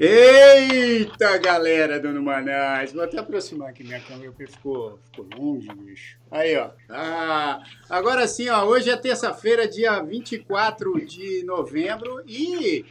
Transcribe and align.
Eita, 0.00 1.36
galera 1.38 1.98
do 1.98 2.12
Numanás! 2.12 2.92
Vou 2.92 3.02
até 3.02 3.18
aproximar 3.18 3.70
aqui 3.70 3.82
minha 3.82 3.98
câmera, 3.98 4.30
porque 4.30 4.46
ficou, 4.46 4.96
ficou 5.10 5.26
longe, 5.36 5.66
bicho. 5.74 6.16
Aí, 6.30 6.56
ó. 6.56 6.70
Ah, 6.88 7.60
agora 7.90 8.28
sim, 8.28 8.48
ó. 8.48 8.64
Hoje 8.64 8.90
é 8.90 8.96
terça-feira, 8.96 9.66
dia 9.66 10.00
24 10.00 11.04
de 11.04 11.42
novembro. 11.42 12.22
E 12.28 12.84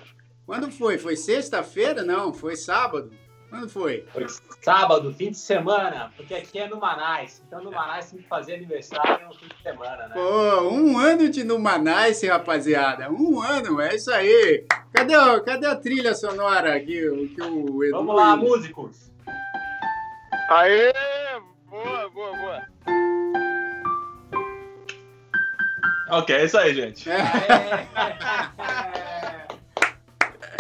quando 0.46 0.70
foi? 0.70 0.98
Foi 0.98 1.16
sexta-feira? 1.16 2.04
Não, 2.04 2.34
foi 2.34 2.58
sábado. 2.58 3.10
Quando 3.58 3.70
foi? 3.70 4.06
Foi 4.14 4.28
sábado, 4.62 5.12
fim 5.16 5.32
de 5.32 5.38
semana, 5.38 6.14
porque 6.16 6.36
aqui 6.36 6.60
é 6.60 6.68
no 6.68 6.78
Manais. 6.78 7.42
Então 7.48 7.64
no 7.64 7.72
Manais 7.72 8.12
tem 8.12 8.22
que 8.22 8.28
fazer 8.28 8.54
aniversário 8.54 9.26
no 9.26 9.34
fim 9.34 9.48
de 9.48 9.64
semana, 9.64 10.08
né? 10.08 10.14
Pô, 10.14 10.70
um 10.70 11.00
ano 11.00 11.28
de 11.28 11.44
Numanais, 11.44 12.22
rapaziada. 12.22 13.12
Um 13.12 13.42
ano, 13.42 13.82
é 13.82 13.96
isso 13.96 14.12
aí. 14.12 14.64
Cadê, 14.94 15.16
cadê 15.44 15.66
a 15.66 15.76
trilha 15.76 16.14
sonora 16.14 16.76
aqui? 16.76 17.02
Que 17.34 17.42
o 17.42 17.84
Edu 17.84 17.98
Vamos 17.98 18.16
lá, 18.16 18.38
músicos. 18.38 19.12
Aê! 20.52 20.94
Boa, 21.66 22.10
boa, 22.12 22.38
boa. 22.38 22.62
Ok, 26.12 26.36
é 26.36 26.46
isso 26.46 26.58
aí, 26.60 26.76
gente. 26.76 27.10
É. 28.60 29.14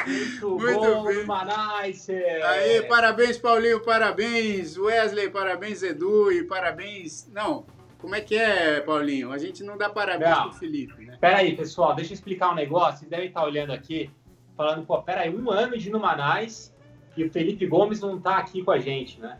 Muito, 0.07 0.49
Muito 0.57 0.79
bom, 0.79 1.03
bem. 1.03 1.25
Manais. 1.25 2.07
Aí, 2.09 2.81
parabéns, 2.83 3.37
Paulinho, 3.37 3.83
parabéns, 3.83 4.77
Wesley, 4.77 5.29
parabéns, 5.29 5.83
Edu, 5.83 6.31
e 6.31 6.43
parabéns. 6.43 7.29
Não, 7.33 7.65
como 7.97 8.15
é 8.15 8.21
que 8.21 8.35
é, 8.35 8.79
Paulinho? 8.79 9.31
A 9.31 9.37
gente 9.37 9.63
não 9.63 9.77
dá 9.77 9.89
parabéns 9.89 10.29
não. 10.29 10.49
pro 10.49 10.59
Felipe, 10.59 11.05
né? 11.05 11.17
Peraí, 11.19 11.55
pessoal, 11.55 11.93
deixa 11.93 12.13
eu 12.13 12.15
explicar 12.15 12.51
um 12.51 12.55
negócio. 12.55 12.99
Vocês 12.99 13.09
devem 13.09 13.27
estar 13.27 13.43
olhando 13.43 13.73
aqui, 13.73 14.09
falando, 14.55 14.85
pô, 14.85 15.01
peraí, 15.01 15.35
um 15.35 15.51
ano 15.51 15.77
de 15.77 15.89
Numanais 15.89 16.73
e 17.17 17.23
o 17.23 17.31
Felipe 17.31 17.65
Gomes 17.65 17.99
não 17.99 18.19
tá 18.19 18.37
aqui 18.37 18.63
com 18.63 18.71
a 18.71 18.79
gente, 18.79 19.19
né? 19.19 19.39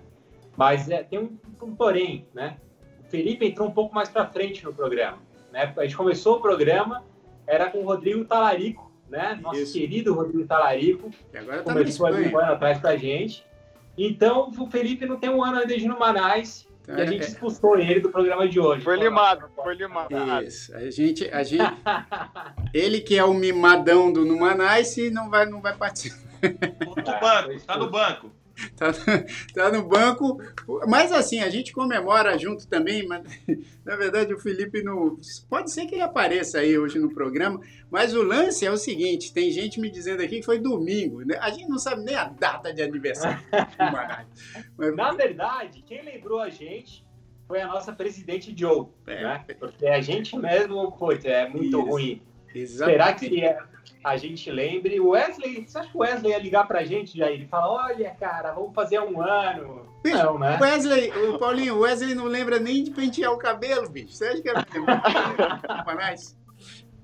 Mas 0.58 0.90
é, 0.90 1.04
tem 1.04 1.20
um, 1.20 1.38
um 1.62 1.76
porém, 1.76 2.28
né? 2.34 2.58
O 3.06 3.10
Felipe 3.10 3.46
entrou 3.46 3.68
um 3.68 3.72
pouco 3.72 3.94
mais 3.94 4.10
para 4.10 4.26
frente 4.28 4.66
no 4.66 4.74
programa. 4.74 5.20
Né? 5.52 5.72
A 5.78 5.84
gente 5.84 5.96
começou 5.96 6.38
o 6.38 6.42
programa, 6.42 7.06
era 7.46 7.70
com 7.70 7.80
o 7.80 7.86
Rodrigo 7.86 8.26
Talarico, 8.26 8.87
né? 9.10 9.38
Nosso 9.42 9.60
Isso. 9.60 9.74
querido 9.74 10.14
Rodrigo 10.14 10.46
Talarico, 10.46 11.10
que 11.32 11.38
agora 11.38 11.64
tá 11.64 11.74
começou 11.74 12.06
ali 12.06 12.34
um 12.34 12.40
ano 12.40 12.54
atrás 12.54 12.80
pra 12.80 12.96
gente. 12.96 13.46
Então, 13.98 14.52
o 14.58 14.68
Felipe 14.70 15.06
não 15.06 15.18
tem 15.18 15.30
um 15.30 15.44
ano 15.44 15.58
ainda 15.58 15.76
de 15.76 15.88
Numanais, 15.88 16.68
e 16.88 17.02
a 17.02 17.06
gente 17.06 17.24
é. 17.24 17.28
expulsou 17.28 17.78
ele 17.78 18.00
do 18.00 18.10
programa 18.10 18.48
de 18.48 18.60
hoje. 18.60 18.84
Foi 18.84 18.96
limado, 18.96 19.50
foi 19.56 19.76
limado. 19.76 20.14
Isso. 20.44 20.74
A 20.74 20.90
gente, 20.90 21.30
a 21.30 21.44
gente, 21.44 21.64
ele 22.74 23.02
que 23.02 23.18
é 23.18 23.26
o 23.26 23.34
mimadão 23.34 24.12
do 24.12 24.24
Numanais, 24.24 24.96
não 25.12 25.30
vai, 25.30 25.46
não 25.46 25.62
vai 25.62 25.76
participar. 25.76 26.28
Tá 26.40 27.14
no 27.14 27.20
banco, 27.20 27.66
tá 27.66 27.78
no 27.78 27.90
banco. 27.90 28.32
Tá, 28.76 28.92
tá 29.54 29.72
no 29.72 29.88
banco. 29.88 30.40
Mas 30.88 31.12
assim, 31.12 31.40
a 31.40 31.50
gente 31.50 31.74
comemora 31.74 32.38
junto 32.38 32.68
também, 32.68 33.08
mas 33.08 33.24
na 33.86 33.96
verdade 33.96 34.34
o 34.34 34.40
Felipe 34.40 34.84
não. 34.84 35.18
Pode 35.50 35.72
ser 35.72 35.86
que 35.86 35.96
ele 35.96 36.02
apareça 36.04 36.60
aí 36.60 36.78
hoje 36.78 37.00
no 37.00 37.14
programa, 37.14 37.60
mas 37.90 38.14
o 38.14 38.22
lance 38.22 38.66
é 38.66 38.72
o 38.72 38.78
seguinte: 38.78 39.34
tem 39.34 39.52
gente 39.52 39.80
me 39.80 39.90
dizendo 39.90 40.22
aqui 40.22 40.40
que 40.40 40.46
foi 40.46 40.60
domingo. 40.60 41.22
Né? 41.22 41.38
A 41.40 41.50
gente 41.50 41.70
não 41.70 41.80
sabe 41.80 42.04
nem 42.04 42.16
a 42.16 42.26
data 42.26 42.74
de 42.74 42.82
aniversário 42.82 43.38
mas... 43.80 44.28
Na 44.96 45.12
verdade, 45.12 45.82
quem 45.82 46.04
lembrou 46.04 46.40
a 46.40 46.50
gente 46.50 47.06
foi 47.48 47.62
a 47.62 47.68
nossa 47.68 47.94
presidente 47.94 48.54
Joe, 48.56 48.88
é. 49.08 49.24
né? 49.24 49.46
Porque 49.60 49.88
a 49.88 50.02
gente 50.02 50.38
mesmo, 50.38 50.92
pô, 50.92 51.12
é 51.12 51.48
muito 51.48 51.80
Isso. 51.80 51.82
ruim. 51.82 52.22
Exatamente. 52.54 52.98
Será 52.98 53.14
que 53.14 53.44
é 53.44 53.60
a 54.04 54.18
gente 54.18 54.50
lembre. 54.52 55.00
O 55.00 55.10
Wesley, 55.10 55.66
você 55.68 55.78
acha 55.80 55.90
que 55.90 55.98
o 55.98 56.02
Wesley 56.02 56.32
ia 56.32 56.40
ligar 56.40 56.68
pra 56.68 56.84
gente, 56.84 57.18
Jair? 57.18 57.36
Ele 57.36 57.48
fala: 57.48 57.86
olha, 57.88 58.10
cara, 58.12 58.54
vamos 58.54 58.74
fazer 58.74 59.00
um 59.00 59.22
ano. 59.22 59.88
Bicho, 60.04 60.18
não, 60.18 60.40
né? 60.40 60.58
Wesley, 60.62 61.12
o 61.30 61.38
Paulinho, 61.38 61.76
o 61.76 61.80
Wesley 61.80 62.16
não 62.16 62.26
lembra 62.26 62.60
nem 62.60 62.84
de 62.84 62.92
pentear 62.92 63.34
o 63.34 63.38
cabelo, 63.38 63.90
bicho. 63.90 64.14
Você 64.14 64.28
acha 64.28 64.42
que 64.42 64.50
era 64.50 64.66
mais? 65.96 66.38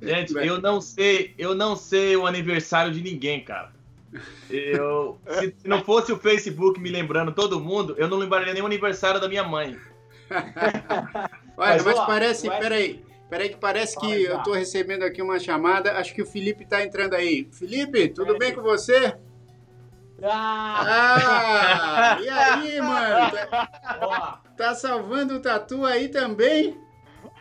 Gente, 0.02 0.34
eu 0.36 0.62
não 0.62 0.82
sei, 0.82 1.34
eu 1.38 1.56
não 1.56 1.76
sei 1.76 2.16
o 2.16 2.28
aniversário 2.28 2.92
de 2.92 3.02
ninguém, 3.02 3.44
cara. 3.44 3.72
Eu, 4.50 5.18
se, 5.28 5.56
se 5.58 5.68
não 5.68 5.84
fosse 5.84 6.12
o 6.12 6.18
Facebook 6.18 6.80
me 6.80 6.90
lembrando 6.90 7.32
todo 7.32 7.60
mundo, 7.60 7.96
eu 7.98 8.08
não 8.08 8.18
lembraria 8.18 8.54
nem 8.54 8.62
o 8.62 8.66
aniversário 8.66 9.20
da 9.20 9.28
minha 9.28 9.44
mãe. 9.44 9.78
Olha, 11.58 11.74
mas, 11.74 11.86
mas 11.86 12.00
parece, 12.02 12.50
peraí. 12.50 13.04
Peraí 13.34 13.50
que 13.50 13.58
parece 13.58 14.00
que 14.00 14.26
eu 14.26 14.38
estou 14.38 14.54
recebendo 14.54 15.02
aqui 15.02 15.20
uma 15.20 15.40
chamada. 15.40 15.98
Acho 15.98 16.14
que 16.14 16.22
o 16.22 16.26
Felipe 16.26 16.66
está 16.66 16.84
entrando 16.84 17.16
aí. 17.16 17.50
Felipe, 17.52 18.10
tudo 18.10 18.38
bem 18.38 18.54
com 18.54 18.62
você? 18.62 19.18
Ah! 20.22 20.84
ah 20.86 22.22
e 22.22 22.30
aí, 22.30 22.80
mano? 22.80 23.32
Tá, 23.50 24.42
tá 24.56 24.76
salvando 24.76 25.38
o 25.38 25.42
tatu 25.42 25.84
aí 25.84 26.10
também? 26.10 26.80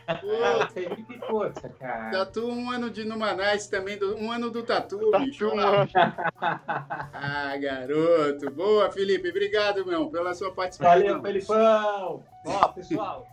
Pô, 0.19 0.73
Felipe 0.73 1.19
Força, 1.27 1.69
cara. 1.69 2.09
Tatu 2.09 2.47
um 2.47 2.71
ano 2.71 2.89
de 2.89 3.05
Numanais 3.05 3.67
também, 3.67 3.95
do, 3.95 4.17
um 4.17 4.31
ano 4.31 4.49
do 4.49 4.63
tatu, 4.63 5.11
tatu 5.11 5.23
bicho. 5.23 5.51
ah, 5.93 7.55
garoto. 7.61 8.49
Boa, 8.49 8.91
Felipe. 8.91 9.29
Obrigado, 9.29 9.85
meu, 9.85 10.09
pela 10.09 10.33
sua 10.33 10.51
participação. 10.51 11.01
Valeu, 11.01 11.21
Felipão. 11.21 12.23
Ó, 12.47 12.67
pessoal, 12.69 13.27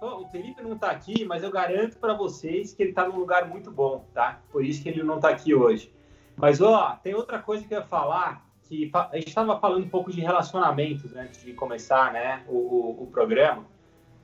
O 0.00 0.28
Felipe 0.28 0.62
não 0.62 0.74
está 0.74 0.90
aqui, 0.90 1.24
mas 1.24 1.42
eu 1.42 1.50
garanto 1.50 1.98
para 1.98 2.14
vocês 2.14 2.72
que 2.72 2.82
ele 2.82 2.90
está 2.90 3.08
num 3.08 3.18
lugar 3.18 3.48
muito 3.48 3.70
bom, 3.70 4.04
tá? 4.14 4.40
Por 4.52 4.64
isso 4.64 4.82
que 4.82 4.88
ele 4.88 5.02
não 5.02 5.16
está 5.16 5.30
aqui 5.30 5.54
hoje. 5.54 5.92
Mas, 6.36 6.60
ó, 6.60 6.98
tem 7.02 7.14
outra 7.14 7.38
coisa 7.38 7.64
que 7.66 7.74
eu 7.74 7.78
ia 7.78 7.84
falar, 7.84 8.44
que 8.62 8.90
a 8.94 9.16
gente 9.16 9.28
estava 9.28 9.58
falando 9.58 9.84
um 9.84 9.88
pouco 9.88 10.12
de 10.12 10.20
relacionamentos 10.20 11.14
antes 11.16 11.42
de 11.42 11.52
começar, 11.52 12.12
né, 12.12 12.44
o, 12.48 12.56
o, 12.56 13.02
o 13.04 13.06
programa. 13.08 13.64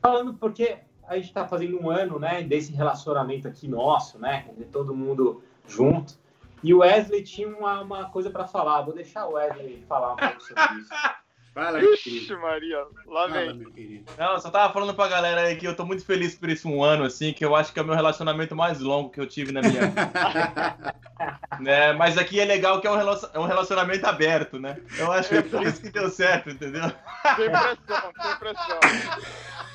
Falando 0.00 0.34
porque 0.34 0.78
a 1.06 1.16
gente 1.16 1.27
está 1.27 1.47
fazendo 1.47 1.81
um 1.81 1.91
ano, 1.91 2.19
né, 2.19 2.43
desse 2.43 2.72
relacionamento 2.72 3.49
aqui 3.49 3.67
nosso, 3.69 4.19
né, 4.19 4.47
de 4.56 4.65
todo 4.65 4.94
mundo 4.94 5.43
junto. 5.67 6.19
E 6.62 6.75
o 6.75 6.78
Wesley 6.78 7.22
tinha 7.22 7.49
uma, 7.49 7.81
uma 7.81 8.11
coisa 8.11 8.31
para 8.31 8.47
falar. 8.47 8.82
Vou 8.82 8.94
deixar 8.94 9.27
o 9.27 9.32
Wesley 9.32 9.84
falar 9.88 10.12
um 10.12 10.17
pouco 10.17 10.41
sobre 10.43 10.62
isso. 10.78 10.91
Fala, 11.60 11.78
Ixi, 11.78 12.34
Maria, 12.37 12.87
lá 13.06 13.26
vem. 13.26 14.03
Não, 14.16 14.32
eu 14.32 14.41
só 14.41 14.50
tava 14.50 14.72
falando 14.72 14.94
pra 14.94 15.09
galera 15.09 15.43
aí 15.43 15.56
que 15.56 15.69
eu 15.69 15.76
tô 15.76 15.84
muito 15.84 16.03
feliz 16.06 16.34
por 16.34 16.48
esse 16.48 16.66
um 16.66 16.82
ano, 16.82 17.04
assim, 17.04 17.34
que 17.34 17.44
eu 17.44 17.54
acho 17.54 17.71
que 17.71 17.78
é 17.78 17.82
o 17.82 17.84
meu 17.84 17.94
relacionamento 17.94 18.56
mais 18.56 18.81
longo 18.81 19.10
que 19.10 19.21
eu 19.21 19.26
tive 19.26 19.53
na 19.53 19.60
minha 19.60 19.88
vida. 19.88 20.94
né? 21.60 21.93
Mas 21.93 22.16
aqui 22.16 22.41
é 22.41 22.47
legal 22.47 22.81
que 22.81 22.87
é 22.87 22.91
um 22.91 22.99
é 22.99 23.47
relacionamento 23.47 24.06
aberto, 24.06 24.59
né? 24.59 24.78
Eu 24.99 25.12
acho 25.12 25.28
que 25.28 25.37
é 25.37 25.43
por 25.43 25.62
isso 25.66 25.82
que 25.82 25.91
deu 25.91 26.09
certo, 26.09 26.49
entendeu? 26.49 26.91
Sem 27.37 27.50
pressão, 27.50 28.12
sem 28.22 28.37
pressão. 28.38 28.81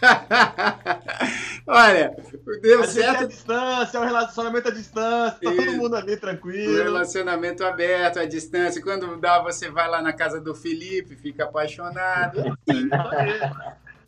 Olha, 1.68 2.16
deu 2.62 2.82
a 2.84 2.88
certo. 2.88 3.22
É 3.22 3.24
a 3.24 3.28
distância, 3.28 3.98
é 3.98 4.02
um 4.02 4.06
relacionamento 4.06 4.68
à 4.68 4.72
distância, 4.72 5.40
tá 5.40 5.52
todo 5.52 5.72
mundo 5.74 5.96
ali 5.96 6.18
tranquilo. 6.18 6.84
relacionamento 6.84 7.64
aberto, 7.64 8.20
à 8.20 8.26
distância. 8.26 8.82
Quando 8.82 9.18
dá, 9.18 9.40
você 9.40 9.70
vai 9.70 9.88
lá 9.88 10.02
na 10.02 10.14
casa 10.14 10.42
do 10.42 10.56
Felipe, 10.56 11.16
fica 11.16 11.44
apaixonado. 11.46 11.75
Assim. 11.82 12.90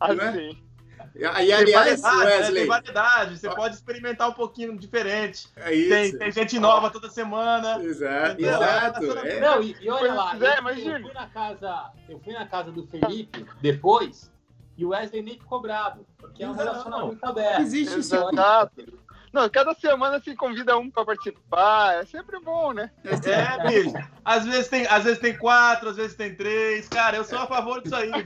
assim. 0.00 0.68
E, 1.14 1.24
aliás, 1.24 2.00
né? 2.00 2.10
Wesley. 2.10 2.60
Tem 2.60 2.66
variedade, 2.68 3.38
você 3.38 3.50
pode 3.50 3.74
experimentar 3.74 4.28
um 4.28 4.32
pouquinho 4.32 4.78
diferente. 4.78 5.48
É 5.56 5.74
isso. 5.74 5.90
Tem, 5.90 6.18
tem 6.18 6.32
gente 6.32 6.58
nova 6.60 6.90
toda 6.90 7.10
semana. 7.10 7.82
Exato, 7.82 8.40
exato. 8.40 9.18
É. 9.18 9.40
Não, 9.40 9.62
e, 9.62 9.76
e 9.80 9.90
olha 9.90 10.14
lá, 10.14 10.36
é, 10.36 10.60
eu, 10.60 10.68
eu, 10.68 11.02
fui 11.02 11.12
na 11.12 11.26
casa, 11.26 11.90
eu 12.08 12.20
fui 12.20 12.32
na 12.32 12.46
casa 12.46 12.70
do 12.70 12.86
Felipe 12.86 13.44
depois 13.60 14.30
e 14.76 14.84
o 14.84 14.90
Wesley 14.90 15.22
nem 15.22 15.34
ficou 15.34 15.60
bravo, 15.60 16.06
porque 16.16 16.44
é 16.44 16.48
um 16.48 16.52
relacionamento 16.52 17.26
aberto. 17.26 17.62
Existe 17.62 17.98
isso. 17.98 18.14
Exato. 18.14 18.97
Não, 19.32 19.48
cada 19.48 19.74
semana 19.74 20.20
se 20.20 20.34
convida 20.34 20.76
um 20.78 20.90
para 20.90 21.04
participar, 21.04 22.00
é 22.00 22.04
sempre 22.06 22.40
bom, 22.40 22.72
né? 22.72 22.90
É, 23.04 23.68
bicho. 23.68 23.92
Às 24.24 24.44
vezes, 24.44 24.68
tem, 24.68 24.86
às 24.86 25.04
vezes 25.04 25.18
tem 25.18 25.36
quatro, 25.36 25.90
às 25.90 25.96
vezes 25.96 26.14
tem 26.14 26.34
três. 26.34 26.88
Cara, 26.88 27.16
eu 27.16 27.24
sou 27.24 27.38
a 27.38 27.46
favor 27.46 27.82
disso 27.82 27.96
aí. 27.96 28.10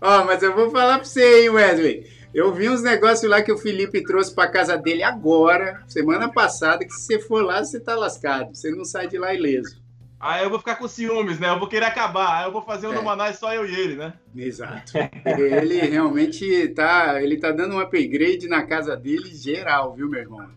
Ó, 0.00 0.24
mas 0.24 0.42
eu 0.42 0.54
vou 0.54 0.70
falar 0.70 0.96
para 0.96 1.04
você, 1.04 1.42
hein, 1.42 1.50
Wesley. 1.50 2.18
Eu 2.34 2.52
vi 2.52 2.68
uns 2.68 2.82
negócios 2.82 3.30
lá 3.30 3.40
que 3.42 3.50
o 3.50 3.58
Felipe 3.58 4.02
trouxe 4.04 4.34
para 4.34 4.50
casa 4.50 4.76
dele 4.76 5.02
agora, 5.02 5.82
semana 5.88 6.30
passada, 6.30 6.84
que 6.84 6.92
se 6.92 7.06
você 7.06 7.18
for 7.18 7.42
lá, 7.42 7.64
você 7.64 7.80
tá 7.80 7.96
lascado. 7.96 8.54
Você 8.54 8.70
não 8.70 8.84
sai 8.84 9.08
de 9.08 9.18
lá 9.18 9.32
ileso. 9.32 9.87
Aí 10.20 10.42
eu 10.42 10.50
vou 10.50 10.58
ficar 10.58 10.76
com 10.76 10.88
ciúmes, 10.88 11.38
né? 11.38 11.48
Eu 11.48 11.58
vou 11.58 11.68
querer 11.68 11.84
acabar. 11.84 12.38
Aí 12.38 12.46
eu 12.46 12.52
vou 12.52 12.62
fazer 12.62 12.88
um 12.88 12.94
é. 12.94 13.00
Manais 13.00 13.38
só 13.38 13.54
eu 13.54 13.64
e 13.64 13.74
ele, 13.74 13.94
né? 13.94 14.14
Exato. 14.36 14.92
ele 15.24 15.78
realmente 15.78 16.68
tá, 16.68 17.22
ele 17.22 17.36
tá 17.36 17.52
dando 17.52 17.76
um 17.76 17.80
upgrade 17.80 18.48
na 18.48 18.64
casa 18.64 18.96
dele 18.96 19.32
geral, 19.32 19.94
viu, 19.94 20.08
meu 20.08 20.20
irmão? 20.20 20.48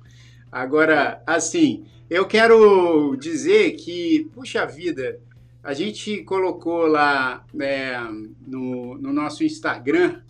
Agora, 0.52 1.22
assim, 1.28 1.86
eu 2.10 2.26
quero 2.26 3.16
dizer 3.16 3.74
que, 3.74 4.30
puxa 4.34 4.66
vida, 4.66 5.20
a 5.64 5.74
gente 5.74 6.24
colocou 6.24 6.88
lá 6.88 7.46
né, 7.54 7.98
no, 8.46 8.98
no 8.98 9.14
nosso 9.14 9.44
Instagram 9.44 10.22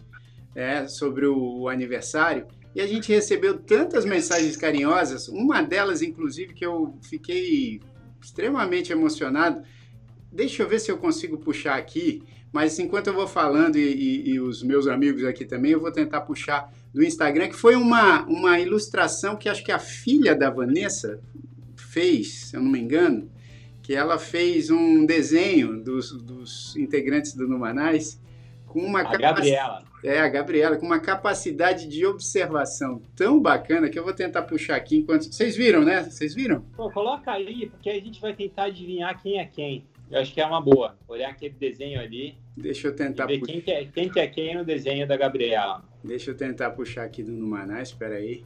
é, 0.53 0.87
sobre 0.87 1.25
o 1.25 1.69
aniversário 1.69 2.45
e 2.75 2.81
a 2.81 2.87
gente 2.87 3.11
recebeu 3.11 3.57
tantas 3.57 4.05
mensagens 4.05 4.55
carinhosas, 4.55 5.27
uma 5.27 5.61
delas, 5.61 6.01
inclusive, 6.01 6.53
que 6.53 6.65
eu 6.65 6.97
fiquei 7.01 7.81
extremamente 8.21 8.91
emocionado. 8.91 9.61
Deixa 10.31 10.63
eu 10.63 10.69
ver 10.69 10.79
se 10.79 10.91
eu 10.91 10.97
consigo 10.97 11.37
puxar 11.37 11.75
aqui, 11.75 12.23
mas 12.51 12.77
enquanto 12.79 13.07
eu 13.07 13.13
vou 13.13 13.27
falando 13.27 13.77
e, 13.77 13.81
e, 13.81 14.29
e 14.31 14.39
os 14.39 14.63
meus 14.63 14.87
amigos 14.87 15.23
aqui 15.23 15.45
também, 15.45 15.71
eu 15.71 15.79
vou 15.79 15.91
tentar 15.91 16.21
puxar 16.21 16.71
do 16.93 17.03
Instagram, 17.03 17.49
que 17.49 17.55
foi 17.55 17.75
uma, 17.75 18.23
uma 18.25 18.59
ilustração 18.59 19.35
que 19.35 19.49
acho 19.49 19.63
que 19.63 19.71
a 19.71 19.79
filha 19.79 20.35
da 20.35 20.49
Vanessa 20.49 21.19
fez, 21.75 22.49
se 22.49 22.55
eu 22.55 22.61
não 22.61 22.71
me 22.71 22.79
engano, 22.79 23.29
que 23.81 23.93
ela 23.93 24.17
fez 24.17 24.69
um 24.69 25.05
desenho 25.05 25.81
dos, 25.83 26.11
dos 26.11 26.75
integrantes 26.75 27.33
do 27.33 27.47
Numanais 27.47 28.19
com 28.65 28.79
uma 28.79 29.01
a 29.01 29.17
Gabriela. 29.17 29.83
É, 30.03 30.19
a 30.19 30.27
Gabriela, 30.27 30.77
com 30.77 30.85
uma 30.85 30.99
capacidade 30.99 31.87
de 31.87 32.05
observação 32.05 33.01
tão 33.15 33.39
bacana 33.39 33.87
que 33.87 33.99
eu 33.99 34.03
vou 34.03 34.13
tentar 34.13 34.41
puxar 34.43 34.75
aqui 34.75 34.97
enquanto. 34.97 35.25
Vocês 35.25 35.55
viram, 35.55 35.83
né? 35.83 36.03
Vocês 36.03 36.33
viram? 36.33 36.61
Pô, 36.75 36.89
coloca 36.89 37.31
aí, 37.31 37.69
porque 37.69 37.89
a 37.89 37.99
gente 37.99 38.19
vai 38.19 38.33
tentar 38.33 38.63
adivinhar 38.63 39.21
quem 39.21 39.39
é 39.39 39.45
quem. 39.45 39.85
Eu 40.09 40.19
acho 40.19 40.33
que 40.33 40.41
é 40.41 40.45
uma 40.45 40.59
boa. 40.59 40.97
Olhar 41.07 41.29
aquele 41.29 41.53
desenho 41.53 41.99
ali. 42.01 42.35
Deixa 42.57 42.87
eu 42.87 42.95
tentar 42.95 43.27
ver 43.27 43.39
quem, 43.41 43.61
que 43.61 43.71
é, 43.71 43.85
quem 43.85 44.09
que 44.09 44.19
é 44.19 44.27
quem 44.27 44.57
no 44.57 44.65
desenho 44.65 45.07
da 45.07 45.15
Gabriela. 45.15 45.83
Deixa 46.03 46.31
eu 46.31 46.35
tentar 46.35 46.71
puxar 46.71 47.03
aqui 47.03 47.23
do 47.23 47.31
Numanais, 47.31 47.89
espera 47.89 48.15
aí. 48.15 48.43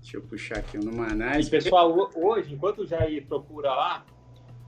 Deixa 0.00 0.16
eu 0.16 0.22
puxar 0.22 0.58
aqui 0.58 0.78
o 0.78 0.80
Numanais. 0.80 1.48
E, 1.48 1.50
pessoal, 1.50 2.10
hoje, 2.14 2.54
enquanto 2.54 2.82
o 2.82 2.86
Jair 2.86 3.26
procura 3.26 3.74
lá, 3.74 4.06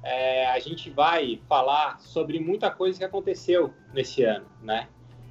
é, 0.03 0.47
a 0.49 0.59
gente 0.59 0.91
vai 0.91 1.41
falar 1.49 1.99
sobre 2.01 2.41
muita 2.41 2.71
coisa 2.71 2.99
que 2.99 3.05
aconteceu 3.05 3.73
nesse 3.95 4.25
ano, 4.25 4.47
né? 4.61 4.89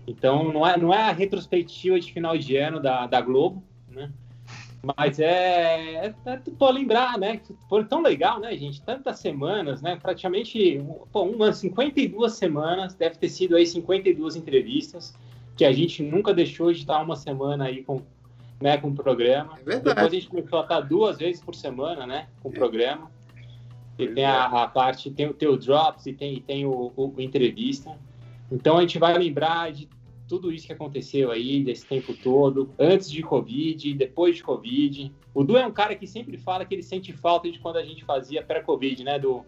Então, 0.08 0.52
não 0.54 0.66
é, 0.66 0.78
não 0.78 0.94
é 0.94 1.02
a 1.02 1.12
retrospectiva 1.12 2.00
de 2.00 2.14
final 2.14 2.38
de 2.38 2.56
ano 2.56 2.80
da, 2.80 3.06
da 3.06 3.20
Globo, 3.20 3.62
né? 3.90 4.10
Mas 4.96 5.20
é, 5.20 6.06
é, 6.06 6.14
é 6.26 6.38
para 6.58 6.72
lembrar, 6.72 7.18
né? 7.18 7.42
Foi 7.68 7.84
tão 7.84 8.02
legal, 8.02 8.40
né, 8.40 8.56
gente? 8.56 8.82
Tantas 8.82 9.20
semanas, 9.20 9.82
né? 9.82 9.98
Praticamente 10.02 10.82
pô, 11.12 11.24
umas 11.24 11.58
52 11.58 12.32
semanas, 12.32 12.94
deve 12.94 13.18
ter 13.18 13.28
sido 13.28 13.58
aí 13.58 13.66
52 13.66 14.38
entrevistas, 14.38 15.14
que 15.58 15.66
a 15.66 15.74
gente 15.74 16.02
nunca 16.02 16.34
deixou 16.34 16.72
de 16.72 16.80
estar 16.80 17.02
uma 17.02 17.18
semana 17.18 17.66
aí 17.66 17.84
com, 17.84 18.02
né, 18.62 18.78
com 18.78 18.90
o 18.90 18.96
programa. 18.96 19.60
É 19.66 19.78
Depois 19.80 19.98
a 19.98 20.10
gente 20.10 20.28
começou 20.28 20.60
a 20.60 20.62
estar 20.62 20.80
duas 20.82 21.18
vezes 21.18 21.42
por 21.42 21.54
semana, 21.54 22.08
né, 22.08 22.28
com 22.42 22.48
o 22.48 22.54
programa. 22.54 23.12
E 24.00 24.08
tem 24.08 24.24
a, 24.24 24.46
a, 24.46 24.68
parte, 24.68 25.10
tem 25.10 25.28
o 25.28 25.34
teu 25.34 25.58
drops 25.58 26.06
e 26.06 26.14
tem, 26.14 26.40
tem 26.40 26.66
o, 26.66 26.94
o, 26.96 27.14
o 27.18 27.22
entrevista. 27.22 27.98
Então 28.52 28.78
a 28.78 28.82
gente 28.82 29.00
vai 29.00 29.18
lembrar 29.18 29.72
de 29.72 29.90
tudo 30.28 30.52
isso 30.52 30.68
que 30.68 30.74
aconteceu 30.74 31.32
aí 31.32 31.64
desse 31.64 31.86
tempo 31.86 32.14
todo, 32.14 32.74
antes 32.78 33.10
de 33.10 33.24
Covid, 33.24 33.94
depois 33.94 34.36
de 34.36 34.44
Covid. 34.44 35.12
O 35.34 35.44
Du 35.44 35.58
é 35.58 35.66
um 35.66 35.72
cara 35.72 35.96
que 35.96 36.06
sempre 36.06 36.38
fala 36.38 36.66
que 36.66 36.76
ele 36.76 36.84
sente 36.84 37.14
falta 37.14 37.50
de 37.50 37.60
quando 37.60 37.78
a 37.78 37.84
gente 37.84 38.04
fazia 38.04 38.44
pré-Covid, 38.44 39.04
né, 39.04 39.18
Du? 39.18 39.46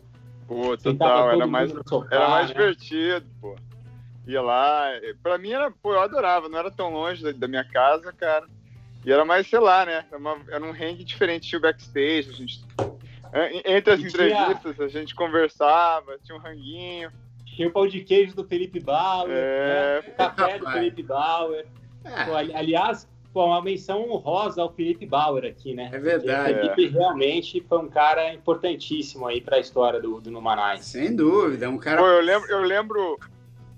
Pô, 0.48 0.76
total, 0.78 1.32
era 1.32 1.46
mais, 1.46 1.72
sofá, 1.88 2.08
era 2.16 2.30
mais 2.30 2.48
né? 2.48 2.54
divertido, 2.54 3.28
pô. 3.40 3.56
Ia 4.26 4.42
lá, 4.42 4.88
pra 5.22 5.38
mim 5.38 5.52
era, 5.52 5.72
pô, 5.72 5.94
eu 5.94 6.02
adorava, 6.02 6.48
não 6.50 6.58
era 6.58 6.72
tão 6.72 6.92
longe 6.92 7.24
da, 7.24 7.32
da 7.32 7.48
minha 7.48 7.64
casa, 7.64 8.14
cara. 8.14 8.48
E 9.06 9.12
era 9.12 9.24
mais, 9.26 9.48
sei 9.48 9.60
lá, 9.60 9.86
né, 9.86 10.06
era, 10.10 10.18
uma, 10.18 10.38
era 10.50 10.64
um 10.64 10.72
hang 10.72 11.04
diferente, 11.04 11.48
tinha 11.48 11.60
o 11.60 11.62
backstage, 11.62 12.30
a 12.30 12.34
gente... 12.34 12.66
Entre 13.64 13.94
as 13.94 14.00
entrevistas, 14.00 14.80
a 14.80 14.88
gente 14.88 15.14
conversava, 15.14 16.18
tinha 16.24 16.36
um 16.36 16.42
ranguinho. 16.42 17.12
Tinha 17.60 17.68
o 17.68 17.74
pão 17.74 17.86
de 17.86 18.00
queijo 18.00 18.34
do 18.34 18.46
Felipe 18.46 18.80
Bauer, 18.80 19.36
é... 19.36 20.02
né? 20.02 20.14
o 20.14 20.16
café 20.16 20.60
do 20.60 20.72
Felipe 20.72 21.04
Bauer. 21.04 21.66
É. 22.06 22.24
Pô, 22.24 22.34
aliás, 22.34 23.06
pô, 23.34 23.48
uma 23.48 23.62
menção 23.62 24.10
honrosa 24.10 24.62
ao 24.62 24.72
Felipe 24.72 25.06
Bauer 25.06 25.44
aqui, 25.44 25.74
né? 25.74 25.90
É 25.92 26.00
verdade. 26.00 26.54
O 26.54 26.56
Felipe 26.56 26.86
é. 26.86 26.88
realmente 26.88 27.62
foi 27.68 27.80
um 27.80 27.90
cara 27.90 28.34
importantíssimo 28.34 29.28
aí 29.28 29.42
para 29.42 29.58
a 29.58 29.60
história 29.60 30.00
do, 30.00 30.22
do 30.22 30.32
Numanais. 30.32 30.86
Sem 30.86 31.14
dúvida, 31.14 31.66
é 31.66 31.68
um 31.68 31.78
cara. 31.78 31.98
Pô, 32.02 32.08
eu 32.08 32.22
lembro, 32.22 32.50
eu 32.50 32.62
lembro 32.62 33.20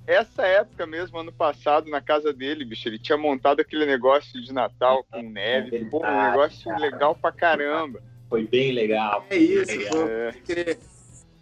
essa 0.05 0.45
época 0.45 0.85
mesmo, 0.85 1.17
ano 1.17 1.31
passado, 1.31 1.89
na 1.89 2.01
casa 2.01 2.31
dele, 2.31 2.63
bicho, 2.63 2.87
ele 2.87 2.99
tinha 2.99 3.17
montado 3.17 3.61
aquele 3.61 3.87
negócio 3.87 4.39
de 4.39 4.53
Natal 4.53 5.03
com 5.09 5.23
neve. 5.23 5.77
É 5.77 5.85
pô, 5.85 6.05
um 6.05 6.29
negócio 6.29 6.65
cara. 6.65 6.77
legal 6.77 7.15
pra 7.15 7.31
caramba. 7.31 7.99
Foi 8.29 8.45
bem 8.45 8.73
legal. 8.73 9.25
É 9.31 9.37
isso, 9.37 9.73
pô. 9.89 10.03
É. 10.07 10.77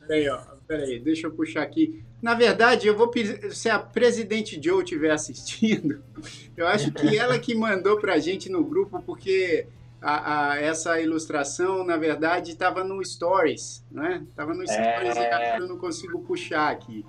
Peraí, 0.08 0.30
ó. 0.30 0.59
Peraí, 0.70 1.00
deixa 1.00 1.26
eu 1.26 1.32
puxar 1.32 1.64
aqui. 1.64 2.04
Na 2.22 2.36
verdade, 2.36 2.86
eu 2.86 2.96
vou 2.96 3.12
se 3.50 3.68
a 3.72 3.80
presidente 3.80 4.62
Joe 4.64 4.84
estiver 4.84 5.10
assistindo, 5.10 6.04
eu 6.56 6.68
acho 6.68 6.92
que 6.92 7.18
ela 7.18 7.40
que 7.40 7.56
mandou 7.56 7.98
para 7.98 8.14
a 8.14 8.20
gente 8.20 8.52
no 8.52 8.64
grupo, 8.64 9.02
porque 9.02 9.66
a, 10.00 10.52
a, 10.52 10.62
essa 10.62 11.02
ilustração, 11.02 11.84
na 11.84 11.98
verdade, 11.98 12.52
estava 12.52 12.84
no 12.84 13.04
Stories, 13.04 13.84
né? 13.90 14.24
Estava 14.30 14.54
no 14.54 14.62
Stories 14.62 15.18
é... 15.18 15.58
e 15.58 15.60
eu 15.60 15.68
não 15.68 15.80
consigo 15.80 16.20
puxar 16.20 16.70
aqui. 16.70 17.04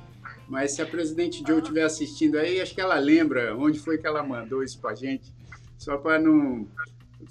Mas 0.49 0.73
se 0.73 0.81
a 0.81 0.87
presidente 0.87 1.45
Joe 1.47 1.59
estiver 1.59 1.83
assistindo 1.83 2.39
aí, 2.39 2.63
acho 2.63 2.75
que 2.75 2.81
ela 2.81 2.99
lembra 2.99 3.55
onde 3.55 3.79
foi 3.79 3.99
que 3.99 4.06
ela 4.06 4.23
mandou 4.23 4.65
isso 4.65 4.81
para 4.81 4.93
a 4.93 4.95
gente, 4.95 5.35
só 5.77 5.99
para 5.99 6.19
não 6.19 6.67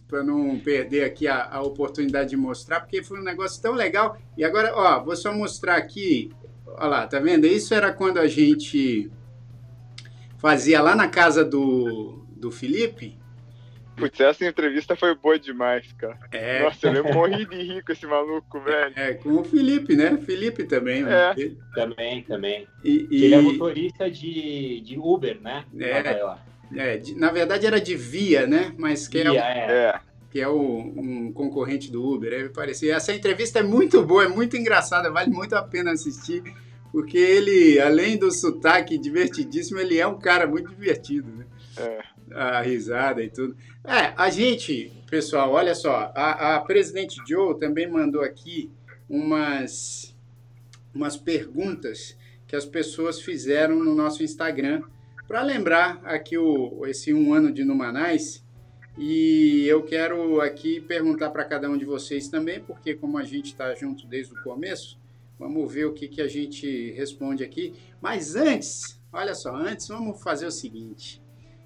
para 0.08 0.24
não 0.24 0.60
perder 0.60 1.04
aqui 1.04 1.28
a, 1.28 1.48
a 1.52 1.62
oportunidade 1.62 2.32
de 2.32 2.38
mostrar, 2.38 2.80
porque 2.82 3.04
foi 3.04 3.20
um 3.20 3.24
negócio 3.24 3.62
tão 3.62 3.74
legal. 3.74 4.18
E 4.38 4.44
agora, 4.44 4.74
ó, 4.76 5.04
vou 5.04 5.16
só 5.16 5.34
mostrar 5.34 5.76
aqui 5.76 6.32
Olha 6.78 6.88
lá, 6.88 7.08
tá 7.08 7.20
vendo? 7.20 7.46
Isso 7.46 7.74
era 7.74 7.92
quando 7.92 8.20
a 8.20 8.28
gente 8.28 9.10
fazia 10.38 10.82
lá 10.82 10.96
na 10.96 11.08
casa 11.08 11.44
do, 11.44 12.26
do 12.32 12.52
Felipe. 12.52 13.18
Putz, 13.98 14.18
essa 14.22 14.46
entrevista 14.46 14.96
foi 14.96 15.14
boa 15.14 15.38
demais, 15.38 15.92
cara. 15.94 16.18
É. 16.32 16.64
Nossa, 16.64 16.88
eu 16.88 17.04
morri 17.14 17.46
de 17.46 17.58
rir 17.58 17.84
com 17.84 17.92
esse 17.92 18.06
maluco, 18.06 18.62
velho. 18.62 18.94
É, 18.96 19.14
com 19.16 19.34
o 19.34 19.44
Felipe, 19.44 19.94
né? 19.94 20.18
Felipe 20.20 20.64
também. 20.64 21.02
É. 21.02 21.04
Né? 21.04 21.36
Também, 21.76 22.24
também. 22.24 22.68
E, 22.82 23.08
e... 23.12 23.26
Ele 23.26 23.36
é 23.36 23.42
motorista 23.42 24.10
de, 24.10 24.80
de 24.80 24.98
Uber, 24.98 25.42
né? 25.42 25.66
É, 25.78 26.02
é 26.76 26.98
de, 26.98 27.16
na 27.16 27.32
verdade 27.32 27.66
era 27.66 27.80
de 27.80 27.96
Via, 27.96 28.46
né? 28.46 28.74
Mas 28.78 29.08
que 29.08 29.20
é 29.20 29.30
Via, 29.30 29.42
é, 29.42 29.72
é 29.72 30.00
que 30.32 30.40
é 30.40 30.48
o, 30.48 30.60
um 30.62 31.32
concorrente 31.34 31.92
do 31.92 32.04
Uber. 32.04 32.32
Aí 32.32 32.50
parecia. 32.50 32.96
Essa 32.96 33.14
entrevista 33.14 33.60
é 33.60 33.64
muito 33.64 34.04
boa, 34.04 34.26
é 34.26 34.28
muito 34.28 34.56
engraçada, 34.56 35.12
vale 35.12 35.32
muito 35.32 35.56
a 35.56 35.64
pena 35.64 35.92
assistir, 35.92 36.44
porque 36.92 37.18
ele, 37.18 37.80
além 37.80 38.18
do 38.18 38.32
sotaque 38.32 38.98
divertidíssimo, 38.98 39.80
ele 39.80 39.98
é 39.98 40.06
um 40.06 40.20
cara 40.20 40.46
muito 40.48 40.70
divertido, 40.70 41.30
né? 41.32 41.46
É. 41.78 42.00
A 42.32 42.62
risada 42.62 43.24
e 43.24 43.30
tudo. 43.30 43.56
É, 43.84 44.14
a 44.16 44.30
gente, 44.30 44.92
pessoal, 45.10 45.52
olha 45.52 45.74
só, 45.74 46.12
a, 46.16 46.56
a 46.56 46.60
presidente 46.60 47.20
Joe 47.28 47.60
também 47.60 47.90
mandou 47.90 48.22
aqui 48.22 48.72
umas, 49.10 50.16
umas 50.94 51.18
perguntas 51.18 52.16
que 52.46 52.56
as 52.56 52.66
pessoas 52.66 53.20
fizeram 53.20 53.84
no 53.84 53.96
nosso 53.96 54.22
Instagram 54.22 54.84
para 55.30 55.44
lembrar 55.44 56.02
aqui 56.06 56.40
o, 56.40 56.88
esse 56.88 57.14
um 57.14 57.36
ano 57.36 57.54
de 57.54 57.64
Numanais 57.64 58.44
e 58.98 59.64
eu 59.68 59.84
quero 59.84 60.42
aqui 60.42 60.82
perguntar 60.82 61.30
para 61.30 61.46
cada 61.46 61.70
um 61.70 61.78
de 61.78 61.86
vocês 61.86 62.28
também, 62.28 62.60
porque 62.60 62.96
como 62.96 63.16
a 63.16 63.24
gente 63.24 63.52
está 63.52 63.76
junto 63.76 64.08
desde 64.08 64.34
o 64.34 64.42
começo, 64.42 65.00
vamos 65.38 65.72
ver 65.72 65.86
o 65.86 65.94
que, 65.94 66.08
que 66.08 66.20
a 66.20 66.28
gente 66.28 66.90
responde 66.94 67.44
aqui. 67.44 67.76
Mas 68.02 68.36
antes, 68.36 69.00
olha 69.14 69.36
só, 69.36 69.56
antes 69.56 69.88
vamos 69.88 70.20
fazer 70.20 70.48
o 70.48 70.52
seguinte. 70.52 71.22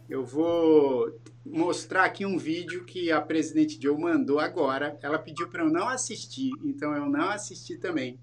Eu 0.09 0.25
vou 0.25 1.17
mostrar 1.45 2.03
aqui 2.03 2.25
um 2.25 2.37
vídeo 2.37 2.83
que 2.83 3.13
a 3.13 3.21
presidente 3.21 3.79
Joe 3.81 3.97
mandou 3.97 4.41
agora. 4.41 4.99
Ela 5.01 5.17
pediu 5.17 5.47
para 5.47 5.63
eu 5.63 5.69
não 5.69 5.87
assistir, 5.87 6.51
então 6.65 6.93
eu 6.93 7.05
não 7.05 7.29
assisti 7.29 7.77
também, 7.77 8.19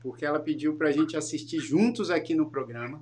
porque 0.00 0.26
ela 0.26 0.40
pediu 0.40 0.74
para 0.74 0.88
a 0.88 0.92
gente 0.92 1.16
assistir 1.16 1.60
juntos 1.60 2.10
aqui 2.10 2.34
no 2.34 2.50
programa, 2.50 3.00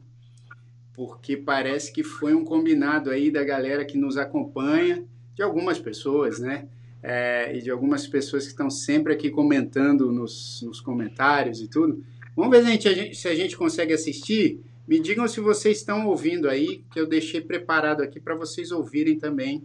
porque 0.95 1.37
parece 1.37 1.93
que 1.93 2.03
foi 2.03 2.35
um 2.35 2.45
combinado 2.45 3.11
aí 3.11 3.31
da 3.31 3.43
galera 3.43 3.85
que 3.85 3.97
nos 3.97 4.17
acompanha 4.17 5.05
de 5.35 5.43
algumas 5.43 5.79
pessoas, 5.79 6.39
né? 6.39 6.69
É, 7.03 7.57
e 7.57 7.63
de 7.63 7.71
algumas 7.71 8.07
pessoas 8.07 8.45
que 8.45 8.51
estão 8.51 8.71
sempre 8.71 9.13
aqui 9.13 9.29
comentando 9.31 10.13
nos, 10.13 10.63
nos 10.63 10.81
comentários 10.81 11.61
e 11.61 11.69
tudo. 11.69 12.05
Vamos 12.37 12.51
ver 12.51 12.81
se 12.81 12.89
a, 12.89 12.93
gente, 12.93 13.17
se 13.17 13.29
a 13.29 13.35
gente 13.35 13.57
consegue 13.57 13.93
assistir. 13.93 14.61
Me 14.87 15.01
digam 15.01 15.27
se 15.27 15.41
vocês 15.41 15.79
estão 15.79 16.07
ouvindo 16.07 16.49
aí, 16.49 16.85
que 16.93 17.01
eu 17.01 17.07
deixei 17.07 17.41
preparado 17.41 18.03
aqui 18.03 18.21
para 18.21 18.35
vocês 18.35 18.71
ouvirem 18.71 19.19
também. 19.19 19.65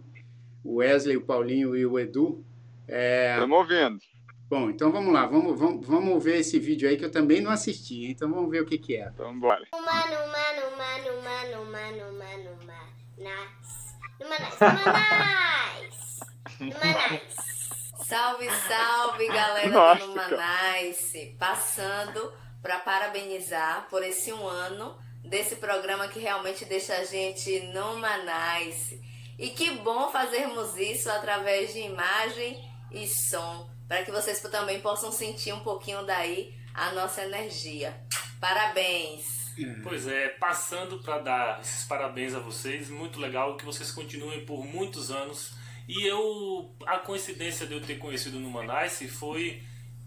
O 0.64 0.76
Wesley, 0.76 1.16
o 1.16 1.20
Paulinho 1.20 1.76
e 1.76 1.86
o 1.86 1.98
Edu. 1.98 2.44
Estamos 2.88 3.56
é... 3.56 3.58
ouvindo. 3.58 3.98
Bom, 4.48 4.70
então 4.70 4.90
vamos 4.90 5.12
lá, 5.12 5.26
vamos, 5.26 5.58
vamos, 5.58 5.86
vamos 5.86 6.24
ver 6.24 6.38
esse 6.38 6.58
vídeo 6.58 6.88
aí 6.88 6.96
que 6.96 7.04
eu 7.04 7.10
também 7.10 7.40
não 7.40 7.50
assisti, 7.50 8.06
então 8.06 8.30
vamos 8.30 8.50
ver 8.50 8.62
o 8.62 8.66
que 8.66 8.78
que 8.78 8.96
é. 8.96 9.06
Então 9.12 9.38
bora. 9.38 9.62
Mano, 9.72 9.84
mano, 9.84 10.76
mano, 10.78 11.22
mano, 11.22 11.70
mano, 11.70 12.18
mano, 12.18 12.66
mano, 12.66 12.78
Numanais, 14.18 14.58
Numanais! 14.58 16.20
Numanais! 16.60 17.22
Salve, 18.06 18.48
salve, 18.66 19.28
galera 19.28 19.68
Nossa, 19.68 20.00
do 20.00 20.06
Numanais! 20.08 21.12
Passando 21.38 22.32
para 22.62 22.78
parabenizar 22.78 23.86
por 23.90 24.02
esse 24.02 24.32
um 24.32 24.46
ano 24.46 24.98
desse 25.22 25.56
programa 25.56 26.08
que 26.08 26.18
realmente 26.18 26.64
deixa 26.64 26.96
a 26.96 27.04
gente 27.04 27.60
Numanais. 27.74 28.98
E 29.38 29.50
que 29.50 29.72
bom 29.72 30.10
fazermos 30.10 30.76
isso 30.76 31.10
através 31.10 31.72
de 31.72 31.80
imagem 31.80 32.58
e 32.90 33.06
som, 33.06 33.70
para 33.88 34.04
que 34.04 34.12
vocês 34.12 34.40
também 34.42 34.80
possam 34.80 35.10
sentir 35.10 35.52
um 35.52 35.60
pouquinho 35.60 36.04
daí 36.04 36.54
a 36.74 36.92
nossa 36.92 37.24
energia. 37.24 37.98
Parabéns! 38.38 39.48
Pois 39.82 40.06
é, 40.06 40.28
passando 40.28 40.98
para 40.98 41.18
dar 41.18 41.60
esses 41.60 41.84
parabéns 41.84 42.34
a 42.34 42.38
vocês, 42.38 42.88
muito 42.88 43.18
legal 43.18 43.56
que 43.56 43.64
vocês 43.64 43.90
continuem 43.90 44.44
por 44.44 44.64
muitos 44.64 45.10
anos. 45.10 45.52
E 45.88 46.06
eu, 46.06 46.76
a 46.86 46.98
coincidência 46.98 47.66
de 47.66 47.74
eu 47.74 47.80
ter 47.80 47.98
conhecido 47.98 48.38
no 48.38 48.50
Manice 48.50 49.08
foi 49.08 49.62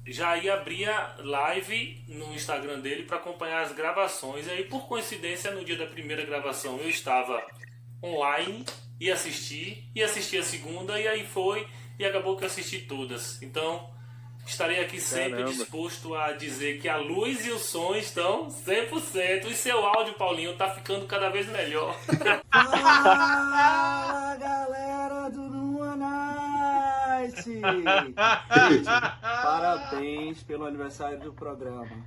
já 0.06 0.38
ia 0.38 0.54
abrir 0.54 0.90
a 0.90 1.16
live 1.20 2.04
no 2.08 2.34
Instagram 2.34 2.80
dele 2.80 3.04
para 3.04 3.18
acompanhar 3.18 3.62
as 3.62 3.74
gravações. 3.74 4.48
E 4.48 4.52
aí, 4.52 4.64
por 4.64 4.88
coincidência, 4.88 5.52
no 5.52 5.66
dia 5.66 5.78
da 5.78 5.86
primeira 5.86 6.26
gravação 6.26 6.80
eu 6.80 6.90
estava 6.90 7.46
online 8.04 8.66
e 9.00 9.12
assisti, 9.12 9.90
e 9.96 10.02
assisti 10.02 10.38
a 10.38 10.44
segunda, 10.44 11.00
e 11.00 11.08
aí 11.08 11.26
foi, 11.26 11.68
e 12.02 12.06
acabou 12.06 12.36
que 12.36 12.44
eu 12.44 12.48
assisti 12.48 12.80
todas. 12.80 13.40
Então, 13.42 13.90
estarei 14.46 14.80
aqui 14.84 15.00
sempre 15.00 15.44
Caramba. 15.44 15.52
disposto 15.52 16.16
a 16.16 16.32
dizer 16.32 16.82
que 16.82 16.90
a 16.90 16.98
luz 16.98 17.46
e 17.46 17.52
o 17.52 17.60
som 17.60 17.96
estão 17.96 18.48
100%. 18.48 19.46
E 19.46 19.54
seu 19.54 19.86
áudio, 19.86 20.16
Paulinho, 20.16 20.58
tá 20.58 20.70
ficando 20.72 21.06
cada 21.06 21.30
vez 21.30 21.48
melhor. 21.48 21.96
Fala, 22.52 24.36
galera 24.38 25.30
do 25.30 25.42
Nuanice! 25.42 26.82
Parabéns 29.22 30.42
pelo 30.44 30.66
aniversário 30.66 31.20
do 31.20 31.32
programa. 31.34 32.04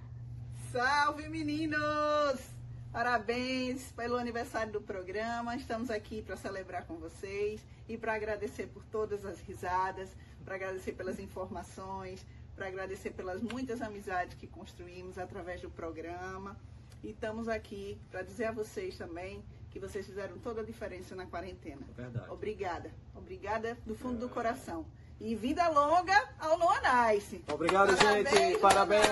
Salve, 0.72 1.28
meninos! 1.28 2.53
Parabéns 2.94 3.90
pelo 3.90 4.16
aniversário 4.16 4.72
do 4.72 4.80
programa. 4.80 5.56
Estamos 5.56 5.90
aqui 5.90 6.22
para 6.22 6.36
celebrar 6.36 6.84
com 6.84 6.94
vocês 6.94 7.60
e 7.88 7.98
para 7.98 8.14
agradecer 8.14 8.68
por 8.68 8.84
todas 8.84 9.26
as 9.26 9.40
risadas, 9.40 10.10
para 10.44 10.54
agradecer 10.54 10.92
pelas 10.92 11.18
informações, 11.18 12.24
para 12.54 12.68
agradecer 12.68 13.10
pelas 13.10 13.42
muitas 13.42 13.82
amizades 13.82 14.38
que 14.38 14.46
construímos 14.46 15.18
através 15.18 15.60
do 15.60 15.68
programa. 15.68 16.56
E 17.02 17.10
estamos 17.10 17.48
aqui 17.48 17.98
para 18.12 18.22
dizer 18.22 18.44
a 18.44 18.52
vocês 18.52 18.96
também 18.96 19.42
que 19.72 19.80
vocês 19.80 20.06
fizeram 20.06 20.38
toda 20.38 20.60
a 20.60 20.64
diferença 20.64 21.16
na 21.16 21.26
quarentena. 21.26 21.82
É 21.98 22.02
verdade. 22.02 22.30
Obrigada. 22.30 22.92
Obrigada 23.12 23.76
do 23.84 23.96
fundo 23.96 24.20
do 24.20 24.28
coração. 24.28 24.86
E 25.20 25.34
vida 25.34 25.66
longa 25.68 26.28
ao 26.38 26.56
Noa 26.56 26.78
Nice. 27.10 27.42
Obrigado, 27.52 27.96
Parabéns, 27.96 28.30
gente. 28.30 28.58
Parabéns. 28.60 29.02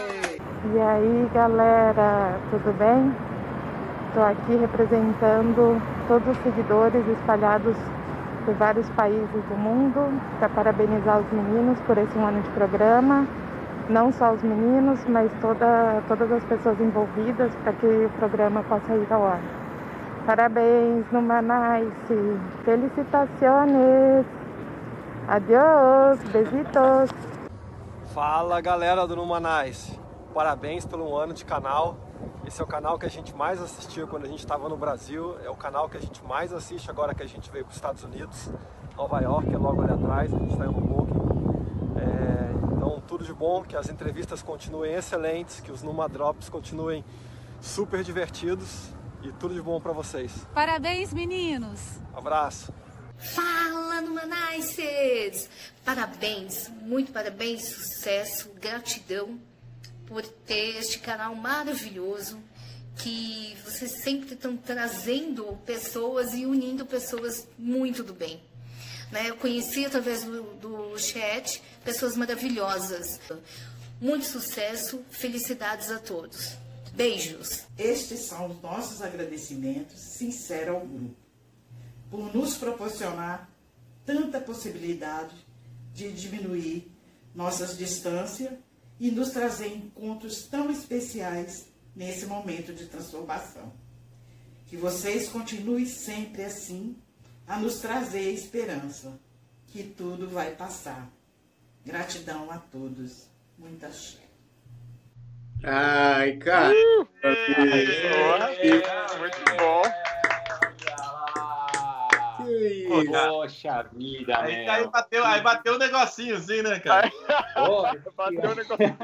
E 0.72 0.78
aí, 0.78 1.28
galera, 1.34 2.38
tudo 2.52 2.72
bem? 2.74 3.41
Estou 4.12 4.24
aqui 4.26 4.56
representando 4.56 5.80
todos 6.06 6.28
os 6.28 6.42
seguidores 6.42 7.02
espalhados 7.08 7.74
por 8.44 8.52
vários 8.56 8.86
países 8.90 9.26
do 9.48 9.56
mundo 9.56 10.20
para 10.38 10.50
parabenizar 10.50 11.18
os 11.18 11.32
meninos 11.32 11.80
por 11.86 11.96
esse 11.96 12.18
um 12.18 12.26
ano 12.26 12.42
de 12.42 12.50
programa. 12.50 13.26
Não 13.88 14.12
só 14.12 14.32
os 14.32 14.42
meninos, 14.42 15.02
mas 15.08 15.32
toda, 15.40 16.02
todas 16.08 16.30
as 16.30 16.44
pessoas 16.44 16.78
envolvidas 16.78 17.50
para 17.64 17.72
que 17.72 17.86
o 17.86 18.10
programa 18.18 18.62
possa 18.64 18.94
ir 18.94 19.10
ao 19.10 19.26
ar. 19.26 19.40
Parabéns, 20.26 21.10
Numanice! 21.10 22.38
Felicitações! 22.66 24.26
Adiós! 25.26 26.18
Besitos! 26.30 27.10
Fala 28.12 28.60
galera 28.60 29.06
do 29.06 29.16
Numanice! 29.16 29.98
Parabéns 30.34 30.84
pelo 30.84 31.16
ano 31.16 31.32
de 31.32 31.46
canal 31.46 32.11
esse 32.46 32.60
é 32.60 32.64
o 32.64 32.66
canal 32.66 32.98
que 32.98 33.06
a 33.06 33.08
gente 33.08 33.34
mais 33.34 33.60
assistiu 33.60 34.06
quando 34.06 34.24
a 34.24 34.28
gente 34.28 34.40
estava 34.40 34.68
no 34.68 34.76
Brasil, 34.76 35.36
é 35.44 35.48
o 35.48 35.56
canal 35.56 35.88
que 35.88 35.96
a 35.96 36.00
gente 36.00 36.22
mais 36.24 36.52
assiste 36.52 36.90
agora 36.90 37.14
que 37.14 37.22
a 37.22 37.26
gente 37.26 37.50
veio 37.50 37.64
para 37.64 37.70
os 37.70 37.76
Estados 37.76 38.02
Unidos, 38.04 38.50
Nova 38.96 39.20
York 39.20 39.52
é 39.52 39.56
logo 39.56 39.80
ali 39.82 39.92
atrás, 39.92 40.34
a 40.34 40.38
gente 40.38 40.52
está 40.52 40.66
em 40.66 40.68
Hoboken. 40.68 41.14
É, 41.96 42.74
então 42.76 43.02
tudo 43.06 43.24
de 43.24 43.32
bom, 43.32 43.62
que 43.62 43.76
as 43.76 43.88
entrevistas 43.88 44.42
continuem 44.42 44.92
excelentes, 44.92 45.60
que 45.60 45.70
os 45.70 45.82
Numa 45.82 46.08
Drops 46.08 46.48
continuem 46.48 47.04
super 47.60 48.02
divertidos 48.02 48.90
e 49.22 49.32
tudo 49.32 49.54
de 49.54 49.62
bom 49.62 49.80
para 49.80 49.92
vocês. 49.92 50.46
Parabéns 50.52 51.12
meninos! 51.12 52.00
Abraço! 52.12 52.72
Fala 53.16 54.00
Numanices! 54.00 55.48
Parabéns, 55.84 56.68
muito 56.82 57.12
parabéns, 57.12 57.64
sucesso, 57.64 58.50
gratidão 58.60 59.38
por 60.12 60.22
ter 60.22 60.76
este 60.76 60.98
canal 60.98 61.34
maravilhoso 61.34 62.38
que 62.98 63.56
vocês 63.64 64.02
sempre 64.02 64.34
estão 64.34 64.54
trazendo 64.58 65.58
pessoas 65.64 66.34
e 66.34 66.44
unindo 66.44 66.84
pessoas 66.84 67.48
muito 67.58 68.04
do 68.04 68.12
bem. 68.12 68.38
Né? 69.10 69.30
Eu 69.30 69.36
conheci 69.36 69.86
através 69.86 70.22
do, 70.22 70.42
do 70.56 70.98
chat 70.98 71.62
pessoas 71.82 72.14
maravilhosas. 72.14 73.18
Muito 73.98 74.26
sucesso, 74.26 75.02
felicidades 75.10 75.90
a 75.90 75.98
todos. 75.98 76.56
Beijos. 76.92 77.62
Estes 77.78 78.26
são 78.26 78.50
os 78.50 78.60
nossos 78.60 79.00
agradecimentos 79.00 79.98
sinceros 79.98 80.74
ao 80.74 80.86
grupo, 80.86 81.16
por 82.10 82.34
nos 82.34 82.54
proporcionar 82.56 83.48
tanta 84.04 84.38
possibilidade 84.38 85.34
de 85.94 86.12
diminuir 86.12 86.92
nossas 87.34 87.78
distâncias 87.78 88.52
e 89.02 89.10
nos 89.10 89.30
trazer 89.30 89.66
encontros 89.66 90.46
tão 90.46 90.70
especiais 90.70 91.66
nesse 91.94 92.24
momento 92.24 92.72
de 92.72 92.86
transformação. 92.86 93.72
Que 94.68 94.76
vocês 94.76 95.28
continuem 95.28 95.86
sempre 95.86 96.44
assim, 96.44 96.96
a 97.44 97.58
nos 97.58 97.80
trazer 97.80 98.30
esperança, 98.30 99.18
que 99.66 99.82
tudo 99.82 100.28
vai 100.28 100.52
passar. 100.52 101.10
Gratidão 101.84 102.48
a 102.48 102.58
todos. 102.58 103.28
Muita 103.58 103.88
axé. 103.88 104.18
Ai, 105.64 106.36
cara. 106.36 106.72
Uh, 106.72 107.04
muito 109.18 109.56
bom. 109.58 109.82
Poxa 112.88 113.86
vida, 113.92 114.38
aí, 114.38 114.68
aí, 114.68 114.88
bateu, 114.88 115.24
aí 115.24 115.40
bateu 115.40 115.74
um 115.74 115.78
negocinho 115.78 116.36
assim, 116.36 116.62
né, 116.62 116.78
cara? 116.80 117.10
bateu 118.16 118.50
um 118.50 118.54
negocinho. 118.54 118.96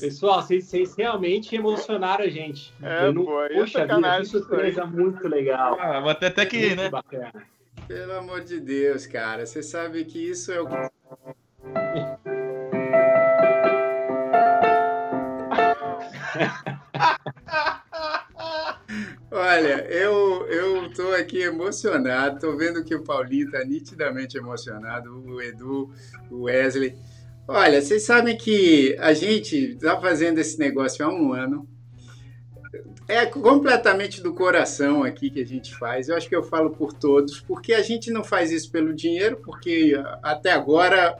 Pessoal, 0.00 0.42
vocês, 0.42 0.66
vocês, 0.66 0.94
realmente 0.94 1.56
emocionaram 1.56 2.24
a 2.24 2.28
gente. 2.28 2.72
É, 2.82 3.10
não... 3.10 3.24
pô, 3.24 3.38
Poxa 3.54 3.80
é 3.80 3.86
vida, 3.86 4.18
que 4.18 4.26
surpresa 4.26 4.84
muito 4.84 5.26
legal. 5.26 5.78
Ah, 5.80 6.00
vou 6.00 6.10
até, 6.10 6.26
até 6.26 6.44
que, 6.46 6.74
né? 6.74 6.90
Bacana. 6.90 7.32
Pelo 7.88 8.12
amor 8.18 8.42
de 8.42 8.60
Deus, 8.60 9.06
cara. 9.06 9.46
Você 9.46 9.62
sabe 9.62 10.04
que 10.04 10.30
isso 10.30 10.52
é 10.52 10.60
o 10.60 10.66
que. 10.66 10.76
Olha, 19.48 19.86
eu 19.88 20.44
eu 20.48 20.90
tô 20.92 21.12
aqui 21.12 21.38
emocionado, 21.38 22.40
tô 22.40 22.56
vendo 22.56 22.82
que 22.82 22.96
o 22.96 23.04
Paulinho 23.04 23.48
tá 23.48 23.64
nitidamente 23.64 24.36
emocionado, 24.36 25.22
o 25.24 25.40
Edu, 25.40 25.88
o 26.28 26.42
Wesley. 26.42 26.96
Olha, 27.46 27.80
vocês 27.80 28.02
sabem 28.02 28.36
que 28.36 28.96
a 28.98 29.14
gente 29.14 29.76
tá 29.76 30.00
fazendo 30.00 30.40
esse 30.40 30.58
negócio 30.58 31.06
há 31.06 31.08
um 31.08 31.32
ano. 31.32 31.64
É 33.06 33.24
completamente 33.24 34.20
do 34.20 34.34
coração 34.34 35.04
aqui 35.04 35.30
que 35.30 35.42
a 35.42 35.46
gente 35.46 35.72
faz. 35.76 36.08
Eu 36.08 36.16
acho 36.16 36.28
que 36.28 36.34
eu 36.34 36.42
falo 36.42 36.70
por 36.70 36.92
todos, 36.92 37.38
porque 37.38 37.72
a 37.72 37.82
gente 37.82 38.10
não 38.10 38.24
faz 38.24 38.50
isso 38.50 38.68
pelo 38.72 38.92
dinheiro, 38.92 39.36
porque 39.44 39.94
até 40.24 40.50
agora 40.50 41.16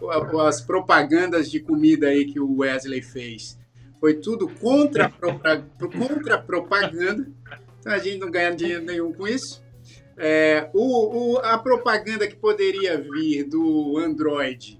as 0.48 0.60
propagandas 0.60 1.48
de 1.48 1.60
comida 1.60 2.08
aí 2.08 2.24
que 2.24 2.40
o 2.40 2.56
Wesley 2.56 3.02
fez 3.02 3.56
foi 4.00 4.14
tudo 4.14 4.48
contra, 4.48 5.12
contra 5.78 6.38
propaganda. 6.38 7.26
A 7.86 7.98
gente 7.98 8.18
não 8.18 8.30
ganha 8.30 8.54
dinheiro 8.54 8.84
nenhum 8.84 9.12
com 9.12 9.26
isso. 9.26 9.64
É, 10.18 10.70
o, 10.72 11.34
o, 11.34 11.38
a 11.38 11.58
propaganda 11.58 12.26
que 12.26 12.36
poderia 12.36 12.98
vir 12.98 13.44
do 13.44 13.98
Android, 13.98 14.78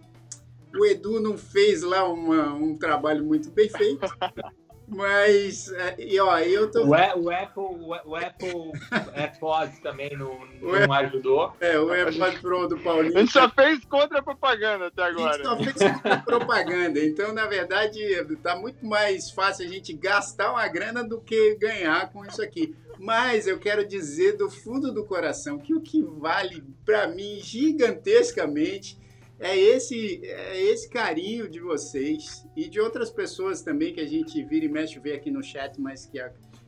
o 0.75 0.85
Edu 0.85 1.21
não 1.21 1.37
fez 1.37 1.83
lá 1.83 2.09
uma, 2.09 2.55
um 2.55 2.77
trabalho 2.77 3.25
muito 3.25 3.51
bem 3.51 3.69
feito. 3.69 4.01
Mas, 4.89 5.73
é, 5.73 5.97
e 5.99 6.21
ó, 6.21 6.39
eu 6.39 6.71
tô. 6.71 6.85
O, 6.85 6.91
o 6.91 7.31
Apple, 7.31 7.63
o, 8.05 8.15
Apple 8.15 8.73
AirPods 9.15 9.81
também 9.81 10.17
não, 10.17 10.39
não 10.61 10.93
ajudou. 10.93 11.53
É, 11.61 11.79
o 11.79 11.93
AirPod 11.93 12.41
Pro 12.41 12.69
do 12.69 12.79
Paulinho. 12.79 13.17
A 13.17 13.21
gente 13.21 13.33
só 13.33 13.51
fez 13.51 13.85
contra 13.85 14.23
propaganda 14.23 14.87
até 14.87 15.03
agora. 15.03 15.31
A 15.31 15.33
gente 15.35 15.45
só 15.45 15.57
fez 15.57 15.93
contra 15.93 16.19
propaganda. 16.19 17.01
Então, 17.01 17.33
na 17.33 17.47
verdade, 17.47 17.99
tá 18.43 18.55
muito 18.55 18.87
mais 18.87 19.31
fácil 19.31 19.67
a 19.67 19.69
gente 19.69 19.93
gastar 19.93 20.53
uma 20.53 20.69
grana 20.69 21.03
do 21.03 21.21
que 21.21 21.57
ganhar 21.57 22.13
com 22.13 22.25
isso 22.25 22.41
aqui. 22.41 22.77
Mas 22.99 23.47
eu 23.47 23.59
quero 23.59 23.87
dizer 23.87 24.37
do 24.37 24.49
fundo 24.49 24.93
do 24.93 25.05
coração 25.05 25.59
que 25.59 25.75
o 25.75 25.81
que 25.81 26.01
vale 26.01 26.63
para 26.85 27.09
mim 27.09 27.41
gigantescamente 27.43 28.99
é 29.39 29.57
esse, 29.57 30.21
é 30.25 30.61
esse 30.63 30.89
carinho 30.89 31.49
de 31.49 31.61
vocês 31.61 32.47
e 32.57 32.69
de 32.69 32.81
outras 32.81 33.11
pessoas 33.11 33.63
também 33.63 33.93
que 33.93 34.01
a 34.01 34.07
gente 34.07 34.43
vira 34.45 34.65
e 34.65 34.69
mexe 34.69 34.99
vê 34.99 35.13
aqui 35.13 35.31
no 35.31 35.43
chat, 35.43 35.81
mas 35.81 36.07
que 36.07 36.19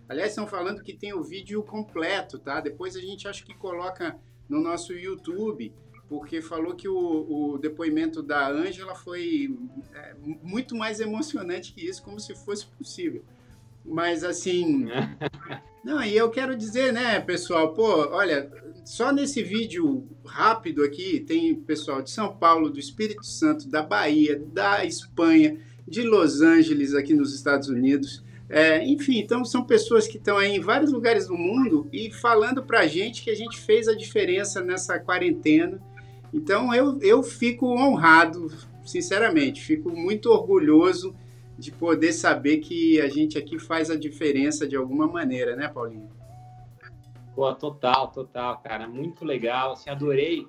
aliás 0.08 0.30
estão 0.30 0.46
falando 0.46 0.82
que 0.82 0.92
tem 0.92 1.14
o 1.14 1.22
vídeo 1.22 1.62
completo, 1.62 2.38
tá? 2.38 2.60
Depois 2.60 2.94
a 2.96 3.00
gente 3.00 3.26
acha 3.26 3.44
que 3.44 3.54
coloca 3.54 4.18
no 4.48 4.60
nosso 4.60 4.92
YouTube 4.92 5.72
porque 6.08 6.40
falou 6.40 6.74
que 6.74 6.88
o, 6.88 7.54
o 7.54 7.58
depoimento 7.58 8.22
da 8.22 8.48
Ângela 8.48 8.94
foi 8.94 9.58
é, 9.94 10.14
muito 10.42 10.74
mais 10.74 11.00
emocionante 11.00 11.72
que 11.74 11.86
isso, 11.86 12.02
como 12.02 12.18
se 12.18 12.34
fosse 12.34 12.66
possível. 12.66 13.22
Mas 13.88 14.22
assim. 14.22 14.86
Não, 15.82 16.02
e 16.02 16.14
eu 16.14 16.28
quero 16.28 16.54
dizer, 16.56 16.92
né, 16.92 17.18
pessoal, 17.18 17.72
pô, 17.72 18.10
olha, 18.10 18.50
só 18.84 19.12
nesse 19.12 19.42
vídeo 19.42 20.06
rápido 20.24 20.82
aqui 20.82 21.20
tem 21.20 21.54
pessoal 21.54 22.02
de 22.02 22.10
São 22.10 22.36
Paulo, 22.36 22.68
do 22.68 22.78
Espírito 22.78 23.24
Santo, 23.24 23.68
da 23.68 23.82
Bahia, 23.82 24.42
da 24.52 24.84
Espanha, 24.84 25.58
de 25.86 26.02
Los 26.02 26.42
Angeles, 26.42 26.94
aqui 26.94 27.14
nos 27.14 27.34
Estados 27.34 27.68
Unidos. 27.68 28.22
É, 28.50 28.82
enfim, 28.82 29.18
então 29.18 29.44
são 29.44 29.64
pessoas 29.64 30.06
que 30.06 30.16
estão 30.16 30.38
aí 30.38 30.56
em 30.56 30.60
vários 30.60 30.90
lugares 30.90 31.26
do 31.26 31.36
mundo 31.36 31.86
e 31.92 32.10
falando 32.10 32.62
pra 32.62 32.86
gente 32.86 33.22
que 33.22 33.30
a 33.30 33.36
gente 33.36 33.58
fez 33.60 33.88
a 33.88 33.94
diferença 33.94 34.62
nessa 34.62 34.98
quarentena. 34.98 35.80
Então 36.32 36.74
eu, 36.74 36.98
eu 37.00 37.22
fico 37.22 37.66
honrado, 37.66 38.50
sinceramente, 38.84 39.62
fico 39.62 39.90
muito 39.90 40.30
orgulhoso 40.30 41.14
de 41.58 41.72
poder 41.72 42.12
saber 42.12 42.58
que 42.58 43.00
a 43.00 43.08
gente 43.08 43.36
aqui 43.36 43.58
faz 43.58 43.90
a 43.90 43.96
diferença 43.96 44.66
de 44.66 44.76
alguma 44.76 45.08
maneira, 45.08 45.56
né, 45.56 45.66
Paulinho? 45.66 46.08
Pô, 47.34 47.52
total, 47.54 48.08
total, 48.08 48.58
cara, 48.58 48.86
muito 48.86 49.24
legal. 49.24 49.72
Assim, 49.72 49.90
adorei 49.90 50.46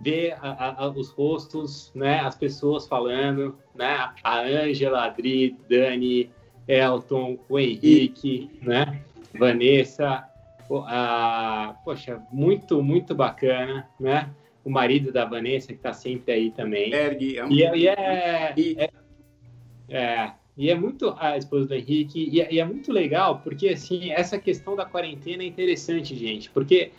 ver 0.00 0.36
a, 0.40 0.84
a, 0.84 0.88
os 0.88 1.10
rostos, 1.10 1.92
né, 1.94 2.20
as 2.20 2.36
pessoas 2.36 2.86
falando, 2.86 3.58
né, 3.74 4.10
a 4.22 4.40
Ângela, 4.40 5.04
Adri, 5.04 5.56
Dani, 5.68 6.30
Elton, 6.66 7.38
o 7.48 7.58
Henrique, 7.58 8.50
né, 8.62 9.02
Vanessa, 9.38 10.24
a, 10.86 11.74
poxa, 11.84 12.22
muito, 12.32 12.82
muito 12.82 13.14
bacana, 13.14 13.88
né, 13.98 14.30
o 14.64 14.70
marido 14.70 15.12
da 15.12 15.24
Vanessa 15.24 15.68
que 15.68 15.74
está 15.74 15.92
sempre 15.92 16.32
aí 16.32 16.50
também. 16.50 16.92
Ergue, 16.92 17.38
é 17.38 17.44
um... 17.44 17.50
e, 17.50 17.58
e 17.58 17.88
é, 17.88 18.54
é, 18.76 18.90
é, 19.88 20.32
e 20.58 20.70
é 20.70 20.74
muito 20.74 21.14
a 21.16 21.38
esposa 21.38 21.66
do 21.68 21.74
Henrique, 21.74 22.28
e 22.32 22.40
é, 22.40 22.52
e 22.52 22.58
é, 22.58 22.64
muito 22.64 22.92
legal, 22.92 23.38
porque 23.38 23.68
assim, 23.68 24.10
essa 24.10 24.36
questão 24.36 24.74
da 24.74 24.84
quarentena 24.84 25.44
é 25.44 25.46
interessante, 25.46 26.16
gente, 26.16 26.50
porque 26.50 26.90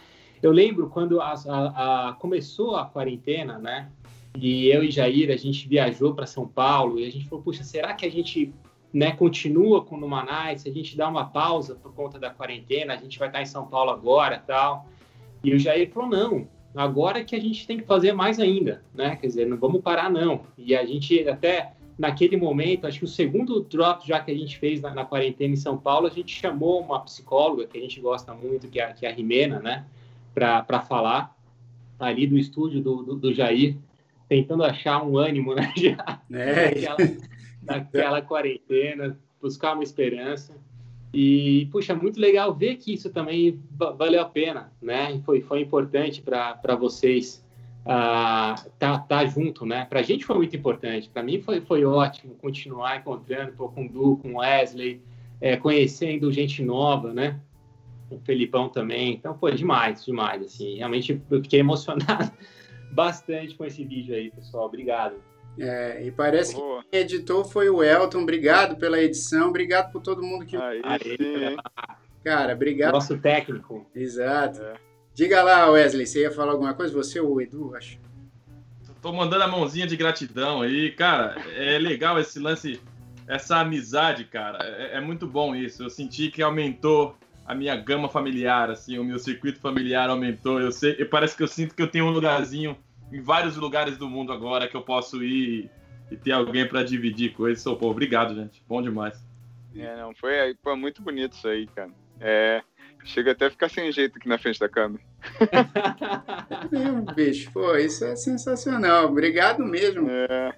eu 0.41 0.49
lembro 0.49 0.89
quando 0.89 1.19
a, 1.19 1.33
a, 1.33 2.09
a 2.09 2.13
começou 2.13 2.77
a 2.77 2.85
quarentena, 2.85 3.59
né? 3.59 3.91
E 4.37 4.69
eu 4.69 4.81
e 4.81 4.89
Jair, 4.89 5.29
a 5.29 5.35
gente 5.35 5.67
viajou 5.67 6.13
para 6.13 6.25
São 6.25 6.47
Paulo 6.47 6.99
e 6.99 7.05
a 7.05 7.11
gente 7.11 7.27
falou, 7.27 7.43
puxa, 7.43 7.61
será 7.63 7.93
que 7.93 8.05
a 8.05 8.11
gente 8.11 8.53
né, 8.93 9.11
continua 9.11 9.83
com 9.83 9.95
o 9.95 9.99
Numanais, 9.99 10.65
a 10.65 10.71
gente 10.71 10.95
dá 10.95 11.09
uma 11.09 11.25
pausa 11.25 11.75
por 11.75 11.93
conta 11.93 12.17
da 12.17 12.29
quarentena, 12.29 12.93
a 12.93 12.97
gente 12.97 13.19
vai 13.19 13.27
estar 13.27 13.41
em 13.41 13.45
São 13.45 13.67
Paulo 13.67 13.91
agora 13.91 14.41
tal. 14.45 14.87
E 15.43 15.53
o 15.53 15.59
Jair 15.59 15.91
falou, 15.91 16.09
não, 16.09 16.47
agora 16.73 17.25
que 17.25 17.35
a 17.35 17.41
gente 17.41 17.67
tem 17.67 17.77
que 17.77 17.83
fazer 17.83 18.13
mais 18.13 18.39
ainda, 18.39 18.83
né? 18.93 19.17
Quer 19.17 19.27
dizer, 19.27 19.47
não 19.47 19.57
vamos 19.57 19.81
parar 19.81 20.09
não. 20.09 20.43
E 20.57 20.73
a 20.75 20.85
gente 20.85 21.27
até 21.27 21.73
naquele 21.99 22.37
momento, 22.37 22.87
acho 22.87 22.99
que 22.99 23.05
o 23.05 23.09
segundo 23.09 23.59
drop 23.59 24.07
já 24.07 24.21
que 24.21 24.31
a 24.31 24.33
gente 24.33 24.57
fez 24.57 24.79
na, 24.79 24.93
na, 24.93 25.03
quarentena 25.03 25.53
em 25.53 25.57
São 25.57 25.77
Paulo, 25.77 26.07
a 26.07 26.09
gente 26.09 26.33
chamou 26.33 26.79
uma 26.79 27.01
psicóloga 27.01 27.67
que 27.67 27.77
a 27.77 27.81
gente 27.81 27.99
gosta 27.99 28.33
muito, 28.33 28.69
que 28.69 28.79
é, 28.79 28.93
que 28.93 29.05
é 29.05 29.09
a 29.09 29.13
Rimena, 29.13 29.59
né, 29.59 29.85
para 30.33 30.79
falar 30.79 31.37
ali 31.99 32.25
do 32.25 32.37
estúdio 32.37 32.81
do, 32.81 33.03
do, 33.03 33.15
do, 33.17 33.33
Jair, 33.33 33.75
tentando 34.29 34.63
achar 34.63 35.05
um 35.05 35.17
ânimo, 35.17 35.53
né, 35.53 35.73
já, 35.75 36.21
é. 36.31 36.69
naquela, 36.69 36.97
naquela 37.61 38.21
quarentena, 38.21 39.19
buscar 39.41 39.73
uma 39.73 39.83
esperança. 39.83 40.55
E, 41.13 41.67
puxa, 41.69 41.93
muito 41.93 42.17
legal 42.17 42.55
ver 42.55 42.77
que 42.77 42.93
isso 42.93 43.09
também 43.09 43.59
valeu 43.97 44.21
a 44.21 44.25
pena, 44.25 44.71
né? 44.79 45.19
Foi, 45.25 45.41
foi 45.41 45.59
importante 45.59 46.21
para 46.21 46.75
vocês 46.75 47.43
uh, 47.85 48.69
tá, 48.77 48.99
tá 48.99 49.25
junto, 49.25 49.65
né? 49.65 49.85
Para 49.85 49.99
a 49.99 50.03
gente 50.03 50.25
foi 50.25 50.37
muito 50.37 50.55
importante. 50.55 51.09
Para 51.09 51.23
mim 51.23 51.41
foi, 51.41 51.61
foi 51.61 51.85
ótimo 51.85 52.35
continuar 52.35 52.97
encontrando 52.97 53.53
pô, 53.53 53.69
com 53.69 53.85
o 53.85 53.89
Du, 53.89 54.17
com 54.17 54.33
o 54.33 54.37
Wesley, 54.37 55.01
é, 55.41 55.57
conhecendo 55.57 56.31
gente 56.31 56.63
nova, 56.63 57.13
né? 57.13 57.39
O 58.09 58.19
Felipão 58.19 58.69
também. 58.69 59.13
Então 59.13 59.37
foi 59.37 59.53
demais, 59.53 60.03
demais. 60.05 60.41
Assim, 60.43 60.77
realmente 60.77 61.21
eu 61.29 61.41
fiquei 61.41 61.59
emocionado 61.61 62.31
bastante 62.91 63.55
com 63.55 63.65
esse 63.65 63.83
vídeo 63.83 64.15
aí, 64.15 64.31
pessoal. 64.31 64.65
Obrigado. 64.65 65.15
É, 65.57 66.03
e 66.05 66.11
parece 66.11 66.55
Boa. 66.55 66.83
que 66.83 66.89
quem 66.89 66.99
editou 67.01 67.43
foi 67.43 67.69
o 67.69 67.83
Elton. 67.83 68.21
Obrigado 68.21 68.77
pela 68.77 68.99
edição, 68.99 69.49
obrigado 69.49 69.91
por 69.91 70.01
todo 70.01 70.23
mundo 70.23 70.45
que. 70.45 70.55
Aí, 70.55 70.81
Cara, 72.23 72.53
obrigado. 72.53 72.93
Nosso 72.93 73.17
técnico. 73.17 73.85
Exato. 73.95 74.61
É. 74.61 74.88
Diga 75.19 75.43
lá, 75.43 75.69
Wesley, 75.69 76.07
você 76.07 76.21
ia 76.21 76.31
falar 76.31 76.53
alguma 76.53 76.73
coisa? 76.73 76.93
Você 76.93 77.19
ou 77.19 77.33
o 77.33 77.41
Edu, 77.41 77.75
acho? 77.75 77.99
Tô 79.01 79.11
mandando 79.11 79.43
a 79.43 79.49
mãozinha 79.49 79.85
de 79.85 79.97
gratidão 79.97 80.61
aí. 80.61 80.91
Cara, 80.91 81.35
é 81.57 81.77
legal 81.77 82.17
esse 82.17 82.39
lance, 82.39 82.79
essa 83.27 83.57
amizade, 83.57 84.23
cara. 84.23 84.59
É, 84.63 84.95
é 84.95 85.01
muito 85.01 85.27
bom 85.27 85.53
isso. 85.53 85.83
Eu 85.83 85.89
senti 85.89 86.31
que 86.31 86.41
aumentou 86.41 87.17
a 87.45 87.53
minha 87.53 87.75
gama 87.75 88.07
familiar, 88.07 88.71
assim, 88.71 88.97
o 88.97 89.03
meu 89.03 89.19
circuito 89.19 89.59
familiar 89.59 90.09
aumentou. 90.09 90.57
Eu 90.57 90.71
sei, 90.71 91.03
parece 91.03 91.35
que 91.35 91.43
eu 91.43 91.49
sinto 91.49 91.75
que 91.75 91.83
eu 91.83 91.91
tenho 91.91 92.05
um 92.05 92.11
lugarzinho 92.11 92.77
em 93.11 93.19
vários 93.19 93.57
lugares 93.57 93.97
do 93.97 94.07
mundo 94.07 94.31
agora 94.31 94.69
que 94.69 94.77
eu 94.77 94.83
posso 94.83 95.21
ir 95.21 95.69
e 96.09 96.15
ter 96.15 96.31
alguém 96.31 96.65
para 96.65 96.81
dividir 96.81 97.33
coisas. 97.33 97.61
Sou, 97.61 97.75
pô, 97.75 97.89
obrigado, 97.89 98.33
gente. 98.33 98.63
Bom 98.65 98.81
demais. 98.81 99.21
É, 99.75 99.97
não, 99.97 100.15
foi, 100.15 100.55
foi 100.63 100.77
muito 100.77 101.01
bonito 101.01 101.33
isso 101.33 101.49
aí, 101.49 101.67
cara. 101.67 101.91
É, 102.21 102.63
chega 103.03 103.33
até 103.33 103.47
a 103.47 103.51
ficar 103.51 103.67
sem 103.67 103.91
jeito 103.91 104.17
aqui 104.17 104.29
na 104.29 104.37
frente 104.37 104.57
da 104.57 104.69
câmera. 104.69 105.08
Meu 106.71 107.01
bicho, 107.15 107.51
pô, 107.51 107.75
isso 107.75 108.05
é 108.05 108.15
sensacional. 108.15 109.07
Obrigado 109.07 109.63
mesmo. 109.63 110.09
É. 110.09 110.53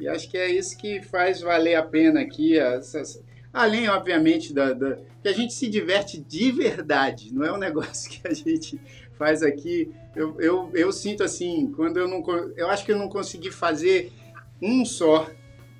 E 0.00 0.08
acho 0.08 0.28
que 0.30 0.36
é 0.36 0.50
isso 0.50 0.76
que 0.76 1.02
faz 1.02 1.40
valer 1.40 1.76
a 1.76 1.82
pena 1.82 2.20
aqui. 2.20 2.58
Essas... 2.58 3.22
Além, 3.52 3.88
obviamente, 3.88 4.52
da, 4.52 4.72
da, 4.72 4.98
que 5.22 5.28
a 5.28 5.32
gente 5.32 5.54
se 5.54 5.68
diverte 5.68 6.20
de 6.20 6.50
verdade. 6.50 7.32
Não 7.32 7.44
é 7.44 7.52
um 7.52 7.58
negócio 7.58 8.10
que 8.10 8.26
a 8.26 8.34
gente 8.34 8.80
faz 9.16 9.42
aqui. 9.42 9.92
Eu, 10.14 10.40
eu, 10.40 10.70
eu 10.74 10.92
sinto 10.92 11.22
assim, 11.22 11.72
quando 11.74 11.98
eu 11.98 12.08
não. 12.08 12.22
Eu 12.56 12.68
acho 12.68 12.84
que 12.84 12.92
eu 12.92 12.98
não 12.98 13.08
consegui 13.08 13.50
fazer 13.50 14.12
um 14.60 14.84
só 14.84 15.28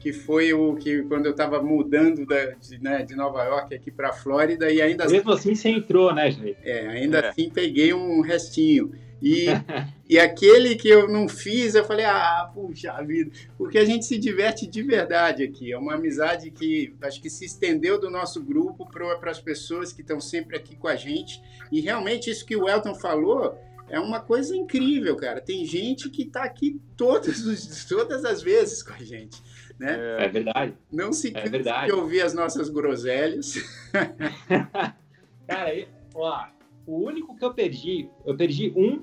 que 0.05 0.13
foi 0.13 0.53
o 0.53 0.75
que 0.75 1.03
quando 1.05 1.25
eu 1.25 1.31
estava 1.31 1.63
mudando 1.63 2.27
da, 2.27 2.51
de, 2.51 2.79
né, 2.79 3.03
de, 3.03 3.17
Nova 3.17 3.43
York 3.43 3.75
aqui 3.75 3.91
para 3.91 4.13
Flórida 4.13 4.71
e 4.71 4.83
ainda 4.83 5.09
mesmo 5.09 5.33
assim, 5.33 5.53
assim 5.53 5.63
você 5.63 5.69
entrou, 5.71 6.15
né, 6.15 6.31
gente? 6.31 6.59
É, 6.63 6.87
ainda 6.89 7.21
é. 7.21 7.29
assim 7.29 7.49
peguei 7.49 7.95
um 7.95 8.21
restinho. 8.21 8.93
E, 9.23 9.47
e 10.07 10.19
aquele 10.19 10.75
que 10.75 10.91
eu 10.91 11.09
não 11.09 11.27
fiz, 11.27 11.75
eu 11.75 11.87
falei, 11.87 12.05
ah, 12.05 12.51
puxa 12.53 13.03
vida, 13.03 13.31
porque 13.57 13.79
a 13.79 13.85
gente 13.87 14.05
se 14.05 14.19
diverte 14.19 14.67
de 14.67 14.83
verdade 14.83 15.43
aqui. 15.43 15.73
É 15.73 15.79
uma 15.79 15.95
amizade 15.95 16.51
que 16.51 16.95
acho 17.01 17.23
que 17.23 17.31
se 17.31 17.47
estendeu 17.47 17.99
do 17.99 18.11
nosso 18.11 18.43
grupo 18.43 18.87
para 18.87 19.31
as 19.31 19.41
pessoas 19.41 19.91
que 19.91 20.03
estão 20.03 20.21
sempre 20.21 20.55
aqui 20.55 20.77
com 20.77 20.87
a 20.87 20.97
gente. 20.97 21.41
E 21.73 21.81
realmente 21.81 22.29
isso 22.29 22.45
que 22.45 22.55
o 22.55 22.69
Elton 22.69 22.95
falou 22.95 23.59
é 23.89 23.99
uma 23.99 24.21
coisa 24.21 24.55
incrível, 24.55 25.17
cara. 25.17 25.41
Tem 25.41 25.65
gente 25.65 26.11
que 26.11 26.25
está 26.25 26.45
aqui 26.45 26.79
todas, 26.95 27.87
todas 27.89 28.27
as 28.27 28.43
vezes 28.43 28.83
com 28.83 28.93
a 28.93 28.99
gente. 28.99 29.43
Né? 29.79 30.25
É, 30.25 30.29
verdade. 30.29 30.75
Não 30.93 31.13
se 31.13 31.33
é 31.37 31.49
verdade. 31.49 31.87
de 31.87 31.93
ouvir 31.93 32.23
as 32.23 32.33
nossas 32.35 32.69
groselhas. 32.69 33.55
Cara, 35.47 35.87
ó, 36.15 36.47
o 36.87 37.05
único 37.05 37.37
que 37.37 37.45
eu 37.45 37.53
perdi, 37.53 38.09
eu 38.25 38.37
perdi 38.37 38.73
um, 38.77 39.03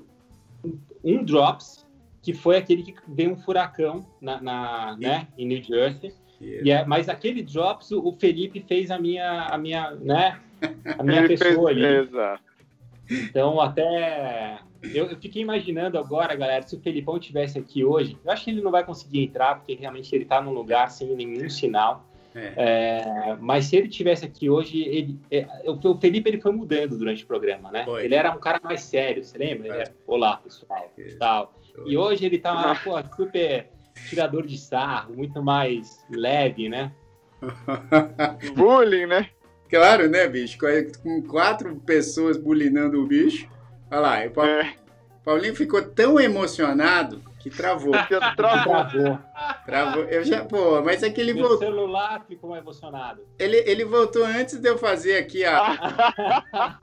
um 1.04 1.24
drops, 1.24 1.86
que 2.22 2.32
foi 2.32 2.56
aquele 2.56 2.82
que 2.82 2.94
veio 3.08 3.32
um 3.32 3.36
furacão 3.36 4.06
na, 4.20 4.40
na 4.40 4.96
né, 4.98 5.28
em 5.36 5.46
New 5.46 5.62
Jersey. 5.62 6.14
Yeah. 6.40 6.66
E 6.66 6.70
é, 6.70 6.84
mas 6.84 7.08
aquele 7.08 7.42
drops, 7.42 7.92
o 7.92 8.12
Felipe 8.12 8.64
fez 8.66 8.90
a 8.90 8.98
minha, 8.98 9.46
a 9.46 9.58
minha, 9.58 9.92
né, 9.92 10.40
a 10.98 11.02
minha 11.02 11.26
pessoa 11.26 11.72
fez, 11.72 11.84
ali. 11.84 11.84
Exato. 11.84 12.42
Então, 13.10 13.60
até 13.60 14.58
eu, 14.82 15.06
eu, 15.06 15.16
fiquei 15.16 15.42
imaginando 15.42 15.98
agora, 15.98 16.34
galera, 16.34 16.66
se 16.66 16.74
o 16.74 16.80
Felipão 16.80 17.18
tivesse 17.18 17.58
aqui 17.58 17.84
hoje, 17.84 18.18
eu 18.24 18.30
acho 18.30 18.44
que 18.44 18.50
ele 18.50 18.60
não 18.60 18.70
vai 18.70 18.84
conseguir 18.84 19.22
entrar, 19.22 19.56
porque 19.56 19.74
realmente 19.74 20.14
ele 20.14 20.24
está 20.24 20.40
num 20.40 20.52
lugar 20.52 20.90
sem 20.90 21.14
nenhum 21.14 21.48
sinal. 21.48 22.08
É. 22.34 22.52
É, 22.56 23.36
mas 23.40 23.66
se 23.66 23.76
ele 23.76 23.88
tivesse 23.88 24.24
aqui 24.24 24.48
hoje, 24.48 24.82
ele, 24.82 25.18
é, 25.30 25.46
o 25.66 25.98
Felipe 25.98 26.30
ele 26.30 26.40
foi 26.40 26.52
mudando 26.52 26.96
durante 26.96 27.24
o 27.24 27.26
programa, 27.26 27.70
né? 27.70 27.84
Foi. 27.84 28.04
Ele 28.04 28.14
era 28.14 28.32
um 28.32 28.40
cara 28.40 28.58
mais 28.62 28.80
sério, 28.80 29.22
você 29.22 29.36
lembra? 29.36 29.68
Ele 29.68 29.76
era, 29.76 29.94
Olá, 30.06 30.38
pessoal, 30.38 30.90
tal. 31.18 31.54
E 31.86 31.96
hoje 31.96 32.24
ele 32.24 32.38
tá 32.38 32.74
pô, 32.82 32.92
super 33.16 33.68
tirador 34.08 34.46
de 34.46 34.58
sarro, 34.58 35.14
muito 35.14 35.42
mais 35.42 36.04
leve, 36.10 36.68
né? 36.68 36.92
Bullying, 38.54 39.06
né? 39.06 39.28
Claro, 39.68 40.08
né, 40.08 40.28
bicho? 40.28 40.58
Com 41.02 41.22
quatro 41.22 41.74
pessoas 41.76 42.36
bulinando 42.36 43.02
o 43.02 43.06
bicho. 43.06 43.48
Olha 43.92 44.00
lá, 44.00 44.24
o 44.24 44.30
Paulinho, 44.30 44.58
é. 44.58 44.74
Paulinho 45.22 45.54
ficou 45.54 45.82
tão 45.82 46.18
emocionado 46.18 47.22
que 47.38 47.50
travou. 47.50 47.92
travou. 48.34 49.18
Travou. 49.66 50.04
Eu 50.04 50.24
já, 50.24 50.46
pô, 50.46 50.80
mas 50.80 51.02
é 51.02 51.10
que 51.10 51.20
ele 51.20 51.34
Meu 51.34 51.46
voltou. 51.46 51.68
celular 51.68 52.24
ficou 52.26 52.56
emocionado. 52.56 53.22
Ele, 53.38 53.58
ele 53.66 53.84
voltou 53.84 54.24
antes 54.24 54.58
de 54.58 54.66
eu 54.66 54.78
fazer 54.78 55.18
aqui 55.18 55.44
a. 55.44 56.82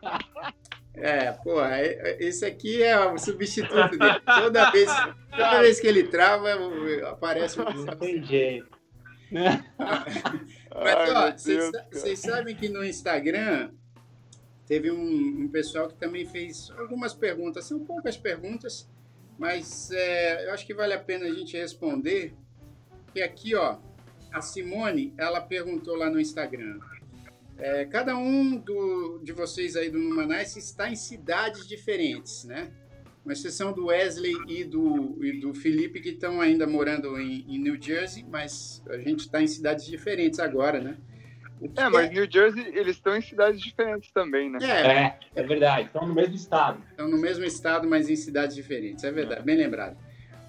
É, 1.01 1.31
pô, 1.31 1.63
é, 1.63 2.17
esse 2.19 2.45
aqui 2.45 2.83
é 2.83 2.99
o 2.99 3.17
substituto 3.17 3.97
dele. 3.97 4.19
Toda 4.19 4.69
vez, 4.69 4.91
toda 5.31 5.61
vez 5.61 5.79
que 5.79 5.87
ele 5.87 6.03
trava, 6.03 6.49
aparece 7.09 7.61
um. 7.61 7.63
Não 7.63 7.95
tem 7.95 8.21
jeito. 8.21 8.67
Mas, 9.31 11.09
ó, 11.09 11.31
vocês 11.89 12.19
sabem 12.19 12.53
que 12.53 12.67
no 12.67 12.83
Instagram 12.83 13.71
teve 14.69 14.91
um, 14.91 15.41
um, 15.41 15.47
pessoal 15.47 15.87
que 15.87 15.95
também 15.95 16.27
fez 16.27 16.71
algumas 16.77 17.11
perguntas. 17.11 17.65
São 17.65 17.79
poucas 17.79 18.15
perguntas, 18.15 18.87
mas 19.37 19.89
é, 19.91 20.45
eu 20.45 20.53
acho 20.53 20.65
que 20.65 20.75
vale 20.75 20.93
a 20.93 20.99
pena 20.99 21.25
a 21.25 21.33
gente 21.33 21.57
responder. 21.57 22.35
E 23.15 23.21
aqui, 23.21 23.55
ó, 23.55 23.79
a 24.31 24.41
Simone, 24.41 25.11
ela 25.17 25.41
perguntou 25.41 25.95
lá 25.95 26.07
no 26.07 26.21
Instagram. 26.21 26.79
É, 27.57 27.83
cada 27.85 28.15
um 28.15 28.57
do, 28.57 29.19
de 29.23 29.33
vocês 29.33 29.75
aí 29.75 29.89
do 29.89 29.97
Numanice 29.97 30.59
está 30.59 30.87
em 30.87 30.95
cidades 30.95 31.67
diferentes, 31.67 32.43
né? 32.43 32.71
Com 33.23 33.31
exceção 33.31 33.73
do 33.73 33.87
Wesley 33.87 34.35
e 34.47 34.63
do, 34.63 35.17
e 35.25 35.39
do 35.39 35.51
Felipe, 35.51 35.99
que 35.99 36.09
estão 36.09 36.39
ainda 36.39 36.67
morando 36.67 37.19
em, 37.19 37.43
em 37.49 37.57
New 37.57 37.81
Jersey, 37.81 38.23
mas 38.23 38.83
a 38.87 38.99
gente 38.99 39.21
está 39.21 39.41
em 39.41 39.47
cidades 39.47 39.87
diferentes 39.87 40.39
agora, 40.39 40.79
né? 40.79 40.99
É, 41.75 41.89
mas 41.89 42.09
New 42.09 42.29
Jersey, 42.29 42.67
eles 42.73 42.95
estão 42.95 43.15
em 43.15 43.21
cidades 43.21 43.59
diferentes 43.59 44.11
também, 44.11 44.49
né? 44.49 44.59
É, 44.61 44.87
é, 44.87 45.19
é 45.35 45.43
verdade. 45.43 45.87
Estão 45.87 46.07
no 46.07 46.13
mesmo 46.13 46.35
estado. 46.35 46.81
Estão 46.89 47.09
no 47.09 47.17
mesmo 47.17 47.43
estado, 47.43 47.87
mas 47.87 48.09
em 48.09 48.15
cidades 48.15 48.55
diferentes. 48.55 49.03
É 49.03 49.11
verdade, 49.11 49.43
bem 49.43 49.57
lembrado. 49.57 49.97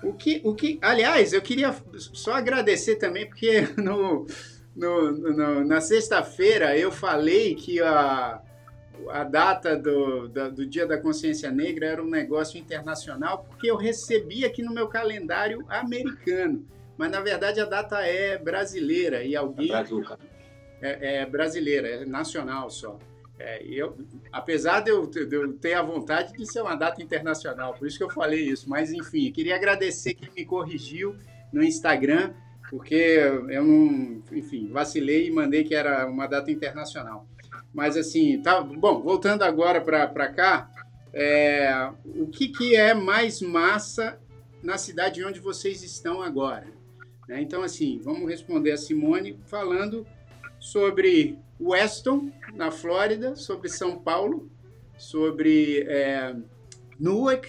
O 0.02 0.14
que, 0.14 0.40
o 0.44 0.54
que, 0.54 0.78
aliás, 0.80 1.32
eu 1.32 1.42
queria 1.42 1.74
só 1.96 2.34
agradecer 2.34 2.96
também, 2.96 3.26
porque 3.26 3.62
no, 3.76 4.26
no, 4.74 5.12
no, 5.12 5.64
na 5.64 5.80
sexta-feira 5.80 6.76
eu 6.76 6.90
falei 6.92 7.54
que 7.54 7.80
a, 7.80 8.40
a 9.08 9.24
data 9.24 9.76
do, 9.76 10.28
do, 10.28 10.52
do, 10.52 10.66
Dia 10.66 10.86
da 10.86 10.96
Consciência 10.96 11.50
Negra 11.50 11.86
era 11.86 12.02
um 12.02 12.08
negócio 12.08 12.58
internacional, 12.58 13.44
porque 13.48 13.70
eu 13.70 13.76
recebi 13.76 14.44
aqui 14.44 14.62
no 14.62 14.72
meu 14.72 14.88
calendário 14.88 15.64
americano. 15.68 16.64
Mas 16.96 17.10
na 17.10 17.20
verdade 17.20 17.60
a 17.60 17.64
data 17.64 18.00
é 18.00 18.38
brasileira 18.38 19.24
e 19.24 19.34
alguém. 19.34 19.72
É, 19.72 19.84
é, 20.80 21.16
é 21.16 21.26
brasileira, 21.26 21.88
é 21.88 22.04
nacional 22.04 22.70
só. 22.70 22.98
É, 23.38 23.62
eu, 23.64 23.96
apesar 24.30 24.80
de 24.80 24.90
eu, 24.90 25.06
de 25.06 25.34
eu, 25.34 25.52
ter 25.54 25.72
a 25.72 25.82
vontade 25.82 26.32
de 26.34 26.46
ser 26.46 26.60
uma 26.60 26.74
data 26.74 27.02
internacional, 27.02 27.72
por 27.74 27.88
isso 27.88 27.96
que 27.96 28.04
eu 28.04 28.10
falei 28.10 28.48
isso. 28.48 28.68
Mas 28.68 28.92
enfim, 28.92 29.32
queria 29.32 29.56
agradecer 29.56 30.14
quem 30.14 30.30
me 30.36 30.44
corrigiu 30.44 31.16
no 31.52 31.62
Instagram 31.62 32.32
porque 32.70 32.94
eu 32.94 33.64
não, 33.64 34.22
enfim, 34.30 34.68
vacilei 34.68 35.26
e 35.26 35.30
mandei 35.30 35.64
que 35.64 35.74
era 35.74 36.06
uma 36.06 36.28
data 36.28 36.52
internacional. 36.52 37.26
Mas 37.74 37.96
assim, 37.96 38.40
tá 38.40 38.60
bom. 38.60 39.02
Voltando 39.02 39.42
agora 39.42 39.80
para 39.80 40.28
cá, 40.28 40.70
é, 41.12 41.90
o 42.04 42.28
que, 42.28 42.48
que 42.48 42.76
é 42.76 42.94
mais 42.94 43.42
massa 43.42 44.20
na 44.62 44.78
cidade 44.78 45.24
onde 45.24 45.40
vocês 45.40 45.82
estão 45.82 46.22
agora? 46.22 46.68
Né? 47.26 47.42
Então, 47.42 47.62
assim, 47.62 48.00
vamos 48.02 48.28
responder 48.28 48.70
a 48.70 48.76
Simone 48.76 49.36
falando 49.46 50.06
sobre 50.60 51.38
Weston, 51.58 52.30
na 52.54 52.70
Flórida, 52.70 53.34
sobre 53.34 53.68
São 53.68 53.98
Paulo, 53.98 54.48
sobre 54.96 55.84
é, 55.88 56.36
Newark, 56.98 57.48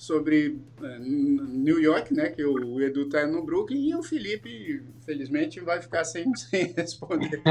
sobre 0.00 0.58
uh, 0.80 0.98
New 0.98 1.78
York, 1.78 2.14
né? 2.14 2.30
Que 2.30 2.42
o 2.42 2.80
Edu 2.80 3.06
tá 3.10 3.26
no 3.26 3.44
Brooklyn 3.44 3.90
e 3.90 3.94
o 3.94 4.02
Felipe, 4.02 4.82
infelizmente, 4.98 5.60
vai 5.60 5.82
ficar 5.82 6.04
sem, 6.04 6.24
sem 6.34 6.72
responder. 6.72 7.42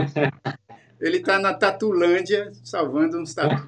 Ele 0.99 1.19
tá 1.19 1.37
na 1.37 1.53
Tatulândia, 1.53 2.51
salvando 2.63 3.19
uns 3.19 3.35
tatu. 3.35 3.63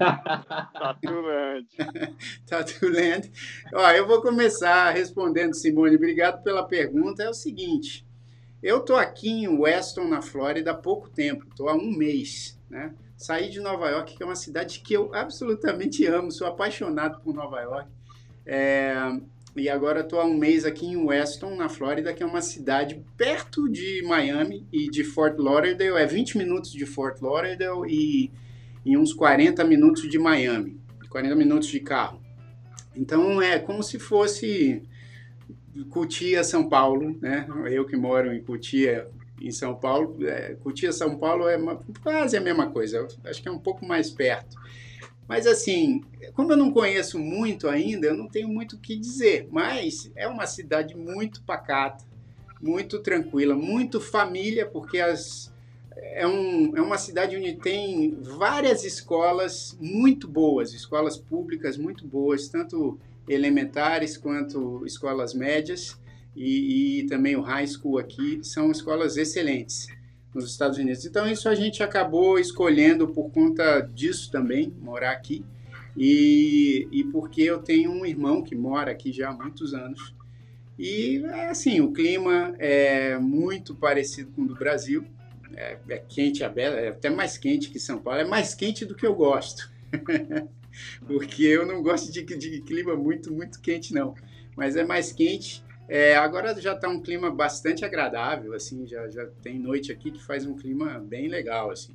Tatulândia. 0.73 1.67
Tatulândia. 2.49 3.31
Ó, 3.73 3.91
eu 3.91 4.07
vou 4.07 4.19
começar 4.19 4.89
respondendo, 4.89 5.53
Simone. 5.53 5.95
Obrigado 5.95 6.43
pela 6.43 6.67
pergunta. 6.67 7.21
É 7.21 7.29
o 7.29 7.35
seguinte, 7.35 8.03
eu 8.61 8.79
tô 8.81 8.95
aqui 8.95 9.29
em 9.29 9.47
Weston, 9.47 10.07
na 10.07 10.21
Flórida, 10.21 10.71
há 10.71 10.75
pouco 10.75 11.09
tempo. 11.09 11.45
Tô 11.55 11.67
há 11.67 11.73
um 11.73 11.91
mês, 11.91 12.59
né? 12.69 12.93
Saí 13.17 13.49
de 13.49 13.59
Nova 13.59 13.89
York, 13.89 14.15
que 14.15 14.23
é 14.23 14.25
uma 14.25 14.35
cidade 14.35 14.79
que 14.79 14.93
eu 14.93 15.13
absolutamente 15.13 16.05
amo. 16.05 16.31
Sou 16.31 16.47
apaixonado 16.47 17.21
por 17.21 17.33
Nova 17.33 17.59
York 17.61 17.89
é, 18.45 18.95
e 19.55 19.69
agora 19.69 20.01
estou 20.01 20.19
há 20.19 20.25
um 20.25 20.35
mês 20.35 20.65
aqui 20.65 20.85
em 20.85 20.97
Weston, 20.97 21.55
na 21.55 21.69
Flórida, 21.69 22.13
que 22.13 22.23
é 22.23 22.25
uma 22.25 22.41
cidade 22.41 23.03
perto 23.17 23.69
de 23.69 24.01
Miami 24.03 24.65
e 24.71 24.89
de 24.89 25.03
Fort 25.03 25.37
Lauderdale. 25.37 26.01
É 26.01 26.05
20 26.05 26.37
minutos 26.37 26.71
de 26.71 26.85
Fort 26.85 27.21
Lauderdale 27.21 27.87
e, 27.87 28.31
e 28.85 28.97
uns 28.97 29.13
40 29.13 29.63
minutos 29.65 30.09
de 30.09 30.17
Miami. 30.17 30.79
40 31.09 31.35
minutos 31.35 31.67
de 31.67 31.79
carro. 31.79 32.21
Então 32.95 33.41
é 33.41 33.59
como 33.59 33.83
se 33.83 33.99
fosse 33.99 34.81
Cutia, 35.89 36.43
São 36.43 36.67
Paulo, 36.67 37.17
né? 37.21 37.47
Eu 37.69 37.85
que 37.85 37.95
moro 37.95 38.33
em 38.33 38.41
Cutia, 38.41 39.07
em 39.41 39.51
São 39.51 39.75
Paulo. 39.75 40.17
É, 40.25 40.55
Cutia, 40.55 40.91
São 40.91 41.17
Paulo 41.17 41.47
é 41.47 41.57
uma, 41.57 41.79
quase 42.03 42.37
a 42.37 42.41
mesma 42.41 42.69
coisa. 42.69 43.07
Acho 43.23 43.41
que 43.41 43.47
é 43.47 43.51
um 43.51 43.59
pouco 43.59 43.85
mais 43.85 44.09
perto. 44.09 44.57
Mas 45.27 45.47
assim, 45.47 46.03
como 46.33 46.51
eu 46.51 46.57
não 46.57 46.71
conheço 46.71 47.17
muito 47.17 47.69
ainda, 47.69 48.07
eu 48.07 48.17
não 48.17 48.27
tenho 48.27 48.49
muito 48.49 48.75
o 48.75 48.79
que 48.79 48.97
dizer. 48.97 49.47
Mas 49.49 50.11
é 50.15 50.27
uma 50.27 50.45
cidade 50.45 50.95
muito 50.95 51.41
pacata, 51.43 52.03
muito 52.61 52.99
tranquila, 52.99 53.55
muito 53.55 54.01
família, 54.01 54.65
porque 54.65 54.99
as, 54.99 55.53
é, 55.95 56.27
um, 56.27 56.75
é 56.75 56.81
uma 56.81 56.97
cidade 56.97 57.37
onde 57.37 57.53
tem 57.53 58.17
várias 58.21 58.83
escolas 58.83 59.77
muito 59.79 60.27
boas, 60.27 60.73
escolas 60.73 61.17
públicas 61.17 61.77
muito 61.77 62.05
boas, 62.05 62.49
tanto 62.49 62.99
elementares 63.33 64.17
quanto 64.17 64.85
escolas 64.85 65.33
médias. 65.33 65.99
E, 66.35 67.01
e 67.01 67.07
também 67.07 67.35
o 67.35 67.41
high 67.41 67.67
school 67.67 67.97
aqui 67.97 68.39
são 68.41 68.71
escolas 68.71 69.17
excelentes 69.17 69.87
nos 70.33 70.49
Estados 70.49 70.77
Unidos. 70.77 71.05
Então, 71.05 71.27
isso 71.27 71.49
a 71.49 71.55
gente 71.55 71.83
acabou 71.83 72.39
escolhendo 72.39 73.07
por 73.07 73.29
conta 73.31 73.81
disso 73.81 74.31
também, 74.31 74.73
morar 74.81 75.11
aqui. 75.11 75.43
E, 75.95 76.87
e 76.91 77.03
porque 77.05 77.41
eu 77.41 77.59
tenho 77.59 77.91
um 77.91 78.05
irmão 78.05 78.41
que 78.41 78.55
mora 78.55 78.91
aqui 78.91 79.11
já 79.11 79.29
há 79.29 79.33
muitos 79.33 79.73
anos. 79.73 80.15
E, 80.79 81.23
assim, 81.49 81.81
o 81.81 81.91
clima 81.91 82.55
é 82.57 83.17
muito 83.17 83.75
parecido 83.75 84.31
com 84.31 84.43
o 84.43 84.47
do 84.47 84.55
Brasil. 84.55 85.05
É, 85.53 85.77
é 85.89 85.97
quente, 85.97 86.43
é 86.43 86.87
até 86.87 87.09
mais 87.09 87.37
quente 87.37 87.69
que 87.69 87.79
São 87.79 87.99
Paulo. 87.99 88.21
É 88.21 88.25
mais 88.25 88.55
quente 88.55 88.85
do 88.85 88.95
que 88.95 89.05
eu 89.05 89.13
gosto. 89.13 89.69
porque 91.05 91.43
eu 91.43 91.65
não 91.65 91.81
gosto 91.81 92.11
de, 92.11 92.23
de 92.23 92.61
clima 92.61 92.95
muito, 92.95 93.33
muito 93.33 93.59
quente, 93.61 93.93
não. 93.93 94.15
Mas 94.55 94.75
é 94.75 94.83
mais 94.83 95.11
quente 95.11 95.63
é, 95.93 96.15
agora 96.15 96.57
já 96.61 96.71
está 96.71 96.87
um 96.87 97.01
clima 97.01 97.29
bastante 97.29 97.83
agradável, 97.83 98.53
assim, 98.53 98.87
já, 98.87 99.09
já 99.09 99.25
tem 99.43 99.59
noite 99.59 99.91
aqui 99.91 100.09
que 100.09 100.23
faz 100.23 100.45
um 100.45 100.55
clima 100.55 100.97
bem 100.99 101.27
legal, 101.27 101.69
assim. 101.69 101.93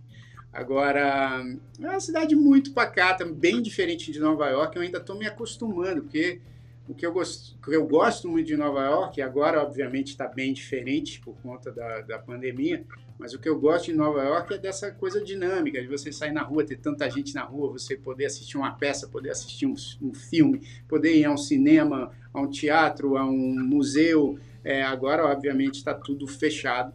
Agora, 0.52 1.42
é 1.80 1.88
uma 1.88 1.98
cidade 1.98 2.36
muito 2.36 2.74
pacata, 2.74 3.24
bem 3.24 3.62
diferente 3.62 4.12
de 4.12 4.20
Nova 4.20 4.50
York, 4.50 4.76
eu 4.76 4.82
ainda 4.82 4.98
estou 4.98 5.16
me 5.16 5.26
acostumando, 5.26 6.02
porque 6.02 6.42
o 6.88 6.94
que 6.94 7.04
eu, 7.04 7.12
gosto, 7.12 7.58
que 7.60 7.74
eu 7.74 7.86
gosto 7.86 8.28
muito 8.28 8.46
de 8.46 8.56
Nova 8.56 8.84
York, 8.84 9.20
agora 9.20 9.62
obviamente 9.62 10.08
está 10.08 10.28
bem 10.28 10.52
diferente 10.52 11.20
por 11.20 11.36
conta 11.42 11.72
da, 11.72 12.00
da 12.00 12.18
pandemia, 12.18 12.84
mas 13.18 13.32
o 13.32 13.38
que 13.38 13.48
eu 13.48 13.58
gosto 13.58 13.86
de 13.86 13.94
Nova 13.94 14.22
York 14.22 14.54
é 14.54 14.58
dessa 14.58 14.90
coisa 14.90 15.22
dinâmica, 15.22 15.80
de 15.80 15.88
você 15.88 16.12
sair 16.12 16.32
na 16.32 16.42
rua, 16.42 16.64
ter 16.64 16.76
tanta 16.76 17.08
gente 17.10 17.34
na 17.34 17.42
rua, 17.42 17.72
você 17.72 17.96
poder 17.96 18.26
assistir 18.26 18.56
uma 18.56 18.72
peça, 18.72 19.08
poder 19.08 19.30
assistir 19.30 19.66
um, 19.66 19.74
um 20.02 20.14
filme, 20.14 20.60
poder 20.86 21.16
ir 21.16 21.24
a 21.24 21.32
um 21.32 21.36
cinema, 21.36 22.12
a 22.32 22.40
um 22.40 22.48
teatro, 22.48 23.16
a 23.16 23.24
um 23.24 23.64
museu. 23.64 24.38
É, 24.62 24.82
agora, 24.82 25.24
obviamente, 25.24 25.76
está 25.76 25.94
tudo 25.94 26.26
fechado. 26.26 26.92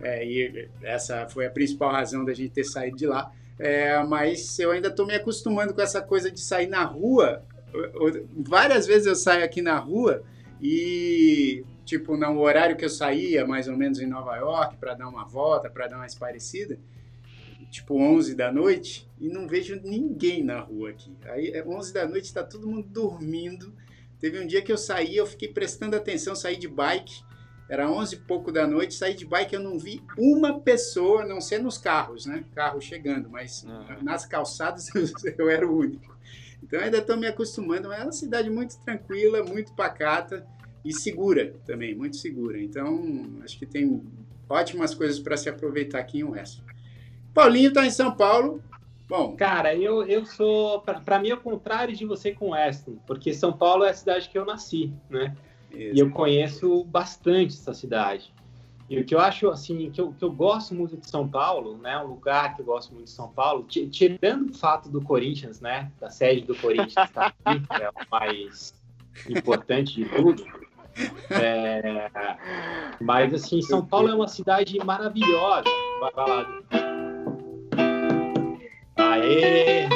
É, 0.00 0.26
e 0.26 0.68
essa 0.82 1.28
foi 1.28 1.46
a 1.46 1.50
principal 1.50 1.92
razão 1.92 2.24
da 2.24 2.34
gente 2.34 2.50
ter 2.50 2.64
saído 2.64 2.96
de 2.96 3.06
lá. 3.06 3.30
É, 3.58 4.02
mas 4.02 4.58
eu 4.58 4.70
ainda 4.70 4.88
estou 4.88 5.06
me 5.06 5.14
acostumando 5.14 5.74
com 5.74 5.82
essa 5.82 6.00
coisa 6.00 6.30
de 6.30 6.40
sair 6.40 6.66
na 6.66 6.82
rua. 6.82 7.44
Várias 8.36 8.86
vezes 8.86 9.06
eu 9.06 9.14
saio 9.14 9.44
aqui 9.44 9.62
na 9.62 9.78
rua 9.78 10.22
e 10.60 11.64
tipo, 11.90 12.16
no 12.16 12.40
horário 12.40 12.76
que 12.76 12.84
eu 12.84 12.88
saía, 12.88 13.44
mais 13.44 13.66
ou 13.66 13.76
menos 13.76 13.98
em 13.98 14.06
Nova 14.06 14.36
York, 14.36 14.76
para 14.76 14.94
dar 14.94 15.08
uma 15.08 15.24
volta, 15.24 15.68
para 15.68 15.88
dar 15.88 15.96
uma 15.96 16.06
esparecida, 16.06 16.78
tipo 17.68 18.00
11 18.00 18.36
da 18.36 18.52
noite, 18.52 19.08
e 19.20 19.28
não 19.28 19.48
vejo 19.48 19.74
ninguém 19.82 20.44
na 20.44 20.60
rua 20.60 20.90
aqui. 20.90 21.12
Aí, 21.24 21.52
11 21.66 21.90
é, 21.90 21.94
da 21.94 22.08
noite, 22.08 22.26
está 22.26 22.44
todo 22.44 22.68
mundo 22.68 22.86
dormindo. 22.88 23.74
Teve 24.20 24.38
um 24.38 24.46
dia 24.46 24.62
que 24.62 24.70
eu 24.70 24.78
saí, 24.78 25.16
eu 25.16 25.26
fiquei 25.26 25.48
prestando 25.48 25.96
atenção, 25.96 26.36
saí 26.36 26.56
de 26.56 26.68
bike, 26.68 27.24
era 27.68 27.90
11 27.90 28.14
e 28.14 28.18
pouco 28.18 28.52
da 28.52 28.68
noite, 28.68 28.94
saí 28.94 29.14
de 29.14 29.26
bike, 29.26 29.54
eu 29.54 29.60
não 29.60 29.76
vi 29.76 30.00
uma 30.16 30.60
pessoa, 30.60 31.24
não 31.24 31.40
ser 31.40 31.58
nos 31.58 31.76
carros, 31.76 32.24
né? 32.24 32.44
Carro 32.54 32.80
chegando, 32.80 33.28
mas 33.28 33.64
uhum. 33.64 34.02
nas 34.02 34.24
calçadas 34.24 34.88
eu 35.38 35.50
era 35.50 35.66
o 35.66 35.76
único. 35.76 36.16
Então 36.62 36.80
ainda 36.80 36.98
estou 36.98 37.16
me 37.16 37.26
acostumando, 37.26 37.88
mas 37.88 38.00
é 38.00 38.02
uma 38.04 38.12
cidade 38.12 38.50
muito 38.50 38.78
tranquila, 38.78 39.42
muito 39.42 39.72
pacata 39.74 40.46
e 40.84 40.92
segura 40.92 41.54
também, 41.66 41.94
muito 41.94 42.16
segura. 42.16 42.60
Então, 42.60 43.26
acho 43.44 43.58
que 43.58 43.66
tem 43.66 44.02
ótimas 44.48 44.94
coisas 44.94 45.18
para 45.18 45.36
se 45.36 45.48
aproveitar 45.48 45.98
aqui 45.98 46.18
em 46.18 46.24
Oeste. 46.24 46.62
Paulinho 47.32 47.68
está 47.68 47.86
em 47.86 47.90
São 47.90 48.14
Paulo. 48.14 48.62
Bom, 49.08 49.34
cara, 49.36 49.74
eu, 49.74 50.06
eu 50.06 50.24
sou, 50.24 50.80
para 50.80 51.18
mim 51.18 51.30
é 51.30 51.34
o 51.34 51.40
contrário 51.40 51.96
de 51.96 52.04
você 52.04 52.32
com 52.32 52.50
Weston, 52.50 52.96
porque 53.06 53.34
São 53.34 53.52
Paulo 53.52 53.84
é 53.84 53.90
a 53.90 53.94
cidade 53.94 54.28
que 54.28 54.38
eu 54.38 54.44
nasci, 54.44 54.92
né? 55.08 55.36
Isso. 55.72 55.96
E 55.96 55.98
eu 55.98 56.10
conheço 56.10 56.84
bastante 56.84 57.54
essa 57.54 57.74
cidade. 57.74 58.32
E 58.90 58.98
o 58.98 59.04
que 59.04 59.14
eu 59.14 59.20
acho, 59.20 59.48
assim, 59.48 59.88
que 59.88 60.00
eu, 60.00 60.12
que 60.12 60.24
eu 60.24 60.32
gosto 60.32 60.74
muito 60.74 60.96
de 60.96 61.08
São 61.08 61.28
Paulo, 61.28 61.78
né? 61.78 61.96
Um 61.98 62.08
lugar 62.08 62.56
que 62.56 62.60
eu 62.60 62.66
gosto 62.66 62.92
muito 62.92 63.04
de 63.04 63.12
São 63.12 63.28
Paulo, 63.28 63.64
tirando 63.68 64.50
o 64.50 64.52
fato 64.52 64.88
do 64.88 65.00
Corinthians, 65.00 65.60
né? 65.60 65.92
Da 66.00 66.10
sede 66.10 66.40
do 66.40 66.56
Corinthians 66.56 67.08
estar 67.08 67.30
tá 67.30 67.34
aqui, 67.44 67.60
que 67.60 67.82
é 67.84 67.88
o 67.88 67.92
mais 68.10 68.74
importante 69.28 69.94
de 69.94 70.04
tudo. 70.06 70.44
É, 71.30 72.10
mas, 73.00 73.32
assim, 73.32 73.62
São 73.62 73.86
Paulo 73.86 74.08
é 74.08 74.14
uma 74.14 74.26
cidade 74.26 74.76
maravilhosa. 74.84 75.70
Vai, 76.00 76.12
vai 76.12 76.28
lá. 76.28 76.60
Aê! 78.96 79.88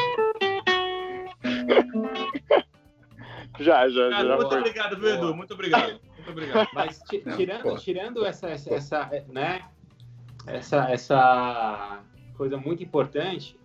Já, 3.58 3.88
já, 3.88 4.10
já. 4.10 4.36
muito 4.36 4.48
foi. 4.48 4.58
obrigado, 4.58 4.96
viu, 5.00 5.08
Edu? 5.08 5.34
Muito 5.34 5.54
obrigado. 5.54 6.00
Muito 6.24 6.30
obrigado. 6.30 6.68
Mas 6.72 7.00
tirando, 7.36 7.76
tirando 7.78 8.24
essa, 8.24 8.48
essa, 8.48 8.74
essa, 8.74 9.24
né, 9.28 9.64
essa, 10.46 10.90
essa 10.90 12.00
coisa 12.36 12.56
muito 12.56 12.82
importante, 12.82 13.56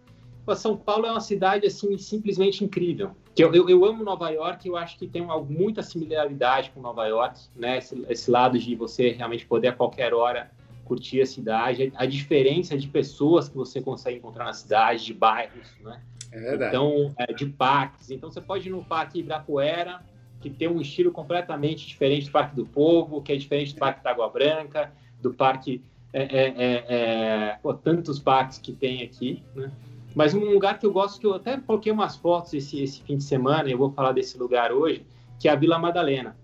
São 0.56 0.76
Paulo 0.76 1.06
é 1.06 1.12
uma 1.12 1.22
cidade 1.22 1.65
assim 1.65 1.98
simplesmente 1.98 2.63
incrível. 2.63 3.15
Eu, 3.38 3.54
eu, 3.54 3.69
eu, 3.69 3.86
amo 3.86 4.04
Nova 4.04 4.30
York, 4.30 4.67
eu 4.67 4.76
acho 4.76 4.98
que 4.98 5.08
tem 5.08 5.26
muita 5.48 5.82
similaridade 5.82 6.72
com 6.72 6.82
Nova 6.82 7.06
York, 7.06 7.39
né? 7.56 7.78
Esse, 7.78 8.06
esse, 8.10 8.30
lado 8.30 8.60
de 8.60 8.76
você 8.76 9.12
realmente 9.12 9.45
poder 9.45 9.69
a 9.69 9.74
qualquer 9.74 10.13
hora 10.13 10.52
curtir 10.84 11.22
a 11.22 11.26
cidade, 11.26 11.93
a 11.95 12.06
diferença 12.06 12.76
de 12.76 12.88
pessoas 12.88 13.48
que 13.48 13.56
você 13.56 13.80
consegue 13.80 14.17
encontrar 14.17 14.45
na 14.45 14.54
cidade, 14.54 15.06
de 15.06 15.13
bairros, 15.13 15.72
né? 15.82 16.02
É 16.32 16.39
verdade. 16.39 16.76
Então, 16.76 17.13
é, 17.17 17.32
de 17.32 17.45
parques. 17.45 18.12
Então, 18.12 18.32
você 18.32 18.41
pode 18.41 18.67
ir 18.67 18.72
no 18.72 18.84
Parque 18.84 19.19
Ibirapuera, 19.19 20.02
que 20.39 20.49
tem 20.49 20.67
um 20.67 20.80
estilo 20.80 21.12
completamente 21.12 21.88
diferente 21.88 22.28
do 22.28 22.32
Parque 22.32 22.56
do 22.56 22.65
Povo, 22.65 23.21
que 23.21 23.32
é 23.32 23.36
diferente 23.36 23.73
do 23.73 23.80
Parque 23.80 24.04
da 24.04 24.12
Água 24.12 24.30
Branca, 24.30 24.91
do 25.21 25.34
Parque. 25.34 25.82
É, 26.12 26.23
é, 26.23 26.54
é, 26.58 26.86
é, 26.89 27.60
pô, 27.62 27.71
tantos 27.73 28.17
parques 28.17 28.58
que 28.58 28.71
tem 28.71 29.04
aqui, 29.04 29.43
né? 29.56 29.71
Mas 30.15 30.34
um 30.34 30.39
lugar 30.39 30.80
que 30.80 30.86
eu 30.86 30.91
gosto, 30.91 31.19
que 31.19 31.28
eu 31.28 31.36
até 31.36 31.58
coloquei 31.58 31.91
umas 31.91 32.15
fotos 32.15 32.54
esse, 32.54 32.82
esse 32.82 33.02
fim 33.04 33.17
de 33.17 33.23
semana, 33.23 33.69
e 33.69 33.73
eu 33.73 33.78
vou 33.78 33.91
falar 33.91 34.12
desse 34.12 34.38
lugar 34.38 34.71
hoje, 34.71 35.06
que 35.39 35.47
é 35.47 35.52
a 35.52 35.56
Vila 35.56 35.78
Madalena. 35.78 36.36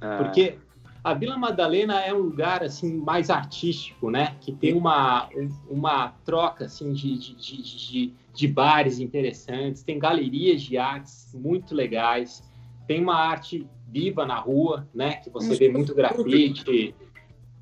Ah. 0.00 0.18
Porque 0.18 0.56
a 1.02 1.14
Vila 1.14 1.36
Madalena 1.36 2.00
é 2.00 2.14
um 2.14 2.18
lugar 2.18 2.62
assim 2.62 2.96
mais 2.98 3.28
artístico, 3.28 4.10
né? 4.10 4.36
Que 4.40 4.52
tem 4.52 4.74
uma, 4.74 5.28
uma 5.68 6.14
troca 6.24 6.66
assim 6.66 6.92
de, 6.92 7.18
de, 7.18 7.34
de, 7.34 8.12
de, 8.32 8.48
bares 8.48 9.00
interessantes, 9.00 9.82
tem 9.82 9.98
galerias 9.98 10.62
de 10.62 10.78
artes 10.78 11.34
muito 11.34 11.74
legais, 11.74 12.42
tem 12.92 13.00
uma 13.00 13.16
arte 13.16 13.66
viva 13.88 14.26
na 14.26 14.38
rua, 14.38 14.86
né? 14.94 15.14
Que 15.16 15.30
você 15.30 15.54
vê 15.56 15.70
muito 15.70 15.94
grafite. 15.94 16.94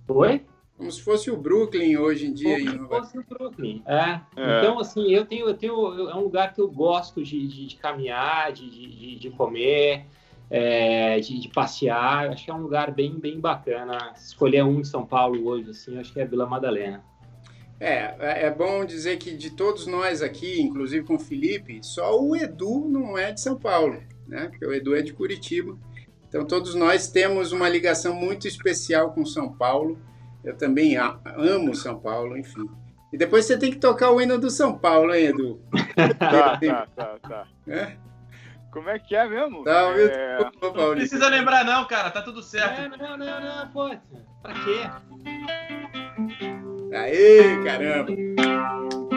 Oi? 0.08 0.42
Como 0.76 0.90
se 0.90 1.02
fosse 1.02 1.30
o 1.30 1.36
Brooklyn 1.36 1.96
hoje 1.96 2.26
em 2.26 2.32
dia. 2.32 2.58
Como 2.64 3.04
se 3.04 3.12
fosse 3.12 3.18
o 3.18 3.24
Brooklyn. 3.28 3.82
É. 3.86 4.20
é. 4.36 4.58
Então, 4.58 4.80
assim, 4.80 5.12
eu 5.12 5.24
tenho, 5.24 5.46
eu 5.46 5.54
tenho. 5.54 6.10
É 6.10 6.16
um 6.16 6.22
lugar 6.22 6.52
que 6.52 6.60
eu 6.60 6.68
gosto 6.68 7.22
de, 7.22 7.46
de, 7.46 7.66
de 7.66 7.76
caminhar, 7.76 8.52
de, 8.52 8.68
de, 8.68 9.18
de 9.20 9.30
comer 9.30 10.04
é, 10.50 11.20
de, 11.20 11.38
de, 11.38 11.48
passear. 11.48 12.30
Acho 12.30 12.44
que 12.44 12.50
é 12.50 12.54
um 12.54 12.62
lugar 12.62 12.90
bem, 12.90 13.16
bem 13.16 13.38
bacana. 13.38 14.12
Escolher 14.16 14.64
um 14.64 14.80
em 14.80 14.84
São 14.84 15.06
Paulo 15.06 15.46
hoje, 15.46 15.70
assim, 15.70 15.96
acho 15.96 16.12
que 16.12 16.18
é 16.18 16.24
a 16.24 16.26
Vila 16.26 16.46
Madalena. 16.46 17.04
É, 17.78 18.14
é, 18.18 18.46
é 18.46 18.50
bom 18.50 18.84
dizer 18.84 19.16
que 19.18 19.36
de 19.36 19.50
todos 19.50 19.86
nós 19.86 20.22
aqui, 20.22 20.60
inclusive 20.60 21.06
com 21.06 21.14
o 21.14 21.20
Felipe, 21.20 21.78
só 21.82 22.20
o 22.20 22.34
Edu 22.34 22.88
não 22.88 23.16
é 23.16 23.30
de 23.30 23.40
São 23.40 23.56
Paulo, 23.56 24.02
né? 24.30 24.48
Porque 24.48 24.64
o 24.64 24.72
Edu 24.72 24.94
é 24.94 25.02
de 25.02 25.12
Curitiba. 25.12 25.76
Então 26.28 26.46
todos 26.46 26.74
nós 26.74 27.08
temos 27.08 27.52
uma 27.52 27.68
ligação 27.68 28.14
muito 28.14 28.46
especial 28.46 29.12
com 29.12 29.26
São 29.26 29.52
Paulo. 29.52 29.98
Eu 30.44 30.56
também 30.56 30.96
amo 30.96 31.74
São 31.74 31.98
Paulo, 31.98 32.38
enfim. 32.38 32.70
E 33.12 33.18
depois 33.18 33.44
você 33.44 33.58
tem 33.58 33.72
que 33.72 33.78
tocar 33.78 34.12
o 34.12 34.20
hino 34.20 34.38
do 34.38 34.48
São 34.48 34.78
Paulo, 34.78 35.12
hein, 35.12 35.26
Edu? 35.26 35.60
tá, 36.18 36.56
tá, 36.58 36.86
tá, 36.94 37.18
tá. 37.18 37.46
É? 37.66 37.96
Como 38.70 38.88
é 38.88 39.00
que 39.00 39.16
é 39.16 39.28
mesmo? 39.28 39.64
Tá, 39.64 39.92
é... 39.98 40.38
Não 40.62 40.94
precisa 40.94 41.28
lembrar, 41.28 41.64
não, 41.64 41.84
cara. 41.86 42.08
Tá 42.10 42.22
tudo 42.22 42.40
certo. 42.40 42.96
Não, 42.96 43.18
não, 43.18 43.18
não, 43.18 43.40
não, 43.40 43.68
pô. 43.72 43.90
Pra 44.40 44.54
quê? 44.54 44.88
Aê, 46.94 47.62
caramba. 47.64 49.09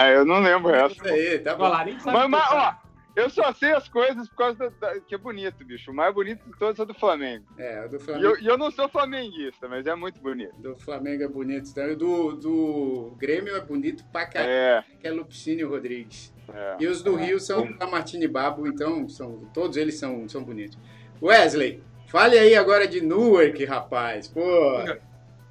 Ah, 0.00 0.08
eu 0.08 0.24
não 0.24 0.40
lembro 0.40 0.74
essa. 0.74 1.08
Aí, 1.08 1.38
tá 1.40 1.54
bom. 1.54 1.68
Mas, 1.68 2.28
mas, 2.28 2.52
ó, 2.52 2.74
eu 3.14 3.28
só 3.28 3.52
sei 3.52 3.72
as 3.72 3.86
coisas 3.86 4.30
por 4.30 4.36
causa 4.36 4.58
da, 4.58 4.68
da, 4.68 5.00
que 5.00 5.14
é 5.14 5.18
bonito, 5.18 5.62
bicho. 5.62 5.90
O 5.90 5.94
mais 5.94 6.14
bonito 6.14 6.42
de 6.42 6.58
todos 6.58 6.80
é 6.80 6.86
do 6.86 6.94
Flamengo. 6.94 7.44
É, 7.58 7.84
o 7.84 7.88
do 7.90 8.00
Flamengo. 8.00 8.38
E 8.40 8.46
eu, 8.46 8.52
eu, 8.52 8.58
não 8.58 8.70
sou 8.70 8.88
flamenguista, 8.88 9.68
mas 9.68 9.86
é 9.86 9.94
muito 9.94 10.18
bonito. 10.18 10.54
Do 10.56 10.74
Flamengo 10.78 11.22
é 11.22 11.28
bonito 11.28 11.74
também. 11.74 11.96
Do, 11.96 12.32
do 12.32 13.14
Grêmio 13.18 13.54
é 13.54 13.60
bonito 13.60 14.02
pra 14.10 14.24
caralho. 14.24 14.50
É. 14.50 14.84
Que 14.98 15.06
é 15.06 15.10
Lupicínio 15.10 15.68
Rodrigues. 15.68 16.32
É. 16.50 16.76
E 16.80 16.86
os 16.86 17.02
do 17.02 17.14
Rio 17.14 17.38
são 17.38 17.70
da 17.72 17.86
Martini 17.86 18.26
Babo, 18.26 18.66
então 18.66 19.06
são, 19.06 19.50
todos 19.52 19.76
eles 19.76 19.98
são, 19.98 20.26
são 20.30 20.42
bonitos. 20.42 20.78
Wesley, 21.22 21.82
fale 22.06 22.38
aí 22.38 22.54
agora 22.54 22.88
de 22.88 23.02
Newark, 23.02 23.62
rapaz. 23.66 24.28
Pô. 24.28 24.40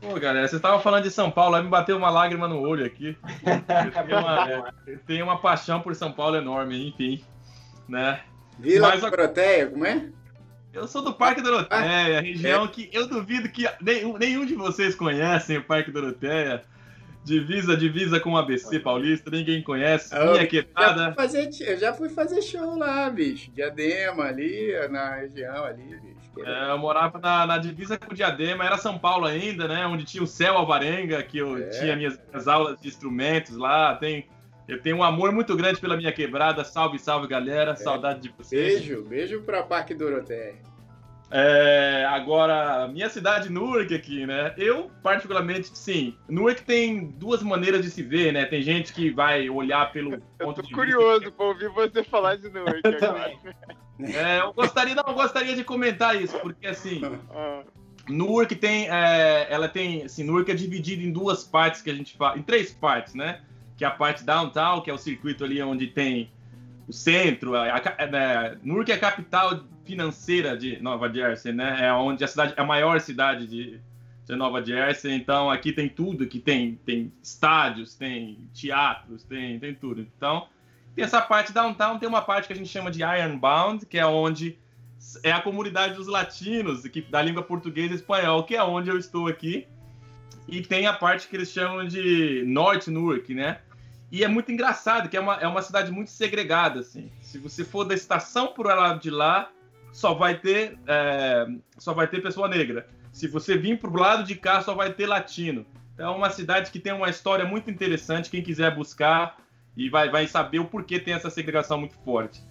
Pô, 0.01 0.17
galera, 0.19 0.47
você 0.47 0.55
estava 0.55 0.79
falando 0.79 1.03
de 1.03 1.11
São 1.11 1.29
Paulo, 1.29 1.55
aí 1.55 1.63
me 1.63 1.69
bateu 1.69 1.97
uma 1.97 2.09
lágrima 2.09 2.47
no 2.47 2.61
olho 2.61 2.85
aqui. 2.85 3.17
Eu 3.45 3.91
tenho 3.91 4.19
uma, 4.19 4.73
eu 4.87 4.99
tenho 4.99 5.25
uma 5.25 5.39
paixão 5.39 5.81
por 5.81 5.93
São 5.93 6.11
Paulo 6.11 6.37
enorme, 6.37 6.87
enfim. 6.87 7.23
Né? 7.87 8.21
Vila 8.57 8.89
Mas, 8.89 9.01
Doroteia, 9.01 9.67
como 9.67 9.85
é? 9.85 10.09
Eu 10.71 10.87
sou 10.87 11.01
do 11.01 11.13
Parque 11.13 11.41
Doroteia, 11.41 12.19
ah, 12.19 12.21
região 12.21 12.65
é. 12.65 12.67
que 12.67 12.89
eu 12.93 13.07
duvido 13.07 13.49
que 13.49 13.67
nenhum, 13.81 14.17
nenhum 14.17 14.45
de 14.45 14.53
vocês 14.53 14.95
conhecem 14.95 15.57
o 15.57 15.63
Parque 15.63 15.91
Doroteia. 15.91 16.63
Divisa, 17.29 17.77
divisa 17.77 18.19
com 18.19 18.31
o 18.31 18.37
ABC 18.37 18.79
Paulista, 18.79 19.29
ninguém 19.29 19.61
conhece. 19.61 20.15
Eu, 20.15 20.31
minha 20.31 20.47
quebrada. 20.47 21.15
Eu 21.59 21.77
já 21.77 21.93
fui 21.93 22.09
fazer 22.09 22.41
show 22.41 22.75
lá, 22.75 23.07
bicho. 23.07 23.51
Diadema 23.51 24.23
ali, 24.23 24.73
na 24.89 25.13
região 25.15 25.63
ali, 25.63 25.83
bicho. 25.83 26.19
É, 26.43 26.71
eu 26.71 26.77
morava 26.79 27.19
na, 27.19 27.45
na, 27.45 27.57
divisa 27.59 27.99
com 27.99 28.11
o 28.11 28.15
Diadema, 28.15 28.65
era 28.65 28.77
São 28.77 28.97
Paulo 28.97 29.25
ainda, 29.25 29.67
né? 29.67 29.85
Onde 29.85 30.05
tinha 30.05 30.23
o 30.23 30.27
Céu 30.27 30.57
Alvarenga, 30.57 31.21
que 31.21 31.37
eu 31.37 31.57
é. 31.57 31.69
tinha 31.69 31.95
minhas, 31.95 32.19
minhas, 32.29 32.47
aulas 32.47 32.79
de 32.79 32.87
instrumentos 32.87 33.55
lá. 33.57 33.95
Tem, 33.95 34.27
eu 34.67 34.81
tenho 34.81 34.97
um 34.97 35.03
amor 35.03 35.31
muito 35.31 35.55
grande 35.55 35.79
pela 35.79 35.95
minha 35.95 36.11
quebrada. 36.11 36.63
Salve, 36.63 36.97
salve, 36.97 37.27
galera. 37.27 37.71
É. 37.71 37.75
Saudade 37.75 38.21
de 38.21 38.29
vocês. 38.29 38.79
Beijo, 38.79 39.03
beijo 39.03 39.41
pra 39.43 39.61
Parque 39.61 39.93
Doroteia. 39.93 40.55
É, 41.31 42.05
agora, 42.09 42.87
minha 42.87 43.07
cidade, 43.09 43.51
Newark 43.51 43.93
aqui, 43.93 44.25
né? 44.25 44.53
Eu, 44.57 44.89
particularmente, 45.03 45.69
sim. 45.77 46.15
Newark 46.27 46.63
tem 46.63 47.11
duas 47.11 47.43
maneiras 47.43 47.83
de 47.83 47.91
se 47.91 48.01
ver, 48.01 48.33
né? 48.33 48.45
Tem 48.45 48.61
gente 48.63 48.91
que 48.91 49.11
vai 49.11 49.47
olhar 49.47 49.91
pelo 49.91 50.15
eu 50.15 50.21
ponto 50.39 50.63
de 50.63 50.73
curioso 50.73 51.19
vista. 51.19 51.35
pra 51.35 51.45
ouvir 51.45 51.69
você 51.69 52.03
falar 52.03 52.35
de 52.37 52.49
Newark 52.49 52.81
agora. 52.83 53.33
É, 53.99 54.39
eu 54.39 54.53
gostaria, 54.53 54.95
não, 54.95 55.03
eu 55.05 55.13
gostaria 55.13 55.55
de 55.55 55.63
comentar 55.63 56.19
isso, 56.19 56.37
porque 56.39 56.65
assim... 56.65 57.01
Ah. 57.31 57.63
Newark 58.07 58.55
tem, 58.55 58.89
é, 58.89 59.45
ela 59.51 59.67
tem, 59.67 60.03
assim, 60.03 60.23
Newark 60.23 60.49
é 60.49 60.55
dividido 60.55 61.03
em 61.03 61.11
duas 61.11 61.43
partes 61.43 61.81
que 61.83 61.91
a 61.91 61.93
gente 61.93 62.17
fala, 62.17 62.39
em 62.39 62.41
três 62.41 62.71
partes, 62.71 63.13
né? 63.13 63.41
Que 63.77 63.85
é 63.85 63.87
a 63.87 63.91
parte 63.91 64.23
downtown, 64.23 64.81
que 64.81 64.89
é 64.89 64.93
o 64.93 64.97
circuito 64.97 65.43
ali 65.43 65.61
onde 65.61 65.85
tem 65.85 66.31
o 66.87 66.93
centro, 66.93 67.55
a, 67.55 67.75
a, 67.75 68.07
né, 68.07 68.57
Newark 68.63 68.91
é 68.91 68.95
a 68.95 68.99
capital 68.99 69.63
financeira 69.89 70.55
de 70.55 70.79
Nova 70.81 71.11
Jersey, 71.11 71.51
né? 71.51 71.87
É 71.87 71.91
onde 71.91 72.23
a 72.23 72.27
cidade 72.27 72.53
é 72.55 72.61
a 72.61 72.65
maior 72.65 72.99
cidade 72.99 73.47
de, 73.47 73.79
de 74.23 74.35
Nova 74.35 74.63
Jersey. 74.63 75.13
Então 75.15 75.49
aqui 75.49 75.73
tem 75.73 75.89
tudo, 75.89 76.27
que 76.27 76.39
tem 76.39 76.79
tem 76.85 77.11
estádios, 77.23 77.95
tem 77.95 78.37
teatros, 78.53 79.23
tem 79.23 79.59
tem 79.59 79.73
tudo. 79.73 80.01
Então 80.01 80.47
tem 80.95 81.03
essa 81.03 81.19
parte 81.19 81.51
downtown, 81.51 81.97
tem 81.97 82.07
uma 82.07 82.21
parte 82.21 82.45
que 82.45 82.53
a 82.53 82.55
gente 82.55 82.69
chama 82.69 82.91
de 82.91 83.01
Ironbound, 83.01 83.87
que 83.87 83.97
é 83.97 84.05
onde 84.05 84.57
é 85.23 85.31
a 85.31 85.41
comunidade 85.41 85.95
dos 85.95 86.07
latinos, 86.07 86.83
que, 86.83 87.01
da 87.01 87.21
língua 87.21 87.41
portuguesa 87.41 87.93
e 87.93 87.95
espanhol, 87.95 88.43
que 88.43 88.55
é 88.55 88.63
onde 88.63 88.89
eu 88.89 88.97
estou 88.97 89.27
aqui. 89.27 89.65
E 90.47 90.61
tem 90.61 90.85
a 90.85 90.93
parte 90.93 91.27
que 91.27 91.35
eles 91.35 91.49
chamam 91.49 91.87
de 91.87 92.43
North 92.45 92.87
Newark, 92.87 93.33
né? 93.33 93.59
E 94.11 94.23
é 94.23 94.27
muito 94.27 94.51
engraçado, 94.51 95.07
que 95.07 95.15
é 95.15 95.19
uma, 95.19 95.35
é 95.35 95.47
uma 95.47 95.61
cidade 95.61 95.91
muito 95.91 96.09
segregada, 96.09 96.79
assim. 96.79 97.11
Se 97.21 97.37
você 97.37 97.63
for 97.63 97.85
da 97.85 97.93
estação 97.93 98.47
por 98.47 98.65
lado 98.65 98.99
de 98.99 99.09
lá, 99.09 99.51
só 99.91 100.13
vai 100.13 100.37
ter 100.37 100.77
é, 100.87 101.47
só 101.77 101.93
vai 101.93 102.07
ter 102.07 102.21
pessoa 102.21 102.47
negra. 102.47 102.87
Se 103.11 103.27
você 103.27 103.57
vir 103.57 103.79
para 103.79 103.89
o 103.89 103.97
lado 103.97 104.23
de 104.23 104.35
cá, 104.35 104.61
só 104.61 104.73
vai 104.73 104.93
ter 104.93 105.05
latino. 105.05 105.65
É 105.97 106.07
uma 106.07 106.29
cidade 106.29 106.71
que 106.71 106.79
tem 106.79 106.93
uma 106.93 107.09
história 107.09 107.45
muito 107.45 107.69
interessante. 107.69 108.29
Quem 108.29 108.41
quiser 108.41 108.73
buscar 108.73 109.37
e 109.75 109.89
vai, 109.89 110.09
vai 110.09 110.27
saber 110.27 110.59
o 110.59 110.65
porquê 110.65 110.99
tem 110.99 111.13
essa 111.13 111.29
segregação 111.29 111.79
muito 111.79 111.95
forte. 112.05 112.41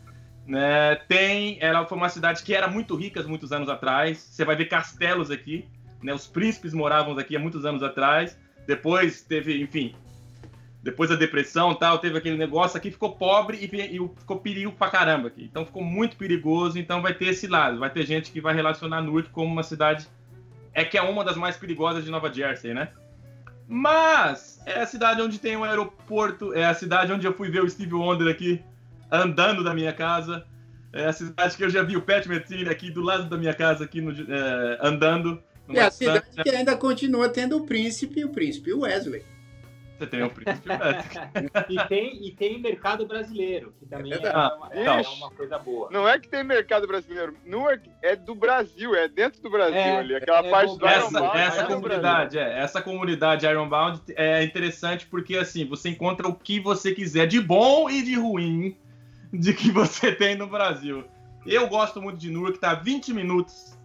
Né? 0.47 0.97
Tem, 1.09 1.59
ela 1.61 1.87
foi 1.87 1.97
uma 1.97 2.09
cidade 2.09 2.43
que 2.43 2.55
era 2.55 2.69
muito 2.69 2.95
rica 2.95 3.23
muitos 3.23 3.53
anos 3.53 3.69
atrás. 3.69 4.19
Você 4.19 4.45
vai 4.45 4.57
ver 4.57 4.67
castelos 4.67 5.31
aqui. 5.31 5.67
Né? 6.03 6.13
Os 6.13 6.27
príncipes 6.27 6.75
moravam 6.75 7.17
aqui 7.19 7.37
há 7.37 7.39
muitos 7.39 7.65
anos 7.65 7.83
atrás. 7.83 8.39
Depois 8.67 9.23
teve, 9.23 9.63
enfim, 9.63 9.95
depois 10.83 11.11
da 11.11 11.17
depressão 11.17 11.75
tal, 11.75 11.99
teve 11.99 12.17
aquele 12.17 12.37
negócio 12.37 12.77
aqui, 12.77 12.91
ficou 12.91 13.17
pobre 13.17 13.59
e, 13.59 13.97
e, 13.97 14.11
ficou 14.19 14.39
perigo 14.39 14.73
pra 14.73 14.89
caramba 14.89 15.29
aqui. 15.29 15.45
Então 15.45 15.67
ficou 15.67 15.83
muito 15.83 16.17
perigoso, 16.17 16.79
então 16.79 17.03
vai 17.03 17.13
ter 17.13 17.27
esse 17.27 17.47
lado. 17.47 17.79
Vai 17.79 17.91
ter 17.91 18.07
gente 18.07 18.31
que 18.31 18.41
vai 18.41 18.55
relacionar 18.55 19.03
Newark 19.03 19.31
como 19.31 19.53
uma 19.53 19.63
cidade. 19.63 20.07
É 20.73 20.85
que 20.85 20.97
é 20.97 21.03
uma 21.03 21.25
das 21.25 21.37
mais 21.37 21.57
perigosas 21.57 22.05
de 22.05 22.11
Nova 22.11 22.33
Jersey, 22.33 22.73
né? 22.73 22.91
Mas 23.67 24.63
é 24.65 24.81
a 24.81 24.87
cidade 24.87 25.21
onde 25.21 25.39
tem 25.39 25.57
um 25.57 25.65
aeroporto, 25.65 26.55
é 26.55 26.65
a 26.65 26.75
cidade 26.75 27.13
onde 27.13 27.27
eu 27.27 27.35
fui 27.35 27.51
ver 27.51 27.63
o 27.63 27.69
Steve 27.69 27.95
Wonder 27.95 28.29
aqui 28.29 28.63
andando 29.11 29.65
da 29.65 29.75
minha 29.75 29.93
casa. 29.93 30.47
É 30.93 31.07
a 31.07 31.13
cidade 31.13 31.57
que 31.57 31.65
eu 31.65 31.69
já 31.69 31.83
vi 31.83 31.97
o 31.97 32.03
Pat 32.03 32.25
Metheny 32.27 32.69
aqui 32.69 32.91
do 32.91 33.03
lado 33.03 33.29
da 33.29 33.37
minha 33.37 33.53
casa, 33.53 33.85
aqui 33.85 34.01
no, 34.01 34.13
é, 34.13 34.79
andando. 34.81 35.43
É 35.69 35.83
a 35.83 35.91
cidade 35.91 36.25
que 36.43 36.49
ainda 36.49 36.77
continua 36.77 37.29
tendo 37.29 37.59
o 37.59 37.67
príncipe, 37.67 38.25
o 38.25 38.31
príncipe 38.31 38.73
Wesley. 38.73 39.23
Você 39.99 40.07
tem 40.07 40.23
o 40.23 40.31
príncipe 40.31 40.69
e, 41.69 41.89
tem, 41.89 42.27
e 42.29 42.31
tem 42.31 42.61
mercado 42.61 43.05
brasileiro, 43.05 43.75
que 43.81 43.87
também 43.87 44.13
é, 44.13 44.17
é, 44.17 44.31
uma, 44.31 44.71
é, 44.73 45.01
uma, 45.01 45.31
coisa 45.33 45.59
boa. 45.59 45.89
Não 45.91 46.09
é 46.09 46.21
que 46.21 46.29
tem 46.29 46.45
mercado 46.45 46.87
brasileiro, 46.87 47.35
Newark 47.45 47.91
é 48.01 48.15
do 48.15 48.33
Brasil, 48.33 48.95
é 48.95 49.09
dentro 49.09 49.43
do 49.43 49.51
Brasil 49.51 49.77
é, 49.77 49.99
ali. 49.99 50.15
Aquela 50.15 50.47
é 50.47 50.51
parte 50.51 50.79
do 50.79 50.87
essa, 50.87 51.09
Ironbound. 51.09 51.39
Essa 51.39 51.67
comunidade, 51.67 52.39
é, 52.39 52.59
essa 52.61 52.83
comunidade 52.83 53.47
Ironbound 53.47 54.01
é 54.15 54.45
interessante 54.45 55.05
porque 55.05 55.37
assim, 55.37 55.67
você 55.67 55.89
encontra 55.89 56.29
o 56.29 56.35
que 56.35 56.61
você 56.61 56.95
quiser 56.95 57.27
de 57.27 57.41
bom 57.41 57.91
e 57.91 58.01
de 58.01 58.15
ruim 58.15 58.77
de 59.33 59.53
que 59.53 59.73
você 59.73 60.13
tem 60.15 60.37
no 60.37 60.47
Brasil. 60.47 61.05
Eu 61.45 61.67
gosto 61.67 62.01
muito 62.01 62.19
de 62.19 62.31
Newark, 62.31 62.59
tá 62.61 62.75
20 62.75 63.13
minutos 63.13 63.77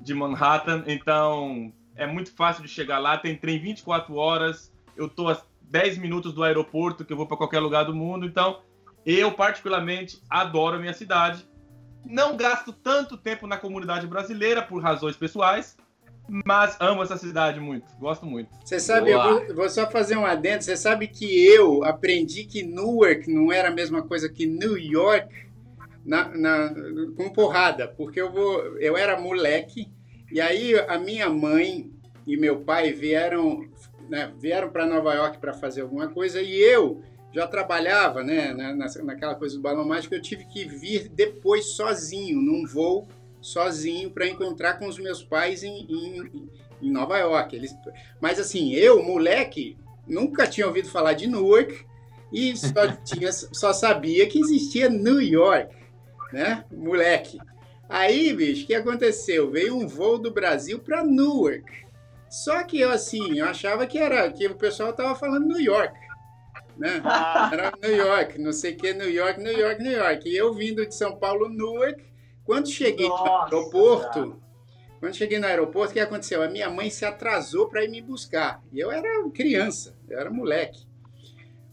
de 0.00 0.14
Manhattan, 0.14 0.84
então 0.86 1.70
é 1.94 2.06
muito 2.06 2.32
fácil 2.32 2.62
de 2.62 2.70
chegar 2.70 2.98
lá, 2.98 3.18
tem 3.18 3.36
trem 3.36 3.58
24 3.58 4.14
horas, 4.14 4.72
eu 4.96 5.08
tô 5.08 5.28
10 5.70 5.98
minutos 5.98 6.32
do 6.32 6.42
aeroporto, 6.42 7.04
que 7.04 7.12
eu 7.12 7.16
vou 7.16 7.26
para 7.26 7.36
qualquer 7.36 7.60
lugar 7.60 7.84
do 7.84 7.94
mundo. 7.94 8.26
Então, 8.26 8.60
eu 9.04 9.32
particularmente 9.32 10.22
adoro 10.28 10.76
a 10.76 10.80
minha 10.80 10.94
cidade. 10.94 11.46
Não 12.04 12.36
gasto 12.36 12.72
tanto 12.72 13.16
tempo 13.16 13.46
na 13.46 13.56
comunidade 13.56 14.06
brasileira 14.06 14.62
por 14.62 14.82
razões 14.82 15.16
pessoais, 15.16 15.76
mas 16.28 16.76
amo 16.78 17.02
essa 17.02 17.16
cidade 17.16 17.58
muito, 17.58 17.86
gosto 17.98 18.26
muito. 18.26 18.50
Você 18.64 18.78
sabe, 18.78 19.10
eu 19.10 19.22
vou, 19.22 19.54
vou, 19.54 19.68
só 19.70 19.90
fazer 19.90 20.16
um 20.16 20.26
adendo, 20.26 20.62
você 20.62 20.76
sabe 20.76 21.08
que 21.08 21.24
eu 21.46 21.84
aprendi 21.84 22.44
que 22.44 22.62
Newark 22.62 23.32
não 23.32 23.50
era 23.50 23.68
a 23.68 23.74
mesma 23.74 24.02
coisa 24.02 24.28
que 24.28 24.46
New 24.46 24.76
York 24.76 25.48
na, 26.04 26.28
na, 26.28 26.74
com 27.16 27.30
porrada, 27.30 27.88
porque 27.88 28.20
eu, 28.20 28.30
vou, 28.30 28.78
eu 28.78 28.96
era 28.96 29.20
moleque, 29.20 29.90
e 30.30 30.40
aí 30.40 30.78
a 30.78 30.98
minha 30.98 31.28
mãe 31.28 31.90
e 32.26 32.36
meu 32.36 32.60
pai 32.60 32.92
vieram 32.92 33.66
né, 34.08 34.32
vieram 34.38 34.70
para 34.70 34.86
Nova 34.86 35.14
York 35.14 35.38
para 35.38 35.52
fazer 35.52 35.82
alguma 35.82 36.08
coisa 36.08 36.40
e 36.40 36.54
eu 36.54 37.02
já 37.32 37.46
trabalhava 37.46 38.22
né, 38.22 38.52
na, 38.52 38.86
naquela 39.04 39.34
coisa 39.34 39.56
do 39.56 39.62
balão 39.62 39.86
mágico, 39.86 40.14
eu 40.14 40.22
tive 40.22 40.44
que 40.46 40.64
vir 40.64 41.08
depois 41.08 41.76
sozinho, 41.76 42.40
num 42.40 42.66
voo 42.66 43.06
sozinho, 43.40 44.10
para 44.10 44.26
encontrar 44.26 44.78
com 44.78 44.86
os 44.86 44.98
meus 44.98 45.22
pais 45.22 45.62
em, 45.62 45.86
em, 45.88 46.50
em 46.82 46.90
Nova 46.90 47.18
York. 47.18 47.54
Eles, 47.54 47.74
mas 48.20 48.40
assim, 48.40 48.72
eu, 48.72 49.02
moleque, 49.02 49.76
nunca 50.06 50.46
tinha 50.46 50.66
ouvido 50.66 50.88
falar 50.88 51.12
de 51.12 51.26
Newark 51.26 51.84
e 52.32 52.56
só, 52.56 52.88
tinha, 53.04 53.30
só 53.30 53.72
sabia 53.72 54.26
que 54.26 54.40
existia 54.40 54.88
New 54.88 55.20
York, 55.20 55.74
né? 56.32 56.64
Moleque. 56.72 57.38
Aí, 57.88 58.34
bicho, 58.34 58.64
o 58.64 58.66
que 58.66 58.74
aconteceu? 58.74 59.50
Veio 59.50 59.76
um 59.76 59.86
voo 59.86 60.18
do 60.18 60.30
Brasil 60.30 60.78
para 60.78 61.04
Newark. 61.04 61.87
Só 62.30 62.62
que 62.64 62.80
eu, 62.80 62.90
assim, 62.90 63.38
eu 63.38 63.46
achava 63.46 63.86
que 63.86 63.98
era 63.98 64.30
que 64.30 64.46
o 64.46 64.54
pessoal 64.54 64.92
tava 64.92 65.14
falando 65.14 65.46
New 65.46 65.60
York. 65.60 65.98
Né? 66.76 67.00
Ah. 67.04 67.50
Era 67.52 67.72
New 67.82 67.96
York, 67.96 68.38
não 68.38 68.52
sei 68.52 68.72
o 68.72 68.76
que, 68.76 68.92
New 68.92 69.10
York, 69.10 69.40
New 69.40 69.58
York, 69.58 69.82
New 69.82 69.92
York. 69.92 70.28
E 70.28 70.36
eu 70.36 70.54
vindo 70.54 70.86
de 70.86 70.94
São 70.94 71.16
Paulo, 71.16 71.48
Newark, 71.48 72.04
quando 72.44 72.68
cheguei 72.68 73.08
Nossa, 73.08 73.24
no 73.24 73.42
aeroporto, 73.42 74.20
cara. 74.20 74.36
quando 75.00 75.16
cheguei 75.16 75.38
no 75.38 75.46
aeroporto, 75.46 75.90
o 75.90 75.94
que 75.94 76.00
aconteceu? 76.00 76.42
A 76.42 76.48
minha 76.48 76.70
mãe 76.70 76.88
se 76.88 77.04
atrasou 77.04 77.68
para 77.68 77.84
ir 77.84 77.88
me 77.88 78.00
buscar. 78.00 78.62
E 78.72 78.78
eu 78.78 78.92
era 78.92 79.08
criança, 79.30 79.96
eu 80.08 80.18
era 80.18 80.30
moleque. 80.30 80.87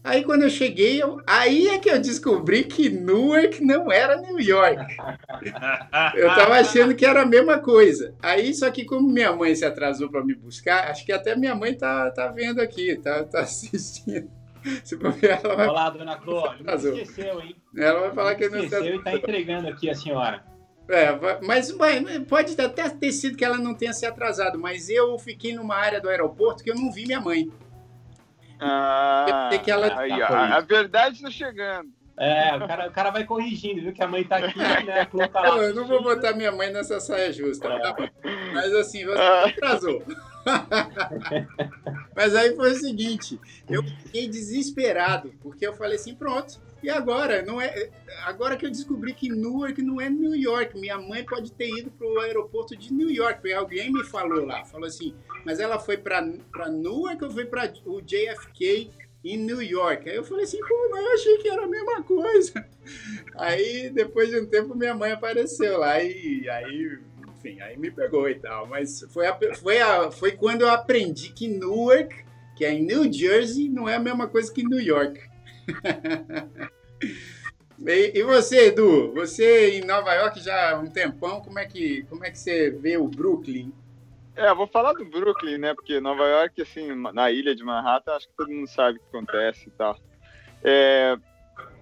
Aí 0.06 0.22
quando 0.22 0.44
eu 0.44 0.50
cheguei, 0.50 1.02
eu, 1.02 1.20
aí 1.26 1.66
é 1.66 1.80
que 1.80 1.90
eu 1.90 2.00
descobri 2.00 2.62
que 2.62 2.88
Newark 2.88 3.60
não 3.64 3.90
era 3.90 4.16
New 4.16 4.38
York. 4.38 4.76
Eu 6.14 6.28
tava 6.28 6.54
achando 6.60 6.94
que 6.94 7.04
era 7.04 7.22
a 7.22 7.26
mesma 7.26 7.58
coisa. 7.58 8.14
Aí, 8.22 8.54
só 8.54 8.70
que 8.70 8.84
como 8.84 9.08
minha 9.08 9.32
mãe 9.32 9.54
se 9.54 9.64
atrasou 9.64 10.08
para 10.08 10.24
me 10.24 10.34
buscar, 10.34 10.88
acho 10.90 11.04
que 11.04 11.12
até 11.12 11.34
minha 11.34 11.56
mãe 11.56 11.74
tá, 11.74 12.08
tá 12.12 12.28
vendo 12.28 12.60
aqui, 12.60 12.96
tá, 13.02 13.24
tá 13.24 13.40
assistindo. 13.42 14.30
Se 14.84 14.96
ver, 14.96 15.40
ela 15.42 15.56
vai... 15.56 15.66
Olá, 15.66 15.90
dona 15.90 16.16
Clô, 16.16 16.52
não 16.60 16.74
esqueceu, 16.74 17.40
hein? 17.40 17.56
Ela 17.76 18.00
vai 18.00 18.12
falar 18.12 18.34
que 18.36 18.48
não 18.48 18.60
esqueceu 18.60 18.94
e 18.94 19.02
tá 19.02 19.12
entregando 19.12 19.68
aqui 19.68 19.90
a 19.90 19.94
senhora. 19.94 20.44
É, 20.88 21.08
mas 21.44 21.74
pode 22.28 22.60
até 22.60 22.88
ter 22.88 23.10
sido 23.10 23.36
que 23.36 23.44
ela 23.44 23.58
não 23.58 23.74
tenha 23.74 23.92
se 23.92 24.06
atrasado, 24.06 24.56
mas 24.56 24.88
eu 24.88 25.18
fiquei 25.18 25.52
numa 25.52 25.74
área 25.74 26.00
do 26.00 26.08
aeroporto 26.08 26.62
que 26.62 26.70
eu 26.70 26.76
não 26.76 26.92
vi 26.92 27.06
minha 27.06 27.20
mãe. 27.20 27.50
Ah, 28.60 29.50
que 29.62 29.70
ela 29.70 30.00
aí, 30.00 30.22
a, 30.22 30.56
a 30.56 30.60
verdade 30.60 31.16
está 31.16 31.30
chegando. 31.30 31.90
É, 32.18 32.56
o 32.56 32.66
cara, 32.66 32.88
o 32.88 32.90
cara 32.90 33.10
vai 33.10 33.24
corrigindo, 33.24 33.82
viu? 33.82 33.92
Que 33.92 34.02
a 34.02 34.08
mãe 34.08 34.24
tá 34.24 34.36
aqui, 34.38 34.58
né? 34.58 35.06
Tá 35.30 35.40
lá, 35.40 35.58
eu 35.58 35.74
não 35.74 35.86
vou 35.86 36.02
botar 36.02 36.32
minha 36.32 36.50
mãe 36.50 36.72
nessa 36.72 36.98
saia 36.98 37.30
justa, 37.30 37.68
é. 37.68 37.78
tá? 37.78 37.94
Mas 38.54 38.72
assim, 38.74 39.04
você 39.04 39.20
ah. 39.20 39.46
atrasou. 39.46 40.02
Mas 42.16 42.34
aí 42.34 42.56
foi 42.56 42.72
o 42.72 42.76
seguinte, 42.76 43.38
eu 43.68 43.82
fiquei 43.82 44.28
desesperado, 44.28 45.34
porque 45.42 45.66
eu 45.66 45.74
falei 45.74 45.96
assim, 45.96 46.14
pronto, 46.14 46.58
e 46.86 46.90
agora? 46.90 47.42
Não 47.42 47.60
é, 47.60 47.90
agora 48.22 48.56
que 48.56 48.64
eu 48.64 48.70
descobri 48.70 49.12
que 49.12 49.28
Newark 49.28 49.82
não 49.82 50.00
é 50.00 50.08
New 50.08 50.36
York, 50.36 50.78
minha 50.78 50.96
mãe 50.96 51.24
pode 51.24 51.50
ter 51.50 51.68
ido 51.68 51.90
para 51.90 52.06
o 52.06 52.20
aeroporto 52.20 52.76
de 52.76 52.94
New 52.94 53.10
York, 53.10 53.40
porque 53.40 53.52
alguém 53.52 53.92
me 53.92 54.04
falou 54.04 54.46
lá, 54.46 54.64
falou 54.64 54.86
assim, 54.86 55.12
mas 55.44 55.58
ela 55.58 55.80
foi 55.80 55.96
para 55.96 56.22
Newark 56.70 57.24
ou 57.24 57.30
foi 57.32 57.44
para 57.44 57.72
o 57.84 58.00
JFK 58.00 58.92
em 59.24 59.36
New 59.36 59.60
York? 59.60 60.08
Aí 60.08 60.14
eu 60.14 60.22
falei 60.22 60.44
assim, 60.44 60.60
como 60.60 60.90
não? 60.90 60.98
Eu 60.98 61.14
achei 61.14 61.38
que 61.38 61.48
era 61.48 61.64
a 61.64 61.66
mesma 61.66 62.04
coisa. 62.04 62.64
Aí 63.34 63.90
depois 63.90 64.30
de 64.30 64.38
um 64.38 64.46
tempo 64.46 64.76
minha 64.76 64.94
mãe 64.94 65.10
apareceu 65.10 65.78
lá 65.78 66.00
e 66.00 66.48
aí 66.48 67.00
enfim, 67.36 67.60
aí 67.60 67.76
me 67.76 67.90
pegou 67.90 68.28
e 68.28 68.36
tal. 68.36 68.68
Mas 68.68 69.04
foi, 69.10 69.26
a, 69.26 69.36
foi, 69.56 69.80
a, 69.80 70.12
foi 70.12 70.32
quando 70.36 70.60
eu 70.62 70.68
aprendi 70.68 71.30
que 71.30 71.48
Newark, 71.48 72.14
que 72.56 72.64
é 72.64 72.72
em 72.72 72.84
New 72.84 73.12
Jersey, 73.12 73.68
não 73.68 73.88
é 73.88 73.96
a 73.96 74.00
mesma 74.00 74.28
coisa 74.28 74.52
que 74.52 74.62
New 74.62 74.80
York. 74.80 75.20
E, 77.78 78.22
você, 78.22 78.68
Edu? 78.68 79.12
Você 79.12 79.78
em 79.78 79.84
Nova 79.84 80.12
York 80.14 80.40
já 80.40 80.72
há 80.72 80.78
um 80.78 80.90
tempão, 80.90 81.42
como 81.42 81.58
é 81.58 81.66
que, 81.66 82.04
como 82.04 82.24
é 82.24 82.30
que 82.30 82.38
você 82.38 82.70
vê 82.70 82.96
o 82.96 83.06
Brooklyn? 83.06 83.72
É, 84.34 84.52
vou 84.54 84.66
falar 84.66 84.92
do 84.94 85.04
Brooklyn, 85.04 85.58
né? 85.58 85.74
Porque 85.74 86.00
Nova 86.00 86.24
York, 86.24 86.60
assim, 86.60 86.94
na 87.12 87.30
ilha 87.30 87.54
de 87.54 87.64
Manhattan, 87.64 88.12
acho 88.12 88.28
que 88.28 88.36
todo 88.36 88.50
mundo 88.50 88.66
sabe 88.66 88.98
o 88.98 89.00
que 89.00 89.08
acontece 89.08 89.68
e 89.68 89.70
tal. 89.72 89.98
É, 90.62 91.16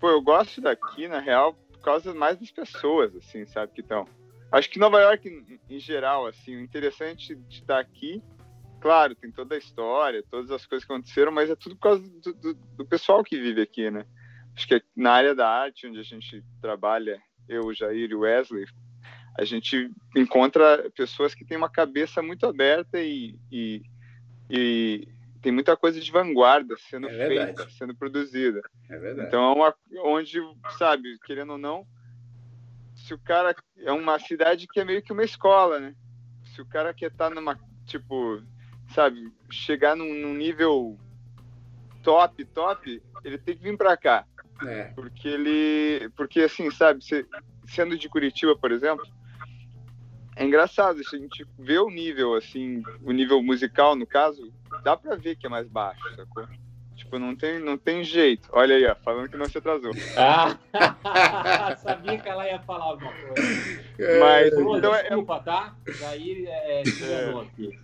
pô, 0.00 0.10
eu 0.10 0.20
gosto 0.20 0.60
daqui, 0.60 1.08
na 1.08 1.20
real, 1.20 1.54
por 1.54 1.80
causa 1.80 2.12
mais 2.12 2.38
das 2.38 2.50
pessoas, 2.50 3.14
assim, 3.16 3.44
sabe, 3.46 3.72
que 3.72 3.80
estão. 3.80 4.06
Acho 4.52 4.70
que 4.70 4.78
Nova 4.78 5.00
York, 5.00 5.28
em, 5.28 5.60
em 5.68 5.78
geral, 5.78 6.26
assim, 6.26 6.56
o 6.56 6.60
interessante 6.60 7.34
de 7.34 7.58
estar 7.60 7.78
aqui, 7.78 8.22
claro, 8.80 9.14
tem 9.14 9.32
toda 9.32 9.54
a 9.54 9.58
história, 9.58 10.22
todas 10.30 10.50
as 10.50 10.66
coisas 10.66 10.86
que 10.86 10.92
aconteceram, 10.92 11.32
mas 11.32 11.50
é 11.50 11.56
tudo 11.56 11.74
por 11.76 11.82
causa 11.82 12.02
do, 12.02 12.34
do, 12.34 12.54
do 12.54 12.86
pessoal 12.86 13.24
que 13.24 13.40
vive 13.40 13.62
aqui, 13.62 13.90
né? 13.90 14.04
Acho 14.56 14.68
que 14.68 14.82
na 14.96 15.12
área 15.12 15.34
da 15.34 15.48
arte, 15.48 15.86
onde 15.86 15.98
a 15.98 16.02
gente 16.02 16.44
trabalha, 16.60 17.20
eu, 17.48 17.72
Jair 17.74 18.10
e 18.10 18.14
Wesley, 18.14 18.66
a 19.38 19.44
gente 19.44 19.90
encontra 20.16 20.90
pessoas 20.96 21.34
que 21.34 21.44
têm 21.44 21.56
uma 21.56 21.68
cabeça 21.68 22.22
muito 22.22 22.46
aberta 22.46 23.00
e, 23.00 23.36
e, 23.50 23.82
e 24.48 25.08
tem 25.42 25.50
muita 25.52 25.76
coisa 25.76 26.00
de 26.00 26.10
vanguarda 26.10 26.76
sendo 26.88 27.08
é 27.08 27.26
feita, 27.26 27.68
sendo 27.70 27.94
produzida. 27.94 28.62
É 28.88 28.96
verdade. 28.96 29.28
Então, 29.28 29.42
é 29.42 29.54
uma, 29.54 29.74
onde, 30.04 30.40
sabe, 30.78 31.18
querendo 31.26 31.52
ou 31.52 31.58
não, 31.58 31.86
se 32.94 33.12
o 33.12 33.18
cara 33.18 33.54
é 33.78 33.92
uma 33.92 34.18
cidade 34.18 34.66
que 34.68 34.80
é 34.80 34.84
meio 34.84 35.02
que 35.02 35.12
uma 35.12 35.24
escola, 35.24 35.80
né? 35.80 35.94
Se 36.54 36.62
o 36.62 36.66
cara 36.66 36.94
quer 36.94 37.10
estar 37.10 37.28
tá 37.28 37.34
numa, 37.34 37.58
tipo, 37.84 38.40
sabe, 38.94 39.32
chegar 39.50 39.96
num, 39.96 40.14
num 40.14 40.34
nível 40.34 40.96
top, 42.02 42.44
top, 42.46 43.02
ele 43.24 43.38
tem 43.38 43.56
que 43.56 43.62
vir 43.62 43.76
para 43.76 43.96
cá. 43.96 44.24
É. 44.62 44.84
Porque 44.94 45.28
ele. 45.28 46.10
Porque 46.16 46.42
assim, 46.42 46.70
sabe, 46.70 47.00
sendo 47.66 47.98
de 47.98 48.08
Curitiba, 48.08 48.56
por 48.56 48.70
exemplo, 48.72 49.06
é 50.36 50.44
engraçado, 50.44 51.02
se 51.04 51.14
a 51.14 51.18
gente 51.18 51.46
vê 51.58 51.78
o 51.78 51.90
nível, 51.90 52.34
assim, 52.34 52.82
o 53.02 53.12
nível 53.12 53.42
musical, 53.42 53.94
no 53.94 54.06
caso, 54.06 54.52
dá 54.82 54.96
pra 54.96 55.14
ver 55.16 55.36
que 55.36 55.46
é 55.46 55.50
mais 55.50 55.68
baixo, 55.68 56.02
sacou? 56.16 56.46
Tipo, 56.96 57.18
não 57.18 57.34
tem, 57.34 57.58
não 57.58 57.76
tem 57.76 58.04
jeito. 58.04 58.48
Olha 58.52 58.76
aí, 58.76 58.86
ó, 58.86 58.94
falando 58.96 59.28
que 59.28 59.36
não 59.36 59.46
se 59.46 59.58
atrasou. 59.58 59.92
Ah, 60.16 60.56
sabia 61.82 62.18
que 62.18 62.28
ela 62.28 62.46
ia 62.46 62.60
falar 62.60 62.84
alguma 62.84 63.12
coisa. 63.12 63.80
É. 63.98 64.20
Mas, 64.20 64.54
Pô, 64.54 64.76
então, 64.76 64.94
é- 64.94 65.02
desculpa, 65.02 65.36
é... 65.36 65.40
tá? 65.40 65.74
Daí 66.00 66.46
é, 66.46 66.82
é. 66.82 67.40
aqui. 67.40 67.78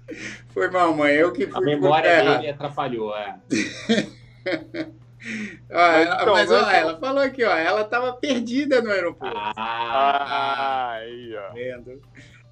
Foi 0.50 0.70
mal, 0.70 0.94
mãe. 0.94 1.14
Eu 1.14 1.32
que 1.32 1.46
fui 1.46 1.56
A 1.56 1.60
memória 1.60 2.38
dele 2.38 2.50
atrapalhou, 2.50 3.16
é. 3.16 3.36
Ó, 5.70 5.78
ela, 5.78 6.14
então, 6.14 6.32
mas 6.32 6.50
ó, 6.50 6.70
ela 6.70 6.98
falou 6.98 7.22
aqui, 7.22 7.44
ó, 7.44 7.54
ela 7.54 7.84
tava 7.84 8.12
perdida 8.14 8.80
no 8.80 8.90
aeroporto. 8.90 9.36
Ah, 9.36 10.92
aí, 10.92 11.34
ó. 11.36 11.48
Tá 11.48 11.52
vendo? 11.52 12.02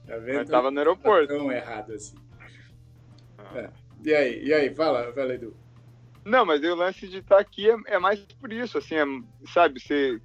Tá 0.07 0.17
vendo? 0.19 0.37
Mas 0.37 0.51
tava 0.51 0.71
no 0.71 0.79
aeroporto. 0.79 1.29
Tão 1.29 1.51
errado 1.51 1.93
assim. 1.93 2.17
É. 3.55 3.71
E 4.05 4.15
aí, 4.15 4.45
e 4.45 4.53
aí, 4.53 4.75
fala, 4.75 5.13
fala, 5.13 5.35
Edu. 5.35 5.57
Não, 6.25 6.45
mas 6.45 6.63
o 6.63 6.75
lance 6.75 7.09
de 7.09 7.19
estar 7.19 7.37
tá 7.37 7.41
aqui 7.41 7.71
é, 7.71 7.77
é, 7.87 7.99
mais 7.99 8.21
por 8.21 8.53
isso, 8.53 8.79
assim, 8.79 8.97
é, 8.97 9.05
sabe, 9.53 9.81
você. 9.81 10.21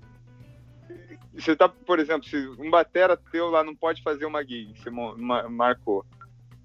Você 1.33 1.55
tá, 1.55 1.67
por 1.67 1.97
exemplo, 1.97 2.27
se 2.27 2.37
um 2.59 2.69
batera 2.69 3.17
teu 3.17 3.49
lá 3.49 3.63
não 3.63 3.75
pode 3.75 4.03
fazer 4.03 4.25
uma 4.25 4.43
gig, 4.43 4.77
você 4.77 4.91
marcou. 4.91 6.05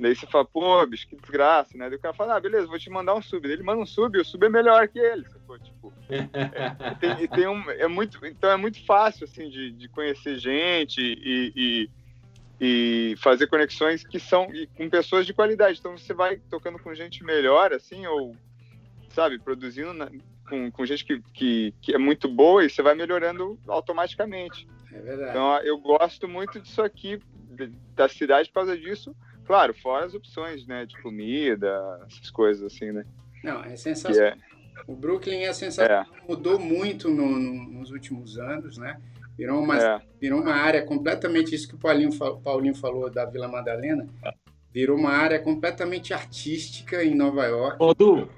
Daí 0.01 0.14
você 0.14 0.26
fala, 0.26 0.44
pô, 0.44 0.86
bicho, 0.86 1.09
que 1.09 1.16
desgraça, 1.16 1.76
né? 1.76 1.88
Daí 1.88 1.99
o 1.99 2.01
cara 2.01 2.14
fala, 2.14 2.36
ah, 2.36 2.40
beleza, 2.40 2.68
vou 2.68 2.78
te 2.78 2.88
mandar 2.88 3.16
um 3.16 3.22
sub. 3.22 3.42
Daí 3.42 3.57
ele 3.57 3.64
manda 3.64 3.82
um 3.82 3.86
sub 3.86 4.16
e 4.16 4.20
o 4.20 4.24
sub 4.24 4.46
é 4.46 4.49
melhor 4.49 4.86
que 4.86 4.99
ele. 4.99 5.24
Sacou? 5.28 5.59
Tipo, 5.59 5.92
é, 6.09 6.94
tem, 6.94 7.26
tem 7.26 7.49
um, 7.49 7.68
é 7.68 7.88
muito, 7.88 8.24
então 8.24 8.49
é 8.49 8.57
muito 8.57 8.84
fácil, 8.86 9.24
assim, 9.24 9.49
de, 9.49 9.72
de 9.72 9.88
conhecer 9.88 10.38
gente 10.38 11.01
e, 11.01 11.53
e, 11.57 11.90
e 12.61 13.16
fazer 13.16 13.49
conexões 13.49 14.05
que 14.05 14.20
são 14.20 14.46
com 14.76 14.88
pessoas 14.88 15.26
de 15.26 15.34
qualidade. 15.34 15.80
Então 15.80 15.99
você 15.99 16.14
vai 16.14 16.36
tocando 16.49 16.78
com 16.78 16.94
gente 16.94 17.24
melhor, 17.24 17.72
assim, 17.72 18.07
ou, 18.07 18.36
sabe, 19.09 19.40
produzindo 19.40 19.92
na, 19.92 20.09
com, 20.49 20.70
com 20.70 20.86
gente 20.86 21.05
que, 21.05 21.20
que, 21.34 21.74
que 21.80 21.92
é 21.92 21.99
muito 21.99 22.28
boa 22.28 22.64
e 22.64 22.70
você 22.70 22.82
vai 22.82 22.94
melhorando 22.94 23.59
automaticamente. 23.66 24.68
É 24.92 25.01
verdade. 25.01 25.30
Então 25.30 25.59
eu 25.59 25.76
gosto 25.78 26.28
muito 26.28 26.61
disso 26.61 26.82
aqui, 26.82 27.20
da 27.96 28.09
cidade, 28.09 28.49
por 28.49 28.55
causa 28.55 28.78
disso 28.78 29.12
Claro, 29.49 29.72
fora 29.72 30.05
as 30.05 30.14
opções, 30.14 30.66
né, 30.66 30.84
de 30.84 30.94
comida, 31.01 32.07
essas 32.07 32.30
coisas 32.30 32.62
assim, 32.62 32.92
né? 32.92 33.07
Não, 33.42 33.64
é 33.64 33.76
sensacional. 33.76 34.32
É... 34.32 34.36
O 34.86 34.94
Brooklyn 34.94 35.44
é 35.44 35.53
sensacional, 35.55 36.05
é. 36.05 36.28
mudou 36.28 36.59
muito 36.59 37.09
no, 37.09 37.26
no, 37.26 37.55
nos 37.80 37.90
últimos 37.90 38.38
anos, 38.38 38.76
né? 38.76 39.01
Virou 39.38 39.59
uma, 39.59 39.78
é. 39.78 40.03
virou 40.20 40.42
uma 40.42 40.53
área 40.53 40.84
completamente, 40.84 41.55
isso 41.55 41.66
que 41.66 41.74
o 41.74 41.78
Paulinho, 41.78 42.11
Paulinho 42.44 42.74
falou 42.74 43.09
da 43.09 43.24
Vila 43.24 43.49
Madalena, 43.49 44.07
virou 44.70 44.99
uma 44.99 45.12
área 45.12 45.38
completamente 45.40 46.12
artística 46.12 47.03
em 47.03 47.14
Nova 47.14 47.46
York. 47.46 47.82
Ô, 47.82 47.94
Du, 47.94 48.28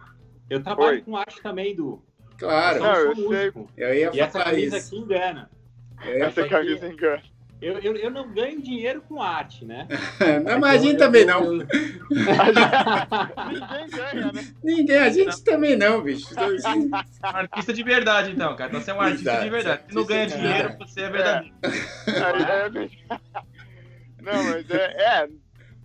eu 0.49 0.63
trabalho 0.63 0.99
Oi. 0.99 1.03
com 1.03 1.17
arte 1.17 1.43
também, 1.43 1.75
Du. 1.75 2.01
Claro. 2.39 2.79
Não, 2.79 2.95
eu, 2.95 3.17
sei. 3.17 3.53
Eu 3.77 3.95
ia 3.95 4.11
e 4.15 4.21
essa 4.21 4.45
camisa 4.45 4.79
isso. 4.79 4.95
aqui 4.95 4.97
engana. 4.97 5.51
Essa 6.03 6.49
camisa 6.49 6.87
engana. 6.87 7.23
Eu, 7.61 7.79
eu, 7.81 7.95
eu 7.97 8.11
não 8.11 8.33
ganho 8.33 8.63
dinheiro 8.63 9.03
com 9.03 9.21
arte, 9.21 9.67
né? 9.67 9.87
não, 10.45 10.59
mas 10.59 10.81
a 10.81 10.85
gente 10.85 10.97
também 10.97 11.27
não. 11.27 11.53
Ninguém 11.53 11.67
ganha, 13.91 14.33
né? 14.33 14.55
Ninguém, 14.65 14.99
a 14.99 15.11
gente 15.11 15.37
não. 15.37 15.45
também 15.45 15.77
não, 15.77 16.03
bicho. 16.03 16.29
artista 17.23 17.73
de 17.75 17.83
verdade, 17.83 18.31
então, 18.31 18.57
cara. 18.57 18.73
Você 18.73 18.91
é 18.91 18.95
um 18.95 19.01
artista 19.01 19.31
Exato. 19.31 19.45
de 19.45 19.51
verdade. 19.51 19.83
Se 19.89 19.95
não 19.95 20.07
ganha 20.07 20.27
dinheiro, 20.27 20.79
você 20.79 21.03
é 21.03 21.11
verdadeiro. 21.11 21.55
É. 21.61 23.11
não, 24.23 24.45
mas 24.45 24.71
é, 24.71 24.85
é, 25.03 25.29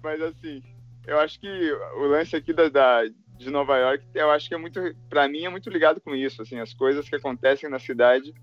Mas 0.01 0.21
assim, 0.21 0.63
eu 1.05 1.19
acho 1.19 1.37
que 1.41 1.71
o 1.97 2.05
lance 2.05 2.37
aqui 2.37 2.53
da, 2.53 2.69
da, 2.69 3.01
de 3.37 3.49
Nova 3.49 3.77
York, 3.77 4.05
eu 4.13 4.31
acho 4.31 4.47
que 4.47 4.55
é 4.55 4.57
muito, 4.57 4.79
pra 5.09 5.27
mim, 5.27 5.43
é 5.43 5.49
muito 5.49 5.69
ligado 5.69 5.99
com 5.99 6.15
isso. 6.15 6.41
Assim, 6.41 6.57
as 6.57 6.73
coisas 6.73 7.09
que 7.09 7.17
acontecem 7.17 7.69
na 7.69 7.79
cidade. 7.79 8.33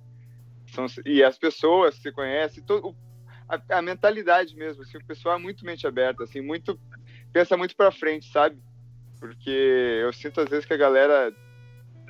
São, 0.66 0.84
e 1.04 1.22
as 1.22 1.38
pessoas 1.38 1.96
que 1.96 2.02
se 2.02 2.12
conhecem, 2.12 2.62
todo, 2.62 2.94
a, 3.48 3.78
a, 3.78 3.82
mentalidade 3.82 4.56
mesmo, 4.56 4.82
assim, 4.82 4.98
o 4.98 5.04
pessoal 5.04 5.36
é 5.36 5.38
muito 5.38 5.64
mente 5.64 5.86
aberta, 5.86 6.24
assim, 6.24 6.40
muito 6.40 6.78
pensa 7.32 7.56
muito 7.56 7.74
para 7.74 7.90
frente, 7.90 8.30
sabe? 8.30 8.58
Porque 9.18 9.50
eu 10.02 10.12
sinto 10.12 10.40
às 10.40 10.48
vezes 10.48 10.64
que 10.64 10.74
a 10.74 10.78
galera 10.78 11.32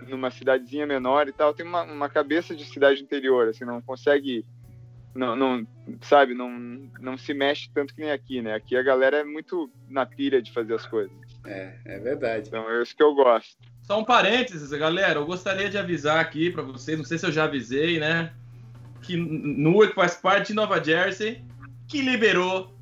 numa 0.09 0.31
cidadezinha 0.31 0.87
menor 0.87 1.29
e 1.29 1.33
tal 1.33 1.55
tem 1.55 1.65
uma, 1.65 1.83
uma 1.83 2.09
cabeça 2.09 2.57
de 2.57 2.65
cidade 2.65 3.03
interior, 3.03 3.49
assim, 3.49 3.65
não 3.65 3.81
consegue 3.81 4.45
não, 5.15 5.37
não 5.37 5.67
sabe, 6.01 6.35
não, 6.35 6.51
não 7.01 7.19
se 7.19 7.35
mexe 7.35 7.71
tanto 7.73 7.95
que 7.95 8.01
nem 8.01 8.11
aqui, 8.11 8.41
né? 8.41 8.55
Aqui 8.55 8.77
a 8.77 8.83
galera 8.83 9.19
é 9.19 9.25
muito 9.25 9.71
na 9.89 10.07
pilha 10.07 10.41
de 10.41 10.51
fazer 10.53 10.75
as 10.75 10.87
coisas. 10.87 11.13
É, 11.45 11.75
é 11.85 11.99
verdade. 11.99 12.49
Então 12.49 12.69
é 12.71 12.83
isso 12.83 12.97
que 12.97 13.03
eu 13.03 13.15
gosto. 13.15 13.57
Só 13.83 13.99
um 13.99 14.05
parênteses, 14.05 14.71
galera. 14.71 15.19
Eu 15.19 15.27
gostaria 15.27 15.69
de 15.69 15.77
avisar 15.77 16.19
aqui 16.19 16.51
para 16.51 16.63
vocês, 16.63 16.97
não 16.97 17.05
sei 17.05 17.19
se 17.19 17.27
eu 17.27 17.33
já 17.33 17.45
avisei, 17.45 17.99
né? 17.99 18.33
Que 19.03 19.17
Newark 19.17 19.95
faz 19.95 20.15
parte 20.15 20.49
de 20.49 20.55
Nova 20.55 20.83
Jersey, 20.83 21.45
que 21.89 22.01
liberou 22.01 22.75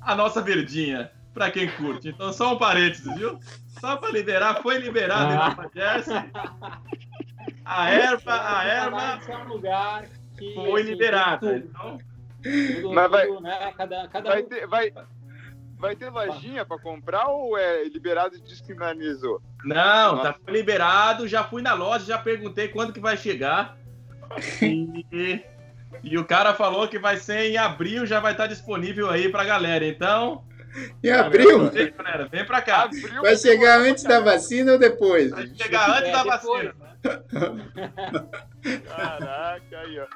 a 0.00 0.14
nossa 0.14 0.40
verdinha 0.40 1.10
para 1.34 1.50
quem 1.50 1.68
curte. 1.72 2.08
Então, 2.08 2.32
só 2.32 2.54
um 2.54 2.58
parênteses, 2.58 3.12
viu? 3.16 3.38
Só 3.80 3.96
para 3.96 4.10
liberar, 4.10 4.62
foi 4.62 4.78
liberado 4.78 5.32
ah. 5.32 5.34
em 5.34 5.36
Nova 5.36 5.70
Jersey. 5.74 6.16
A 7.64 7.90
erva, 7.90 8.58
a 8.58 8.64
erva 8.64 9.20
é 9.28 9.36
um 9.38 9.48
lugar 9.48 10.06
que 10.38 10.54
foi 10.54 10.80
assim, 10.82 10.90
liberada. 10.90 11.56
Então, 11.56 11.98
tudo, 12.42 12.94
Mas 12.94 13.10
vai, 13.10 13.26
tudo, 13.26 13.40
né? 13.40 13.72
cada, 13.76 14.08
cada 14.08 14.30
vai, 14.30 14.42
ter, 14.44 14.66
vai, 14.66 14.92
vai 15.76 15.96
ter 15.96 16.10
lojinha 16.10 16.64
para 16.64 16.78
comprar 16.78 17.26
ou 17.26 17.58
é 17.58 17.84
liberado 17.88 18.36
e 18.36 18.40
descriminalizou? 18.40 19.42
Não, 19.64 20.16
Nossa. 20.16 20.32
tá 20.32 20.52
liberado. 20.52 21.26
Já 21.26 21.42
fui 21.42 21.60
na 21.60 21.74
loja, 21.74 22.04
já 22.04 22.18
perguntei 22.18 22.68
quando 22.68 22.92
que 22.92 23.00
vai 23.00 23.16
chegar. 23.16 23.76
E, 24.62 25.44
e 26.02 26.18
o 26.18 26.24
cara 26.24 26.54
falou 26.54 26.88
que 26.88 26.98
vai 26.98 27.16
ser 27.16 27.50
em 27.50 27.56
abril, 27.56 28.06
já 28.06 28.20
vai 28.20 28.32
estar 28.32 28.46
disponível 28.46 29.10
aí 29.10 29.28
pra 29.28 29.44
galera. 29.44 29.86
Então. 29.86 30.44
Em 31.02 31.10
abril? 31.10 31.70
Vem, 31.70 31.92
galera, 31.92 32.28
vem 32.28 32.44
pra 32.44 32.60
cá. 32.60 32.82
Abril, 32.82 33.22
vai 33.22 33.36
chegar 33.36 33.80
antes 33.80 34.04
da 34.04 34.20
vacina 34.20 34.72
ou 34.72 34.78
depois? 34.78 35.30
Vai 35.30 35.46
chegar 35.54 35.88
antes 35.90 36.08
é, 36.08 36.12
da 36.12 36.22
depois, 36.22 36.44
vacina. 36.44 36.74
Né? 36.78 36.86
Caraca, 38.86 39.78
aí, 39.78 40.00
ó. 40.00 40.06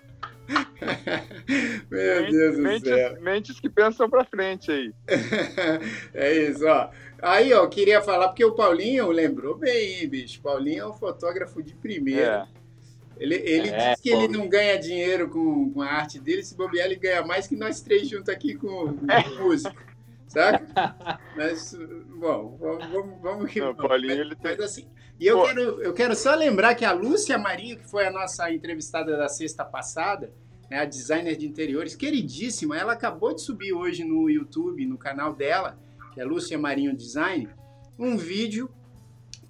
Meu 1.90 2.22
mentes, 2.22 2.36
Deus 2.36 2.56
do 2.56 2.62
mentes, 2.62 2.88
céu. 2.88 3.20
Mentes 3.20 3.60
que 3.60 3.70
pensam 3.70 4.10
pra 4.10 4.24
frente 4.24 4.70
aí. 4.70 4.92
é 6.12 6.34
isso, 6.34 6.66
ó. 6.66 6.90
Aí, 7.22 7.52
ó, 7.52 7.66
queria 7.66 8.02
falar, 8.02 8.28
porque 8.28 8.44
o 8.44 8.54
Paulinho 8.54 9.10
lembrou 9.10 9.56
bem, 9.56 10.08
bicho. 10.08 10.42
Paulinho 10.42 10.82
é 10.82 10.86
um 10.86 10.92
fotógrafo 10.92 11.62
de 11.62 11.74
primeira. 11.74 12.48
É. 12.56 12.59
Ele, 13.20 13.34
ele 13.34 13.68
é, 13.68 13.90
diz 13.90 14.00
que 14.00 14.08
ele 14.08 14.28
não 14.28 14.48
ganha 14.48 14.78
dinheiro 14.78 15.28
com, 15.28 15.70
com 15.70 15.82
a 15.82 15.86
arte 15.86 16.18
dele, 16.18 16.42
se 16.42 16.56
bobear, 16.56 16.86
ele 16.86 16.96
ganha 16.96 17.22
mais 17.22 17.46
que 17.46 17.54
nós 17.54 17.82
três 17.82 18.08
juntos 18.08 18.30
aqui 18.30 18.54
com, 18.54 18.96
com 18.96 19.42
música. 19.42 19.76
Saca? 20.26 21.20
Mas, 21.36 21.76
bom, 22.18 22.56
vamos, 22.58 23.20
vamos 23.20 23.52
que 23.52 23.60
não, 23.60 23.74
Paulinho, 23.74 24.12
ele 24.12 24.34
tem... 24.34 24.56
Mas 24.56 24.60
assim, 24.60 24.86
e 25.18 25.26
eu 25.26 25.42
quero, 25.42 25.60
eu 25.82 25.92
quero 25.92 26.16
só 26.16 26.34
lembrar 26.34 26.74
que 26.74 26.82
a 26.82 26.92
Lúcia 26.92 27.36
Marinho, 27.36 27.76
que 27.76 27.86
foi 27.90 28.06
a 28.06 28.10
nossa 28.10 28.50
entrevistada 28.50 29.18
da 29.18 29.28
sexta 29.28 29.66
passada, 29.66 30.32
né, 30.70 30.78
a 30.78 30.86
designer 30.86 31.36
de 31.36 31.46
interiores, 31.46 31.94
queridíssima, 31.94 32.78
ela 32.78 32.94
acabou 32.94 33.34
de 33.34 33.42
subir 33.42 33.74
hoje 33.74 34.02
no 34.02 34.30
YouTube, 34.30 34.86
no 34.86 34.96
canal 34.96 35.34
dela, 35.34 35.78
que 36.14 36.22
é 36.22 36.24
Lúcia 36.24 36.58
Marinho 36.58 36.96
Design, 36.96 37.50
um 37.98 38.16
vídeo 38.16 38.70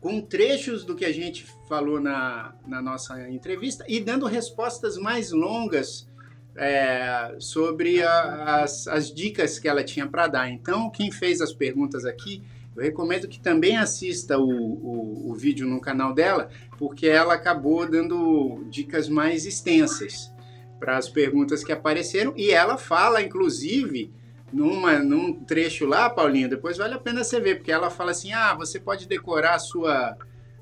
com 0.00 0.20
trechos 0.20 0.84
do 0.84 0.94
que 0.94 1.04
a 1.04 1.12
gente 1.12 1.46
falou 1.68 2.00
na, 2.00 2.54
na 2.66 2.80
nossa 2.80 3.28
entrevista 3.30 3.84
e 3.86 4.00
dando 4.00 4.26
respostas 4.26 4.96
mais 4.96 5.30
longas 5.30 6.08
é, 6.56 7.36
sobre 7.38 8.02
a, 8.02 8.62
as, 8.62 8.88
as 8.88 9.12
dicas 9.12 9.58
que 9.58 9.68
ela 9.68 9.84
tinha 9.84 10.06
para 10.06 10.26
dar. 10.26 10.50
Então, 10.50 10.90
quem 10.90 11.10
fez 11.10 11.40
as 11.40 11.52
perguntas 11.52 12.04
aqui, 12.04 12.42
eu 12.74 12.82
recomendo 12.82 13.28
que 13.28 13.38
também 13.38 13.76
assista 13.76 14.38
o, 14.38 14.48
o, 14.48 15.30
o 15.30 15.34
vídeo 15.34 15.68
no 15.68 15.80
canal 15.80 16.14
dela, 16.14 16.48
porque 16.78 17.06
ela 17.06 17.34
acabou 17.34 17.88
dando 17.88 18.64
dicas 18.70 19.08
mais 19.08 19.44
extensas 19.44 20.32
para 20.78 20.96
as 20.96 21.08
perguntas 21.10 21.62
que 21.62 21.72
apareceram 21.72 22.32
e 22.36 22.50
ela 22.50 22.78
fala, 22.78 23.20
inclusive, 23.20 24.10
numa, 24.52 24.98
num 24.98 25.32
trecho 25.32 25.86
lá, 25.86 26.10
Paulinho, 26.10 26.48
depois 26.48 26.76
vale 26.76 26.94
a 26.94 26.98
pena 26.98 27.22
você 27.22 27.40
ver, 27.40 27.56
porque 27.56 27.72
ela 27.72 27.90
fala 27.90 28.10
assim: 28.10 28.32
ah, 28.32 28.54
você 28.54 28.78
pode 28.78 29.06
decorar 29.06 29.54
a 29.54 29.58
sua, 29.58 30.16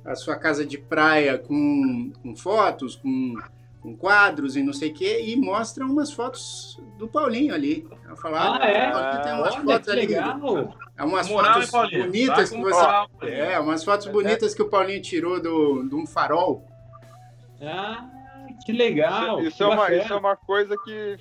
a 0.04 0.14
sua 0.14 0.36
casa 0.36 0.64
de 0.64 0.78
praia 0.78 1.38
com, 1.38 2.12
com 2.22 2.36
fotos, 2.36 2.96
com, 2.96 3.36
com 3.80 3.96
quadros 3.96 4.56
e 4.56 4.62
não 4.62 4.72
sei 4.72 4.90
o 4.90 4.94
quê, 4.94 5.24
e 5.26 5.36
mostra 5.36 5.84
umas 5.84 6.12
fotos 6.12 6.80
do 6.98 7.08
Paulinho 7.08 7.54
ali. 7.54 7.86
Ela 8.04 8.16
fala, 8.16 8.58
ah, 8.58 8.66
é? 8.66 9.22
tem 9.22 9.32
umas 9.32 9.54
Olha, 9.54 9.64
fotos 9.64 9.88
ali. 9.88 10.06
Legal. 10.06 10.74
É 10.96 11.04
umas 11.04 11.28
moral, 11.28 11.62
fotos 11.62 11.98
bonitas 11.98 12.50
que 12.50 12.60
você. 12.60 12.80
Moral, 12.80 13.10
é, 13.22 13.58
umas 13.60 13.84
fotos 13.84 14.06
é 14.06 14.10
bonitas 14.10 14.54
que 14.54 14.62
o 14.62 14.68
Paulinho 14.68 15.00
tirou 15.00 15.40
do, 15.40 15.88
de 15.88 15.94
um 15.94 16.06
farol. 16.06 16.66
Ah, 17.62 18.08
que 18.64 18.72
legal! 18.72 19.40
Isso, 19.40 19.48
isso, 19.48 19.62
é, 19.62 19.66
uma, 19.66 19.94
isso 19.94 20.12
é 20.12 20.16
uma 20.16 20.36
coisa 20.36 20.76
que, 20.84 21.16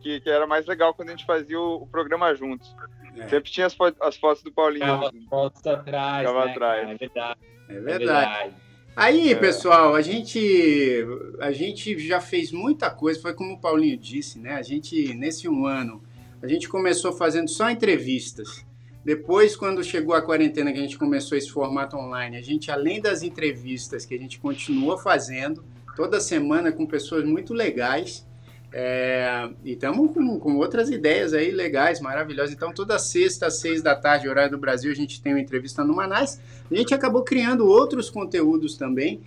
que, 0.00 0.20
que, 0.20 0.30
era 0.30 0.46
mais 0.46 0.66
legal 0.66 0.94
quando 0.94 1.08
a 1.08 1.12
gente 1.12 1.24
fazia 1.24 1.58
o, 1.58 1.82
o 1.82 1.86
programa 1.86 2.34
juntos. 2.34 2.74
É. 3.16 3.28
Sempre 3.28 3.50
tinha 3.50 3.66
as, 3.66 3.76
as, 4.00 4.16
fotos 4.16 4.42
do 4.42 4.52
Paulinho. 4.52 4.84
Ficava 4.84 5.08
as 5.08 5.24
fotos 5.24 5.66
atrás. 5.66 6.26
Ficava 6.26 6.44
né, 6.46 6.50
atrás. 6.50 6.82
É 6.82 6.94
verdade. 6.94 7.40
É 7.68 7.72
verdade. 7.72 7.84
É 7.84 7.98
verdade. 7.98 8.54
Aí, 8.94 9.32
é. 9.32 9.34
pessoal, 9.34 9.94
a 9.94 10.02
gente, 10.02 11.06
a 11.40 11.50
gente 11.50 11.98
já 11.98 12.20
fez 12.20 12.52
muita 12.52 12.90
coisa, 12.90 13.20
foi 13.20 13.32
como 13.32 13.54
o 13.54 13.60
Paulinho 13.60 13.96
disse, 13.96 14.38
né? 14.38 14.54
A 14.54 14.62
gente, 14.62 15.14
nesse 15.14 15.48
um 15.48 15.64
ano, 15.64 16.02
a 16.42 16.46
gente 16.46 16.68
começou 16.68 17.12
fazendo 17.12 17.48
só 17.48 17.70
entrevistas. 17.70 18.64
Depois, 19.04 19.56
quando 19.56 19.82
chegou 19.82 20.14
a 20.14 20.22
quarentena, 20.22 20.72
que 20.72 20.78
a 20.78 20.82
gente 20.82 20.98
começou 20.98 21.36
esse 21.36 21.50
formato 21.50 21.96
online, 21.96 22.36
a 22.36 22.42
gente, 22.42 22.70
além 22.70 23.00
das 23.00 23.22
entrevistas 23.22 24.04
que 24.04 24.14
a 24.14 24.18
gente 24.18 24.38
continua 24.38 24.98
fazendo, 24.98 25.64
toda 25.94 26.20
semana 26.20 26.72
com 26.72 26.86
pessoas 26.86 27.24
muito 27.24 27.52
legais, 27.52 28.26
é, 28.74 29.50
e 29.62 29.72
estamos 29.72 30.12
com, 30.12 30.40
com, 30.40 30.56
outras 30.56 30.88
ideias 30.88 31.34
aí 31.34 31.50
legais, 31.50 32.00
maravilhosas. 32.00 32.54
Então, 32.54 32.72
toda 32.72 32.98
sexta 32.98 33.46
às 33.46 33.58
seis 33.58 33.82
da 33.82 33.94
tarde, 33.94 34.28
horário 34.28 34.52
do 34.52 34.58
Brasil, 34.58 34.90
a 34.90 34.94
gente 34.94 35.20
tem 35.20 35.34
uma 35.34 35.40
entrevista 35.40 35.84
no 35.84 35.94
Manais. 35.94 36.40
A 36.70 36.74
gente 36.74 36.94
acabou 36.94 37.22
criando 37.22 37.66
outros 37.66 38.08
conteúdos 38.08 38.76
também. 38.76 39.20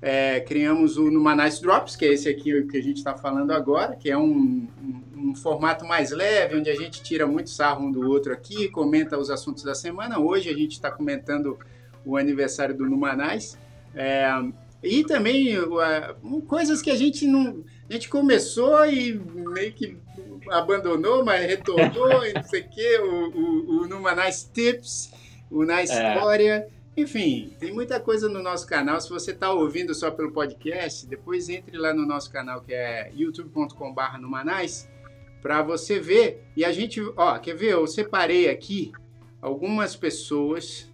É, 0.00 0.40
criamos 0.40 0.96
o 0.96 1.10
Numanais 1.10 1.60
Drops, 1.60 1.94
que 1.94 2.04
é 2.04 2.12
esse 2.12 2.28
aqui 2.28 2.64
que 2.64 2.76
a 2.76 2.82
gente 2.82 2.96
está 2.96 3.14
falando 3.14 3.52
agora, 3.52 3.94
que 3.94 4.10
é 4.10 4.18
um, 4.18 4.66
um, 4.82 5.02
um, 5.16 5.34
formato 5.34 5.84
mais 5.84 6.10
leve, 6.10 6.56
onde 6.56 6.68
a 6.68 6.74
gente 6.74 7.00
tira 7.04 7.24
muito 7.24 7.50
sarro 7.50 7.86
um 7.86 7.92
do 7.92 8.08
outro 8.08 8.32
aqui, 8.32 8.68
comenta 8.68 9.16
os 9.16 9.30
assuntos 9.30 9.62
da 9.62 9.76
semana. 9.76 10.18
Hoje 10.18 10.48
a 10.48 10.54
gente 10.54 10.72
está 10.72 10.90
comentando 10.90 11.56
o 12.04 12.16
aniversário 12.16 12.76
do 12.76 12.84
Numanais. 12.84 13.56
É, 13.94 14.28
e 14.82 15.04
também 15.04 15.56
uh, 15.58 16.42
coisas 16.46 16.82
que 16.82 16.90
a 16.90 16.96
gente 16.96 17.26
não. 17.26 17.64
A 17.88 17.92
gente 17.92 18.08
começou 18.08 18.84
e 18.86 19.14
meio 19.14 19.72
que 19.72 19.96
abandonou, 20.50 21.24
mas 21.24 21.46
retornou 21.46 22.24
e 22.26 22.32
não 22.32 22.42
sei 22.42 22.62
o 22.62 22.68
quê. 22.68 22.98
O, 22.98 23.28
o, 23.28 23.82
o 23.82 23.86
Numanais 23.86 24.50
Tips, 24.52 25.12
o 25.50 25.64
Na 25.64 25.80
é. 25.80 25.84
História. 25.84 26.68
Enfim, 26.96 27.54
tem 27.58 27.72
muita 27.72 27.98
coisa 27.98 28.28
no 28.28 28.42
nosso 28.42 28.66
canal. 28.66 29.00
Se 29.00 29.08
você 29.08 29.30
está 29.30 29.50
ouvindo 29.50 29.94
só 29.94 30.10
pelo 30.10 30.30
podcast, 30.30 31.06
depois 31.06 31.48
entre 31.48 31.78
lá 31.78 31.94
no 31.94 32.04
nosso 32.04 32.30
canal 32.30 32.60
que 32.60 32.74
é 32.74 33.10
youtube.com.br 33.14 34.18
numanais 34.20 34.88
para 35.40 35.62
você 35.62 35.98
ver. 35.98 36.44
E 36.54 36.64
a 36.64 36.72
gente, 36.72 37.00
ó, 37.16 37.38
quer 37.38 37.54
ver? 37.54 37.72
Eu 37.72 37.86
separei 37.86 38.50
aqui 38.50 38.92
algumas 39.40 39.96
pessoas. 39.96 40.91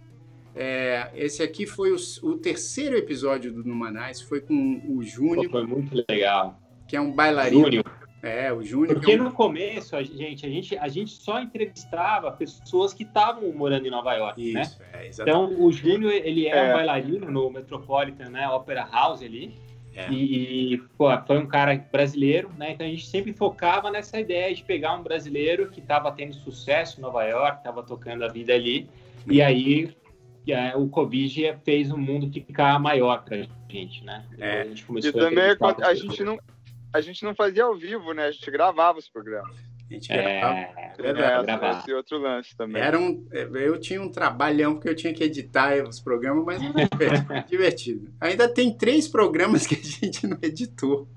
É, 0.55 1.11
esse 1.15 1.43
aqui 1.43 1.65
foi 1.65 1.91
o, 1.91 1.97
o, 2.23 2.37
terceiro 2.37 2.97
episódio 2.97 3.53
do 3.53 3.63
Numanais, 3.63 4.21
foi 4.21 4.41
com 4.41 4.81
o 4.87 5.01
Júnior. 5.03 5.49
Foi 5.49 5.65
muito 5.65 6.03
legal. 6.09 6.59
Que 6.87 6.95
é 6.95 7.01
um 7.01 7.11
bailarino. 7.11 7.65
Júnior. 7.65 7.85
É, 8.21 8.51
o 8.51 8.61
Júnior. 8.61 8.95
Porque 8.95 9.13
é 9.13 9.21
um... 9.21 9.25
no 9.25 9.31
começo, 9.31 9.95
a 9.95 10.03
gente, 10.03 10.45
a, 10.45 10.49
gente, 10.49 10.77
a 10.77 10.87
gente 10.87 11.11
só 11.11 11.39
entrevistava 11.41 12.31
pessoas 12.31 12.93
que 12.93 13.03
estavam 13.03 13.49
morando 13.53 13.87
em 13.87 13.91
Nova 13.91 14.13
York, 14.13 14.53
né? 14.53 14.61
Isso, 14.61 14.79
né? 14.79 14.87
É, 14.93 15.07
então, 15.07 15.53
o 15.57 15.71
Júnior, 15.71 16.11
ele 16.11 16.47
era 16.47 16.59
é. 16.59 16.71
um 16.71 16.77
bailarino 16.77 17.31
no 17.31 17.49
Metropolitan 17.49 18.29
né, 18.29 18.47
Opera 18.49 18.87
House 18.91 19.21
ali. 19.21 19.57
É. 19.95 20.11
E, 20.11 20.77
pô, 20.97 21.05
foi 21.25 21.37
um 21.39 21.47
cara 21.47 21.75
brasileiro, 21.91 22.49
né? 22.57 22.71
Então 22.71 22.85
a 22.85 22.89
gente 22.89 23.07
sempre 23.07 23.33
focava 23.33 23.89
nessa 23.89 24.19
ideia 24.19 24.53
de 24.53 24.63
pegar 24.63 24.93
um 24.93 25.03
brasileiro 25.03 25.69
que 25.69 25.79
estava 25.79 26.11
tendo 26.11 26.33
sucesso 26.35 26.99
em 26.99 27.01
Nova 27.01 27.23
York, 27.23 27.57
estava 27.57 27.83
tocando 27.83 28.23
a 28.23 28.27
vida 28.27 28.53
ali. 28.53 28.89
E 29.27 29.41
aí 29.41 29.85
é, 29.85 29.98
o 30.75 30.87
Covid 30.89 31.57
fez 31.63 31.91
o 31.91 31.97
mundo 31.97 32.31
ficar 32.31 32.79
maior 32.79 33.23
para 33.23 33.37
a 33.37 33.47
gente, 33.71 34.03
né? 34.03 34.25
É. 34.37 34.61
A 34.61 34.65
gente 34.65 34.85
começou 34.85 35.09
e 35.09 35.13
também 35.13 35.43
a, 35.43 35.87
a 35.87 35.93
gente 35.93 36.23
não 36.23 36.39
a 36.91 37.01
gente 37.01 37.23
não 37.23 37.35
fazia 37.35 37.63
ao 37.63 37.75
vivo, 37.75 38.13
né? 38.13 38.25
A 38.25 38.31
gente 38.31 38.49
gravava 38.49 38.97
os 38.97 39.07
programas. 39.07 39.55
A 39.89 39.93
gente 39.93 40.07
gravava. 40.07 40.57
É, 40.57 40.95
é, 40.99 41.79
esse 41.79 41.93
outro 41.93 42.17
lance 42.19 42.55
também. 42.55 42.81
Era 42.81 42.99
um, 42.99 43.27
eu 43.31 43.79
tinha 43.79 44.01
um 44.01 44.09
trabalhão 44.09 44.75
porque 44.75 44.89
eu 44.89 44.95
tinha 44.95 45.13
que 45.13 45.23
editar 45.23 45.83
os 45.87 45.99
programas, 45.99 46.43
mas 46.45 46.61
era 46.99 47.41
divertido. 47.41 48.11
Ainda 48.19 48.47
tem 48.47 48.75
três 48.75 49.07
programas 49.07 49.65
que 49.65 49.75
a 49.75 49.83
gente 49.83 50.27
não 50.27 50.37
editou. 50.41 51.07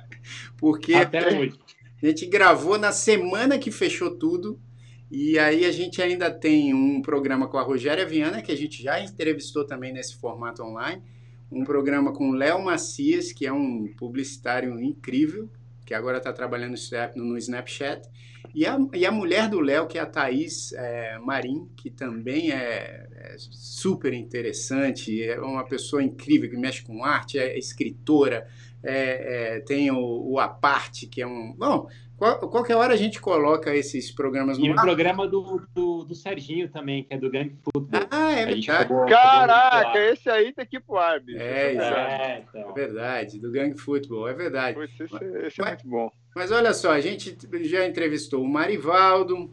Porque 0.56 0.94
Até 0.94 1.26
hoje. 1.26 1.58
a 2.02 2.06
gente 2.06 2.26
gravou 2.26 2.78
na 2.78 2.92
semana 2.92 3.58
que 3.58 3.70
fechou 3.70 4.16
tudo. 4.18 4.60
E 5.14 5.38
aí 5.38 5.66
a 5.66 5.70
gente 5.70 6.00
ainda 6.00 6.30
tem 6.30 6.72
um 6.72 7.02
programa 7.02 7.46
com 7.46 7.58
a 7.58 7.62
Rogéria 7.62 8.06
Viana, 8.06 8.40
que 8.40 8.50
a 8.50 8.56
gente 8.56 8.82
já 8.82 8.98
entrevistou 8.98 9.62
também 9.62 9.92
nesse 9.92 10.16
formato 10.16 10.62
online. 10.62 11.02
Um 11.50 11.64
programa 11.64 12.14
com 12.14 12.30
o 12.30 12.32
Léo 12.32 12.64
Macias, 12.64 13.30
que 13.30 13.44
é 13.44 13.52
um 13.52 13.92
publicitário 13.94 14.80
incrível, 14.80 15.50
que 15.84 15.92
agora 15.92 16.16
está 16.16 16.32
trabalhando 16.32 16.76
no 17.14 17.36
Snapchat. 17.36 18.08
E 18.54 18.64
a, 18.64 18.78
e 18.94 19.04
a 19.04 19.12
mulher 19.12 19.50
do 19.50 19.60
Léo, 19.60 19.86
que 19.86 19.98
é 19.98 20.00
a 20.00 20.06
Thaís 20.06 20.72
é, 20.72 21.18
Marim, 21.18 21.68
que 21.76 21.90
também 21.90 22.50
é, 22.50 23.06
é, 23.12 23.36
super 23.38 24.14
interessante, 24.14 25.22
é 25.22 25.38
uma 25.38 25.66
pessoa 25.66 26.02
incrível 26.02 26.48
que 26.48 26.56
mexe 26.56 26.82
com 26.82 27.04
arte, 27.04 27.38
é 27.38 27.58
escritora, 27.58 28.48
é, 28.82 29.56
é, 29.56 29.60
tem 29.60 29.90
o, 29.90 30.32
o 30.32 30.38
Aparte, 30.38 31.06
que 31.06 31.20
é 31.20 31.26
um. 31.26 31.54
Bom, 31.56 31.86
qual, 32.22 32.38
qualquer 32.48 32.76
hora 32.76 32.94
a 32.94 32.96
gente 32.96 33.20
coloca 33.20 33.74
esses 33.74 34.12
programas 34.12 34.56
no 34.56 34.64
E 34.64 34.70
o 34.70 34.76
programa 34.76 35.26
do, 35.26 35.60
do, 35.74 36.04
do, 36.04 36.14
Serginho 36.14 36.68
também, 36.68 37.02
que 37.02 37.12
é 37.12 37.18
do 37.18 37.28
Gang 37.28 37.52
Futebol. 37.64 38.06
Ah, 38.12 38.30
é 38.30 38.46
verdade. 38.46 38.90
Caraca, 39.08 39.98
esse 39.98 40.30
aí 40.30 40.52
tem 40.52 40.64
que 40.64 40.76
ir 40.76 40.80
pro 40.80 40.98
ar, 40.98 41.18
bicho. 41.18 41.40
É, 41.40 41.74
é, 41.74 42.44
então. 42.48 42.70
é 42.70 42.72
verdade, 42.74 43.40
do 43.40 43.50
Gang 43.50 43.76
Futebol, 43.76 44.28
é 44.28 44.34
verdade. 44.34 44.78
Esse, 44.84 45.02
esse 45.02 45.60
é 45.60 45.64
muito 45.64 45.88
bom. 45.88 46.12
Mas 46.32 46.52
olha 46.52 46.72
só, 46.72 46.92
a 46.92 47.00
gente 47.00 47.36
já 47.62 47.84
entrevistou 47.88 48.40
o 48.40 48.48
Marivaldo. 48.48 49.50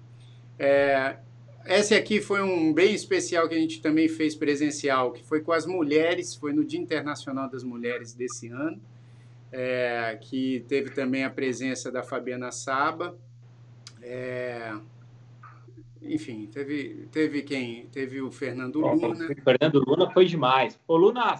É, 0.60 1.18
esse 1.66 1.96
aqui 1.96 2.22
foi 2.22 2.44
um 2.44 2.72
bem 2.72 2.94
especial 2.94 3.50
que 3.50 3.56
a 3.56 3.60
gente 3.60 3.82
também 3.82 4.08
fez 4.08 4.36
presencial, 4.36 5.12
que 5.12 5.24
foi 5.24 5.42
com 5.42 5.52
as 5.52 5.66
mulheres, 5.66 6.36
foi 6.36 6.54
no 6.54 6.64
Dia 6.64 6.80
Internacional 6.80 7.50
das 7.50 7.64
Mulheres 7.64 8.14
desse 8.14 8.48
ano 8.48 8.80
é, 9.52 10.18
que 10.22 10.66
teve 10.68 10.92
também 10.92 11.24
a 11.24 11.30
presença 11.30 11.92
da 11.92 12.04
Fabiana 12.04 12.52
Saba. 12.52 13.18
É, 14.02 14.74
enfim, 16.02 16.48
teve, 16.48 17.08
teve 17.12 17.42
quem? 17.42 17.88
Teve 17.88 18.22
o 18.22 18.32
Fernando 18.32 18.80
Luna. 18.80 19.08
O 19.08 19.44
Fernando 19.44 19.84
Luna 19.86 20.10
foi 20.12 20.26
demais. 20.26 20.80
Ô, 20.88 20.96
Luna, 20.96 21.36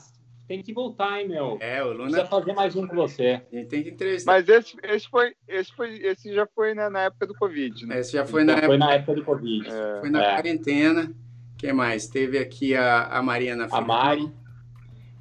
tem 0.48 0.62
que 0.62 0.74
voltar, 0.74 1.22
hein, 1.22 1.28
meu? 1.28 1.58
É, 1.62 1.84
o 1.84 1.92
Luna. 1.92 2.06
Precisa 2.06 2.26
fazer 2.26 2.54
mais 2.54 2.76
um 2.76 2.88
com 2.88 2.96
você. 2.96 3.42
A 3.52 3.56
gente 3.56 3.68
tem 3.68 3.84
que 3.84 3.90
entrevistar. 3.92 4.32
Mas 4.32 4.50
esse, 4.50 4.76
esse, 4.84 5.08
foi, 5.08 5.34
esse, 5.48 5.72
foi, 5.74 5.98
esse 6.00 6.34
já 6.34 6.46
foi 6.48 6.74
na, 6.74 6.90
na 6.90 7.02
época 7.04 7.28
do 7.28 7.36
Covid, 7.36 7.86
né? 7.86 8.00
Esse 8.00 8.14
já 8.14 8.26
foi, 8.26 8.44
na, 8.44 8.54
já 8.54 8.58
época, 8.58 8.68
foi 8.68 8.78
na 8.78 8.94
época 8.94 9.14
do 9.14 9.24
Covid. 9.24 9.70
É. 9.70 10.00
Foi 10.02 10.10
na 10.10 10.24
é. 10.24 10.34
quarentena. 10.34 11.16
Quem 11.58 11.74
mais? 11.74 12.08
Teve 12.08 12.38
aqui 12.38 12.76
a, 12.76 13.06
a 13.06 13.22
Mariana 13.22 13.68
A 13.72 13.82
Mari. 13.82 14.32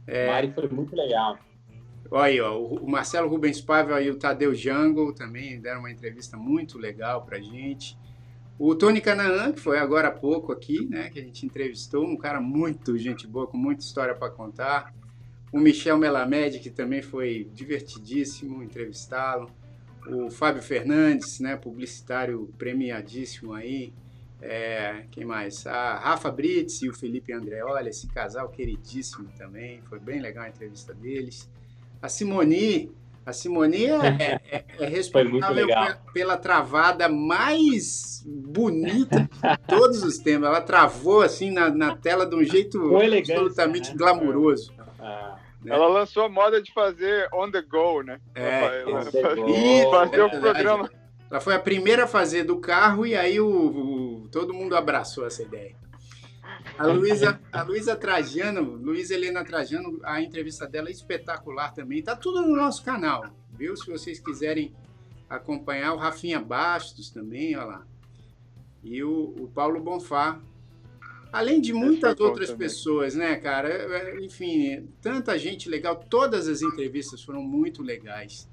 É. 0.07 0.29
A 0.29 0.33
Mari 0.33 0.53
foi 0.53 0.69
muito 0.69 0.97
legal. 0.97 1.39
Olha 2.11 2.25
aí, 2.25 2.41
o 2.41 2.87
Marcelo 2.87 3.29
Rubens 3.29 3.61
Paiva 3.61 4.01
e 4.01 4.11
o 4.11 4.17
Tadeu 4.17 4.55
Jango 4.55 5.13
também 5.13 5.61
deram 5.61 5.81
uma 5.81 5.91
entrevista 5.91 6.39
muito 6.39 6.79
legal 6.79 7.23
pra 7.25 7.39
gente. 7.39 7.99
O 8.59 8.75
Tony 8.75 9.01
Canaan, 9.01 9.53
que 9.53 9.61
foi 9.61 9.79
agora 9.79 10.09
há 10.09 10.11
pouco 10.11 10.51
aqui, 10.51 10.87
né, 10.87 11.11
que 11.11 11.21
a 11.21 11.23
gente 11.23 11.45
entrevistou, 11.45 12.05
um 12.05 12.17
cara 12.17 12.41
muito 12.41 12.97
gente 12.97 13.27
boa, 13.27 13.47
com 13.47 13.59
muita 13.59 13.85
história 13.85 14.15
para 14.15 14.31
contar. 14.31 14.93
O 15.53 15.61
Michel 15.61 15.99
Melamed, 15.99 16.59
que 16.61 16.71
também 16.71 17.03
foi 17.03 17.49
divertidíssimo 17.55 18.63
entrevistá-lo. 18.63 19.51
O 20.07 20.31
Fábio 20.31 20.63
Fernandes, 20.63 21.39
né, 21.41 21.57
publicitário 21.57 22.53
premiadíssimo 22.57 23.53
aí. 23.53 23.93
É, 24.41 25.05
quem 25.11 25.25
mais? 25.25 25.67
A 25.67 25.99
Rafa 25.99 26.31
Brits 26.31 26.81
e 26.83 26.89
o 26.89 26.95
Felipe 26.95 27.33
Andreoli, 27.33 27.91
esse 27.91 28.07
casal 28.09 28.49
queridíssimo 28.49 29.29
também. 29.37 29.83
Foi 29.83 29.99
bem 30.01 30.21
legal 30.21 30.45
a 30.45 30.49
entrevista 30.49 30.95
deles. 30.95 31.51
A 32.01 32.09
Simoni, 32.09 32.91
a 33.27 33.33
Simoni 33.33 33.87
é, 33.87 33.97
é, 34.19 34.41
é, 34.51 34.65
é 34.81 34.87
responsável 34.87 35.67
pela 36.13 36.37
travada 36.37 37.09
mais 37.09 38.25
bonita 38.27 39.21
de 39.21 39.59
todos 39.67 40.03
os 40.03 40.19
tempos. 40.19 40.49
Ela 40.49 40.61
travou 40.61 41.23
assim 41.23 41.51
na, 41.51 41.71
na 41.71 41.97
tela 41.97 42.25
de 42.25 42.35
um 42.35 42.45
jeito 42.45 42.97
absolutamente 42.97 43.91
né? 43.91 43.97
glamuroso. 43.97 44.73
Ah. 44.99 45.37
Né? 45.63 45.75
Ela 45.75 45.89
lançou 45.89 46.25
a 46.25 46.29
moda 46.29 46.63
de 46.63 46.73
fazer 46.73 47.29
on 47.33 47.51
the 47.51 47.63
go, 47.63 48.03
né? 48.03 48.21
É, 48.35 48.83
ela, 48.83 49.01
ela 49.01 49.03
fazer 49.91 50.23
o 50.23 50.31
programa. 50.31 50.91
Ela 51.31 51.41
foi 51.41 51.55
a 51.55 51.59
primeira 51.59 52.05
a 52.05 52.07
fazer 52.07 52.45
do 52.45 52.59
carro 52.59 53.05
e 53.05 53.15
aí 53.15 53.39
o, 53.41 53.47
o 53.47 54.29
todo 54.31 54.55
mundo 54.55 54.75
abraçou 54.77 55.27
essa 55.27 55.43
ideia. 55.43 55.75
A 56.77 56.87
Luísa, 56.87 57.41
a 57.53 57.63
Luísa 57.63 57.97
Trajano, 57.97 58.63
Luísa 58.77 59.15
Helena 59.15 59.45
Trajano, 59.45 60.01
a 60.05 60.21
entrevista 60.21 60.67
dela 60.67 60.89
é 60.89 60.93
espetacular 60.93 61.73
também. 61.73 62.03
Tá 62.03 62.15
tudo 62.15 62.43
no 62.43 62.57
nosso 62.57 62.85
canal, 62.85 63.25
viu? 63.57 63.77
Se 63.77 63.91
vocês 63.91 64.21
quiserem 64.21 64.75
acompanhar, 65.29 65.93
o 65.95 65.97
Rafinha 65.97 66.41
Bastos 66.41 67.11
também, 67.11 67.57
olha 67.57 67.67
lá. 67.67 67.87
E 68.83 69.03
o, 69.03 69.35
o 69.39 69.49
Paulo 69.49 69.81
Bonfá. 69.81 70.41
Além 71.31 71.61
de 71.61 71.75
muitas 71.75 72.19
outras 72.19 72.49
também. 72.49 72.67
pessoas, 72.67 73.15
né, 73.15 73.37
cara? 73.37 73.69
É, 73.69 74.17
é, 74.17 74.25
enfim, 74.25 74.89
tanta 75.03 75.39
gente 75.39 75.69
legal. 75.69 75.97
Todas 76.09 76.49
as 76.49 76.63
entrevistas 76.63 77.23
foram 77.23 77.43
muito 77.43 77.83
legais. 77.83 78.49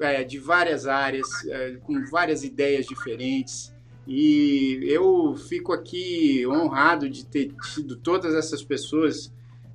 É, 0.00 0.24
de 0.24 0.38
várias 0.38 0.86
áreas, 0.86 1.28
é, 1.46 1.76
com 1.82 2.04
várias 2.06 2.42
ideias 2.42 2.86
diferentes. 2.86 3.75
E 4.06 4.80
eu 4.84 5.34
fico 5.34 5.72
aqui 5.72 6.46
honrado 6.46 7.10
de 7.10 7.26
ter 7.26 7.52
tido 7.74 7.96
todas 7.96 8.34
essas 8.34 8.62
pessoas 8.62 9.32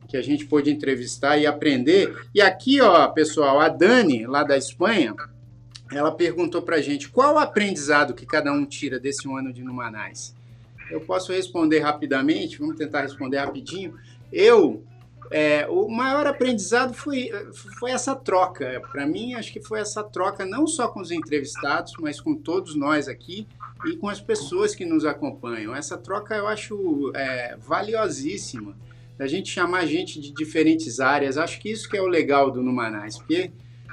que 0.08 0.16
a 0.16 0.22
gente 0.22 0.46
pôde 0.46 0.70
entrevistar 0.70 1.38
e 1.38 1.46
aprender. 1.46 2.16
E 2.34 2.42
aqui, 2.42 2.82
ó, 2.82 3.08
pessoal, 3.10 3.60
a 3.60 3.68
Dani, 3.68 4.26
lá 4.26 4.44
da 4.44 4.58
Espanha, 4.58 5.16
ela 5.92 6.12
perguntou 6.12 6.62
pra 6.62 6.82
gente 6.82 7.10
qual 7.10 7.36
o 7.36 7.40
aprendizado 7.40 8.14
que 8.14 8.26
cada 8.26 8.52
um 8.54 8.66
tira 8.66 9.00
desse 9.00 9.28
ano 9.30 9.52
de 9.52 9.64
Numanais. 9.64 10.34
eu 10.90 11.02
posso 11.02 11.32
responder 11.32 11.80
rapidamente, 11.80 12.60
vamos 12.60 12.76
tentar 12.76 13.02
responder 13.02 13.38
rapidinho. 13.38 13.96
Eu, 14.32 14.84
é, 15.30 15.66
o 15.70 15.90
maior 15.90 16.28
aprendizado 16.28 16.94
foi, 16.94 17.30
foi 17.80 17.92
essa 17.92 18.16
troca. 18.16 18.82
Para 18.92 19.06
mim, 19.06 19.34
acho 19.34 19.52
que 19.52 19.62
foi 19.62 19.80
essa 19.80 20.04
troca 20.04 20.46
não 20.46 20.68
só 20.68 20.88
com 20.88 21.02
os 21.02 21.12
entrevistados, 21.12 21.94
mas 22.00 22.20
com 22.20 22.34
todos 22.36 22.76
nós 22.76 23.08
aqui 23.10 23.48
e 23.86 23.96
com 23.96 24.08
as 24.08 24.22
pessoas 24.22 24.76
que 24.76 24.86
nos 24.86 25.06
acompanham. 25.06 25.76
Essa 25.76 25.98
troca 25.98 26.36
eu 26.36 26.48
acho 26.48 27.12
é, 27.16 27.56
valiosíssima, 27.58 28.76
da 29.18 29.28
gente 29.28 29.50
chamar 29.50 29.86
gente 29.86 30.20
de 30.20 30.32
diferentes 30.32 31.00
áreas. 31.00 31.38
Acho 31.38 31.60
que 31.60 31.70
isso 31.70 31.90
que 31.90 31.98
é 31.98 32.02
o 32.02 32.08
legal 32.08 32.52
do 32.52 32.64
Numanais, 32.64 33.18
porque 33.18 33.52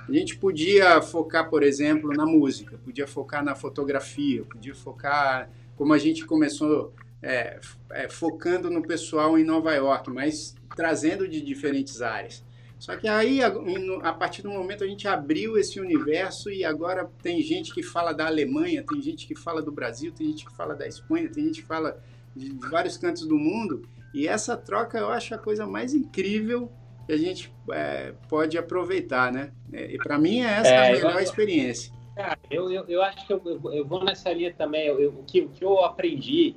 a 0.09 0.12
gente 0.12 0.36
podia 0.36 1.03
focar, 1.03 1.51
por 1.51 1.62
exemplo, 1.62 2.11
na 2.14 2.24
música, 2.24 2.78
podia 2.82 3.07
focar 3.07 3.45
na 3.45 3.55
fotografia, 3.55 4.43
podia 4.45 4.74
focar, 4.74 5.51
como 5.76 5.93
a 5.93 5.99
gente 5.99 6.24
começou 6.24 6.95
é, 7.22 7.61
é, 7.91 8.09
focando 8.09 8.70
no 8.70 8.82
pessoal 8.82 9.39
em 9.39 9.45
Nova 9.45 9.74
York, 9.74 10.11
mas 10.11 10.55
trazendo 10.74 11.28
de 11.28 11.41
diferentes 11.43 12.01
áreas. 12.01 12.43
Só 12.78 12.96
que 12.96 13.08
aí, 13.08 13.40
a, 13.42 14.12
partir 14.12 14.42
do 14.42 14.50
momento, 14.50 14.84
a 14.84 14.86
gente 14.86 15.08
abriu 15.08 15.58
esse 15.58 15.80
universo 15.80 16.50
e 16.50 16.64
agora 16.64 17.10
tem 17.20 17.42
gente 17.42 17.74
que 17.74 17.82
fala 17.82 18.12
da 18.12 18.26
Alemanha, 18.26 18.84
tem 18.88 19.02
gente 19.02 19.26
que 19.26 19.34
fala 19.34 19.60
do 19.60 19.72
Brasil, 19.72 20.12
tem 20.12 20.28
gente 20.28 20.46
que 20.46 20.54
fala 20.54 20.74
da 20.74 20.86
Espanha, 20.86 21.28
tem 21.28 21.44
gente 21.44 21.62
que 21.62 21.66
fala 21.66 22.00
de, 22.36 22.50
vários 22.70 22.96
cantos 22.96 23.26
do 23.26 23.36
mundo. 23.36 23.82
E 24.14 24.28
essa 24.28 24.56
troca 24.56 24.96
eu 24.96 25.10
acho 25.10 25.34
a 25.34 25.38
coisa 25.38 25.66
mais 25.66 25.92
incrível 25.92 26.70
que 27.04 27.12
a 27.12 27.16
gente 27.16 27.52
é, 27.72 28.14
pode 28.28 28.56
aproveitar, 28.56 29.32
né? 29.32 29.50
É, 29.72 29.92
e 29.92 29.98
para 29.98 30.16
mim 30.16 30.40
é 30.40 30.46
essa 30.46 30.68
é, 30.68 30.88
a 30.88 30.92
melhor 30.92 31.14
eu, 31.14 31.20
experiência. 31.20 31.92
Cara, 32.14 32.38
eu, 32.50 32.70
eu, 32.70 32.84
eu, 32.86 33.02
acho 33.02 33.26
que 33.26 33.32
eu, 33.32 33.42
eu 33.72 33.84
vou 33.84 34.04
nessa 34.04 34.32
linha 34.32 34.52
também. 34.52 34.90
O, 34.90 35.24
que, 35.24 35.40
o 35.40 35.48
que 35.48 35.64
eu 35.64 35.84
aprendi 35.84 36.54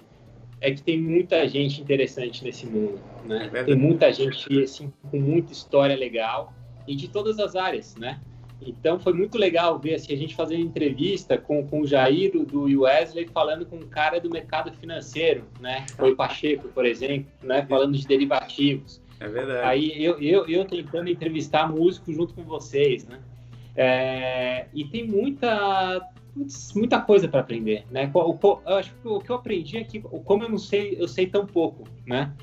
é 0.62 0.72
que 0.72 0.82
tem 0.84 1.01
muita 1.01 1.47
gente 1.47 1.82
interessante 1.82 2.43
nesse 2.43 2.68
mundo, 2.68 2.99
né? 3.26 3.49
É 3.51 3.64
tem 3.64 3.76
muita 3.76 4.14
gente 4.14 4.64
assim 4.64 4.93
com 5.09 5.20
muita 5.20 5.51
história 5.51 5.95
legal 5.95 6.53
e 6.88 6.95
de 6.95 7.07
todas 7.07 7.39
as 7.39 7.55
áreas, 7.55 7.95
né? 7.95 8.22
Então 8.62 8.99
foi 8.99 9.12
muito 9.12 9.39
legal 9.39 9.80
ver 9.80 9.95
assim, 9.95 10.14
a 10.14 10.16
gente 10.16 10.36
fazendo 10.36 10.62
entrevista 10.62 11.36
com, 11.36 11.66
com 11.68 11.82
o 11.82 11.88
Jair 11.88 12.32
do 12.32 12.82
Wesley 12.82 13.28
falando 13.34 13.66
com 13.66 13.78
um 13.78 13.88
cara 13.88 14.20
do 14.20 14.30
mercado 14.30 14.72
financeiro, 14.74 15.45
né? 15.59 15.88
Foi 15.97 16.16
Pacheco, 16.16 16.68
por 16.68 16.86
exemplo, 16.86 17.26
né? 17.41 17.66
Falando 17.68 17.97
de 17.97 18.05
derivativos. 18.05 19.01
É 19.20 19.28
verdade. 19.28 19.68
Aí 19.68 20.03
eu, 20.03 20.20
eu, 20.22 20.47
eu 20.47 20.66
tentando 20.66 21.09
entrevistar 21.09 21.68
músicos 21.72 22.16
junto 22.16 22.36
com 22.36 22.43
vocês, 22.43 23.07
né? 23.07 23.20
É, 23.76 24.68
e 24.74 24.86
tem 24.86 25.07
muita 25.07 26.01
muita 26.76 27.02
coisa 27.02 27.28
para 27.28 27.42
aprender, 27.42 27.86
né? 27.92 28.10
O, 28.14 28.32
o, 28.32 28.62
eu 28.66 28.76
acho 28.76 28.94
que 28.94 29.08
o 29.08 29.20
que 29.20 29.30
eu 29.30 29.36
aprendi 29.36 29.78
é 29.78 29.84
que 29.84 30.00
como 30.00 30.44
eu 30.44 30.50
não 30.50 30.58
sei, 30.58 30.96
eu 31.00 31.08
sei 31.08 31.28
tão 31.28 31.46
pouco, 31.46 31.84
né? 32.06 32.34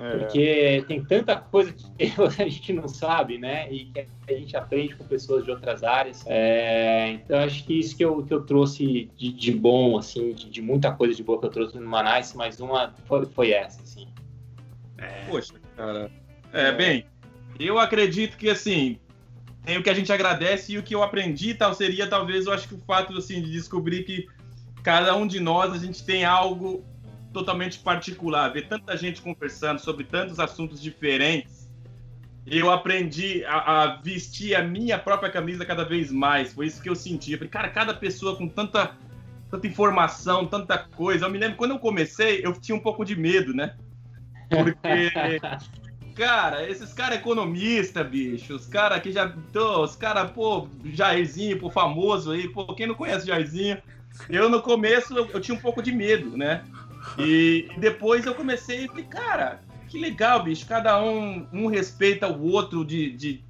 É. 0.00 0.16
Porque 0.16 0.84
tem 0.86 1.04
tanta 1.04 1.36
coisa 1.36 1.72
que 1.72 1.84
a 2.22 2.48
gente 2.48 2.72
não 2.72 2.86
sabe, 2.86 3.36
né? 3.36 3.70
E 3.72 3.86
que 3.86 4.06
a 4.28 4.32
gente 4.32 4.56
aprende 4.56 4.94
com 4.94 5.04
pessoas 5.04 5.44
de 5.44 5.50
outras 5.50 5.82
áreas. 5.82 6.24
É, 6.26 7.10
então, 7.10 7.38
acho 7.40 7.64
que 7.64 7.78
isso 7.78 7.96
que 7.96 8.04
eu, 8.04 8.22
que 8.22 8.32
eu 8.32 8.46
trouxe 8.46 9.10
de, 9.16 9.32
de 9.32 9.52
bom, 9.52 9.98
assim, 9.98 10.32
de, 10.32 10.48
de, 10.48 10.62
muita 10.62 10.92
coisa 10.92 11.14
de 11.14 11.22
boa 11.22 11.40
que 11.40 11.46
eu 11.46 11.50
trouxe 11.50 11.78
no 11.78 11.86
Manais, 11.86 12.32
mas 12.34 12.60
uma 12.60 12.94
foi, 13.06 13.26
foi 13.26 13.50
essa, 13.50 13.82
assim. 13.82 14.06
É. 14.98 15.26
Poxa, 15.28 15.54
cara, 15.76 16.10
é, 16.52 16.70
bem, 16.70 17.04
eu 17.58 17.76
acredito 17.78 18.36
que, 18.36 18.48
assim, 18.48 19.00
tem 19.68 19.76
o 19.76 19.82
que 19.82 19.90
a 19.90 19.94
gente 19.94 20.10
agradece 20.10 20.72
e 20.72 20.78
o 20.78 20.82
que 20.82 20.94
eu 20.94 21.02
aprendi 21.02 21.52
tal 21.52 21.74
seria, 21.74 22.06
talvez, 22.06 22.46
eu 22.46 22.54
acho 22.54 22.66
que 22.66 22.74
o 22.74 22.78
fato, 22.78 23.14
assim, 23.18 23.42
de 23.42 23.52
descobrir 23.52 24.02
que 24.02 24.26
cada 24.82 25.14
um 25.14 25.26
de 25.26 25.40
nós, 25.40 25.74
a 25.74 25.76
gente 25.76 26.02
tem 26.02 26.24
algo 26.24 26.82
totalmente 27.34 27.78
particular. 27.78 28.48
Ver 28.48 28.66
tanta 28.66 28.96
gente 28.96 29.20
conversando 29.20 29.78
sobre 29.78 30.04
tantos 30.04 30.40
assuntos 30.40 30.80
diferentes, 30.80 31.70
eu 32.46 32.70
aprendi 32.70 33.44
a, 33.44 33.56
a, 33.82 33.96
vestir 33.96 34.54
a 34.54 34.62
minha 34.62 34.98
própria 34.98 35.30
camisa 35.30 35.66
cada 35.66 35.84
vez 35.84 36.10
mais. 36.10 36.54
Foi 36.54 36.66
isso 36.66 36.80
que 36.80 36.88
eu 36.88 36.96
senti. 36.96 37.32
Eu 37.32 37.36
falei, 37.38 37.50
cara, 37.50 37.68
cada 37.68 37.92
pessoa 37.92 38.36
com 38.36 38.48
tanta, 38.48 38.96
tanta 39.50 39.66
informação, 39.66 40.46
tanta 40.46 40.78
coisa. 40.78 41.26
Eu 41.26 41.30
me 41.30 41.36
lembro, 41.36 41.58
quando 41.58 41.72
eu 41.72 41.78
comecei, 41.78 42.40
eu 42.42 42.58
tinha 42.58 42.74
um 42.74 42.80
pouco 42.80 43.04
de 43.04 43.14
medo, 43.14 43.52
né? 43.52 43.76
Porque 44.48 45.12
cara, 46.18 46.68
esses 46.68 46.92
caras 46.92 47.18
economistas, 47.18 48.06
bicho, 48.06 48.56
os 48.56 48.66
caras 48.66 49.00
que 49.00 49.12
já. 49.12 49.32
Tô, 49.52 49.84
os 49.84 49.94
caras, 49.94 50.30
pô, 50.32 50.66
Jairzinho, 50.84 51.58
pô, 51.60 51.70
famoso 51.70 52.32
aí, 52.32 52.48
pô, 52.48 52.66
quem 52.74 52.88
não 52.88 52.94
conhece 52.96 53.26
Jairzinho? 53.26 53.78
Eu 54.28 54.48
no 54.48 54.60
começo 54.60 55.16
eu, 55.16 55.30
eu 55.30 55.40
tinha 55.40 55.56
um 55.56 55.60
pouco 55.60 55.80
de 55.80 55.92
medo, 55.92 56.36
né? 56.36 56.64
E, 57.16 57.68
depois 57.78 58.26
eu 58.26 58.34
comecei 58.34 58.84
e 58.84 58.88
falei, 58.88 59.04
cara, 59.04 59.60
que 59.86 59.98
legal, 59.98 60.42
bicho, 60.42 60.66
cada 60.66 61.00
um, 61.00 61.46
um 61.52 61.68
respeita 61.68 62.26
o 62.26 62.50
outro 62.50 62.84
de, 62.84 63.12
de, 63.12 63.44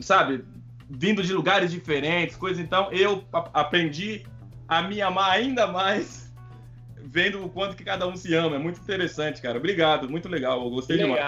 sabe, 0.00 0.42
vindo 0.88 1.22
de 1.22 1.34
lugares 1.34 1.70
diferentes, 1.70 2.34
coisa. 2.34 2.62
Então 2.62 2.90
eu 2.92 3.22
aprendi 3.52 4.24
a 4.66 4.80
me 4.80 5.02
amar 5.02 5.32
ainda 5.32 5.66
mais 5.66 6.32
vendo 6.96 7.44
o 7.44 7.50
quanto 7.50 7.76
que 7.76 7.84
cada 7.84 8.08
um 8.08 8.16
se 8.16 8.34
ama. 8.34 8.56
É 8.56 8.58
muito 8.58 8.80
interessante, 8.80 9.42
cara. 9.42 9.58
Obrigado, 9.58 10.08
muito 10.08 10.30
legal. 10.30 10.64
Eu 10.64 10.70
gostei 10.70 10.96
que 10.96 11.02
demais. 11.02 11.20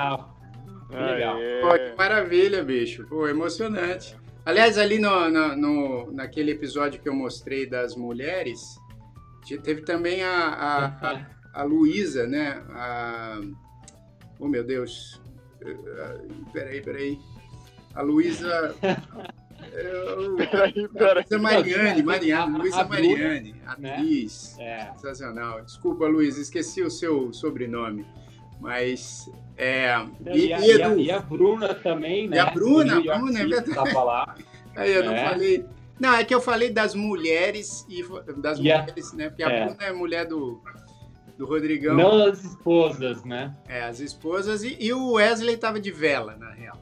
Legal. 0.91 1.37
Legal. 1.37 1.71
Pô, 1.71 1.79
que 1.79 1.97
maravilha, 1.97 2.63
bicho. 2.63 3.07
Pô, 3.09 3.27
emocionante. 3.27 4.17
Aliás, 4.45 4.79
ali 4.79 4.99
no, 4.99 5.29
no, 5.29 5.57
no, 5.57 6.13
naquele 6.13 6.53
episódio 6.53 7.01
que 7.01 7.09
eu 7.09 7.15
mostrei 7.15 7.67
das 7.67 7.97
mulheres, 7.97 8.79
teve 9.65 9.83
também 9.83 10.23
a, 10.23 10.31
a, 10.31 10.87
a, 10.87 11.27
a 11.55 11.63
Luísa, 11.65 12.29
né? 12.29 12.63
A, 12.71 13.41
oh, 14.39 14.47
meu 14.47 14.63
Deus. 14.63 15.21
Peraí, 16.53 16.81
peraí. 16.81 17.19
A 17.95 18.03
Luísa... 18.03 18.75
Luísa 20.37 21.39
Mariane, 21.39 22.03
Mariane, 22.03 22.59
Luísa 22.59 22.85
Mariane, 22.85 23.53
né? 23.79 23.95
atriz, 23.95 24.55
né? 24.59 24.93
sensacional. 24.95 25.63
Desculpa, 25.63 26.07
Luísa, 26.07 26.41
esqueci 26.41 26.83
o 26.83 26.91
seu 26.91 27.33
sobrenome. 27.33 28.07
Mas 28.61 29.31
é. 29.57 29.95
E, 30.33 30.47
e, 30.47 30.53
a, 30.53 30.61
e, 30.61 30.83
a, 30.83 30.95
e, 30.97 31.11
a, 31.11 31.19
Bruna 31.19 31.75
também, 31.75 32.29
né? 32.29 32.37
E 32.37 32.39
a 32.39 32.51
Bruna, 32.51 32.99
a 32.99 33.19
Bruna, 33.19 33.41
é 33.41 33.47
verdade. 33.47 34.45
Aí 34.75 34.93
eu 34.95 35.03
é. 35.03 35.07
não 35.07 35.17
falei. 35.31 35.65
Não, 35.99 36.15
é 36.15 36.25
que 36.25 36.35
eu 36.35 36.41
falei 36.41 36.71
das 36.71 36.95
mulheres 36.95 37.87
e 37.89 38.05
das 38.41 38.59
mulheres, 38.59 39.13
né? 39.15 39.29
Porque 39.29 39.43
a 39.43 39.49
é. 39.49 39.65
Bruna 39.65 39.85
é 39.85 39.93
mulher 39.93 40.27
do, 40.27 40.61
do 41.39 41.47
Rodrigão. 41.47 41.97
Não 41.97 42.25
as 42.25 42.45
esposas, 42.45 43.25
né? 43.25 43.55
É, 43.69 43.83
as 43.83 44.01
esposas 44.01 44.63
e, 44.63 44.77
e 44.79 44.93
o 44.93 45.13
Wesley 45.13 45.57
tava 45.57 45.81
de 45.81 45.91
vela, 45.91 46.37
na 46.37 46.51
real. 46.51 46.79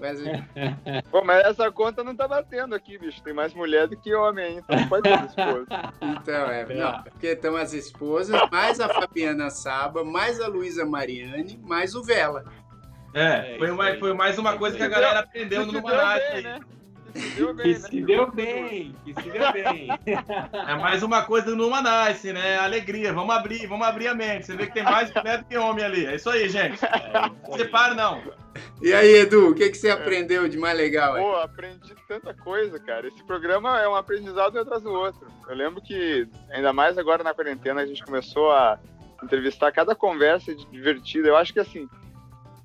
Wesley. 0.00 0.42
Pô, 1.10 1.22
mas 1.24 1.44
essa 1.44 1.70
conta 1.70 2.02
não 2.02 2.14
tá 2.14 2.26
batendo 2.26 2.74
aqui, 2.74 2.98
bicho. 2.98 3.22
Tem 3.22 3.32
mais 3.32 3.54
mulher 3.54 3.86
do 3.86 3.96
que 3.96 4.14
homem, 4.14 4.58
então 4.58 4.76
não 4.78 4.88
pode 4.88 5.02
ter 5.02 5.24
esposa. 5.24 5.66
Então, 6.00 6.50
é. 6.50 6.74
Não, 6.74 7.02
porque 7.02 7.28
estão 7.28 7.56
as 7.56 7.72
esposas, 7.72 8.40
mais 8.50 8.80
a 8.80 8.88
Fabiana 8.88 9.50
Saba, 9.50 10.04
mais 10.04 10.40
a 10.40 10.46
Luísa 10.46 10.84
Mariani, 10.84 11.58
mais 11.62 11.94
o 11.94 12.02
Vela. 12.02 12.44
É, 13.12 13.56
foi, 13.58 13.70
uma, 13.70 13.94
foi 13.96 14.14
mais 14.14 14.38
uma 14.38 14.56
coisa 14.56 14.76
que 14.76 14.82
a 14.82 14.88
galera 14.88 15.20
aprendeu 15.20 15.66
no 15.66 15.72
Numanate. 15.72 16.42
Né? 16.42 16.60
Que 17.12 17.74
se 17.74 18.00
deu 18.02 18.30
bem, 18.30 18.94
que 19.04 19.14
se 19.14 19.30
deu 19.30 19.52
bem. 19.52 19.88
É 20.06 20.74
mais 20.76 21.02
uma 21.02 21.22
coisa 21.22 21.54
no 21.54 21.70
Manice, 21.70 22.32
né? 22.32 22.58
Alegria, 22.58 23.12
vamos 23.12 23.34
abrir, 23.34 23.66
vamos 23.66 23.86
abrir 23.86 24.08
a 24.08 24.14
mente. 24.14 24.46
Você 24.46 24.56
vê 24.56 24.66
que 24.66 24.74
tem 24.74 24.82
mais 24.82 25.12
mulher 25.14 25.38
do 25.38 25.44
que 25.44 25.56
homem 25.56 25.84
ali. 25.84 26.06
É 26.06 26.14
isso 26.14 26.30
aí, 26.30 26.48
gente. 26.48 26.78
Não 27.48 27.56
separa, 27.56 27.94
não. 27.94 28.22
E 28.82 28.92
aí, 28.92 29.20
Edu, 29.20 29.50
o 29.50 29.54
que, 29.54 29.68
que 29.70 29.76
você 29.76 29.90
aprendeu 29.90 30.48
de 30.48 30.58
mais 30.58 30.76
legal? 30.76 31.14
Aí? 31.14 31.22
Pô, 31.22 31.36
aprendi 31.36 31.94
tanta 32.08 32.34
coisa, 32.34 32.78
cara. 32.78 33.06
Esse 33.06 33.22
programa 33.24 33.80
é 33.80 33.88
um 33.88 33.94
aprendizado 33.94 34.56
um 34.56 34.60
atrás 34.60 34.82
do 34.82 34.90
outro. 34.90 35.26
Eu 35.48 35.54
lembro 35.54 35.80
que, 35.80 36.26
ainda 36.50 36.72
mais 36.72 36.96
agora 36.96 37.22
na 37.22 37.34
quarentena, 37.34 37.82
a 37.82 37.86
gente 37.86 38.04
começou 38.04 38.50
a 38.50 38.78
entrevistar 39.22 39.70
cada 39.72 39.94
conversa 39.94 40.54
divertida. 40.54 41.28
Eu 41.28 41.36
acho 41.36 41.52
que, 41.52 41.60
assim, 41.60 41.88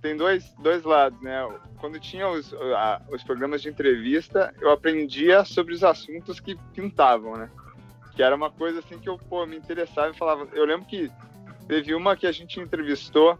tem 0.01 0.15
dois, 0.15 0.53
dois 0.59 0.83
lados, 0.83 1.19
né? 1.21 1.47
Quando 1.85 1.99
tinha 1.99 2.27
os, 2.27 2.51
a, 2.51 2.99
os 3.11 3.21
programas 3.21 3.61
de 3.61 3.69
entrevista, 3.69 4.51
eu 4.59 4.71
aprendia 4.71 5.45
sobre 5.45 5.71
os 5.71 5.83
assuntos 5.83 6.39
que 6.39 6.55
pintavam, 6.73 7.37
né? 7.37 7.47
Que 8.15 8.23
era 8.23 8.35
uma 8.35 8.49
coisa 8.49 8.79
assim 8.79 8.97
que 8.97 9.07
eu 9.07 9.19
pô, 9.19 9.45
me 9.45 9.55
interessava 9.55 10.09
e 10.09 10.17
falava. 10.17 10.47
Eu 10.53 10.65
lembro 10.65 10.87
que 10.87 11.11
teve 11.67 11.93
uma 11.93 12.15
que 12.15 12.25
a 12.25 12.31
gente 12.31 12.59
entrevistou, 12.59 13.37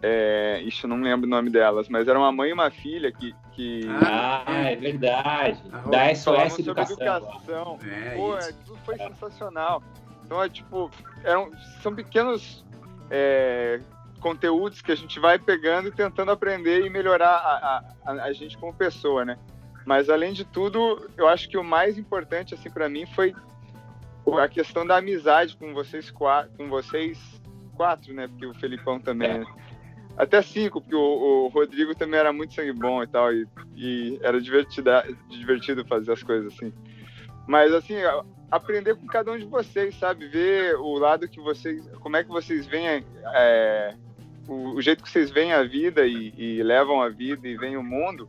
é, 0.00 0.62
isso 0.62 0.88
não 0.88 0.98
lembro 1.02 1.26
o 1.26 1.30
nome 1.30 1.50
delas, 1.50 1.86
mas 1.86 2.08
era 2.08 2.18
uma 2.18 2.32
mãe 2.32 2.48
e 2.48 2.54
uma 2.54 2.70
filha 2.70 3.12
que. 3.12 3.34
que 3.52 3.82
ah, 3.90 4.42
é 4.46 4.76
verdade. 4.76 5.62
Da 5.90 6.14
SOS 6.14 6.60
Educação. 6.60 6.96
educação. 6.98 7.78
É, 7.86 8.16
pô, 8.16 8.38
é, 8.38 8.52
tudo 8.64 8.78
foi 8.86 8.96
sensacional. 8.96 9.82
Então, 10.24 10.42
é 10.42 10.48
tipo, 10.48 10.90
eram, 11.22 11.50
são 11.82 11.94
pequenos 11.94 12.64
é, 13.10 13.82
conteúdos 14.24 14.80
que 14.80 14.90
a 14.90 14.94
gente 14.94 15.20
vai 15.20 15.38
pegando 15.38 15.88
e 15.88 15.92
tentando 15.92 16.30
aprender 16.30 16.86
e 16.86 16.88
melhorar 16.88 17.28
a, 17.28 17.84
a, 18.06 18.12
a 18.24 18.32
gente 18.32 18.56
como 18.56 18.72
pessoa, 18.72 19.22
né? 19.22 19.36
Mas 19.84 20.08
além 20.08 20.32
de 20.32 20.46
tudo, 20.46 21.10
eu 21.14 21.28
acho 21.28 21.46
que 21.46 21.58
o 21.58 21.62
mais 21.62 21.98
importante 21.98 22.54
assim 22.54 22.70
para 22.70 22.88
mim 22.88 23.04
foi 23.04 23.34
a 24.40 24.48
questão 24.48 24.86
da 24.86 24.96
amizade 24.96 25.54
com 25.58 25.74
vocês 25.74 26.10
quatro, 26.10 26.50
com 26.56 26.70
vocês 26.70 27.18
quatro, 27.76 28.14
né? 28.14 28.26
Porque 28.26 28.46
o 28.46 28.54
Felipão 28.54 28.98
também, 28.98 29.40
né? 29.40 29.46
Até 30.16 30.40
cinco, 30.40 30.80
porque 30.80 30.96
o, 30.96 31.44
o, 31.44 31.48
Rodrigo 31.48 31.94
também 31.94 32.18
era 32.18 32.32
muito 32.32 32.54
sangue 32.54 32.72
bom 32.72 33.02
e 33.02 33.06
tal, 33.06 33.30
e, 33.30 33.46
e 33.76 34.18
era 34.22 34.40
divertido 34.40 35.84
fazer 35.86 36.12
as 36.12 36.22
coisas 36.22 36.54
assim. 36.54 36.72
Mas 37.46 37.74
assim, 37.74 37.96
aprender 38.50 38.94
com 38.94 39.06
cada 39.06 39.32
um 39.32 39.38
de 39.38 39.44
vocês, 39.44 39.94
sabe? 39.96 40.28
Ver 40.28 40.76
o 40.76 40.94
lado 40.94 41.28
que 41.28 41.40
vocês, 41.40 41.86
como 42.00 42.16
é 42.16 42.24
que 42.24 42.30
vocês 42.30 42.64
veem, 42.64 43.04
é, 43.34 43.94
o, 44.48 44.74
o, 44.74 44.82
jeito 44.82 45.02
que 45.02 45.10
vocês 45.10 45.30
veem 45.30 45.52
a 45.52 45.62
vida 45.62 46.06
e, 46.06 46.32
e, 46.36 46.62
levam 46.62 47.00
a 47.02 47.08
vida 47.08 47.46
e 47.46 47.56
veem 47.56 47.76
o 47.76 47.82
mundo. 47.82 48.28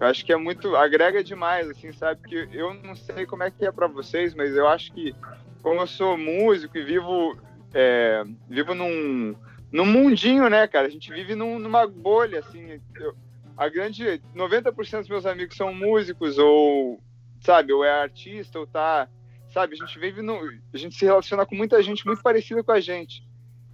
Eu 0.00 0.06
acho 0.06 0.24
que 0.24 0.32
é 0.32 0.36
muito, 0.36 0.74
agrega 0.76 1.22
demais, 1.22 1.68
assim, 1.68 1.92
sabe? 1.92 2.22
Que 2.26 2.48
eu 2.52 2.74
não 2.74 2.94
sei 2.94 3.26
como 3.26 3.42
é 3.42 3.50
que 3.50 3.66
é 3.66 3.72
para 3.72 3.86
vocês, 3.86 4.34
mas 4.34 4.56
eu 4.56 4.66
acho 4.66 4.92
que 4.92 5.14
como 5.62 5.80
eu 5.80 5.86
sou 5.86 6.16
músico 6.16 6.78
e 6.78 6.84
vivo, 6.84 7.36
é, 7.74 8.24
vivo 8.48 8.74
num 8.74 9.34
no 9.70 9.86
mundinho, 9.86 10.48
né, 10.48 10.66
cara? 10.66 10.86
A 10.86 10.90
gente 10.90 11.12
vive 11.12 11.34
num, 11.34 11.58
numa 11.58 11.86
bolha, 11.86 12.40
assim. 12.40 12.80
Eu, 12.96 13.14
a 13.56 13.68
grande 13.68 14.20
90% 14.34 15.00
dos 15.00 15.08
meus 15.08 15.26
amigos 15.26 15.56
são 15.56 15.72
músicos 15.72 16.38
ou, 16.38 16.98
sabe, 17.40 17.72
ou 17.72 17.84
é 17.84 17.90
artista 17.90 18.58
ou 18.58 18.66
tá, 18.66 19.08
sabe? 19.52 19.74
A 19.74 19.76
gente 19.76 19.98
vive 19.98 20.22
no, 20.22 20.40
a 20.72 20.76
gente 20.76 20.96
se 20.96 21.04
relaciona 21.04 21.44
com 21.44 21.54
muita 21.54 21.82
gente 21.82 22.06
muito 22.06 22.22
parecida 22.22 22.64
com 22.64 22.72
a 22.72 22.80
gente. 22.80 23.22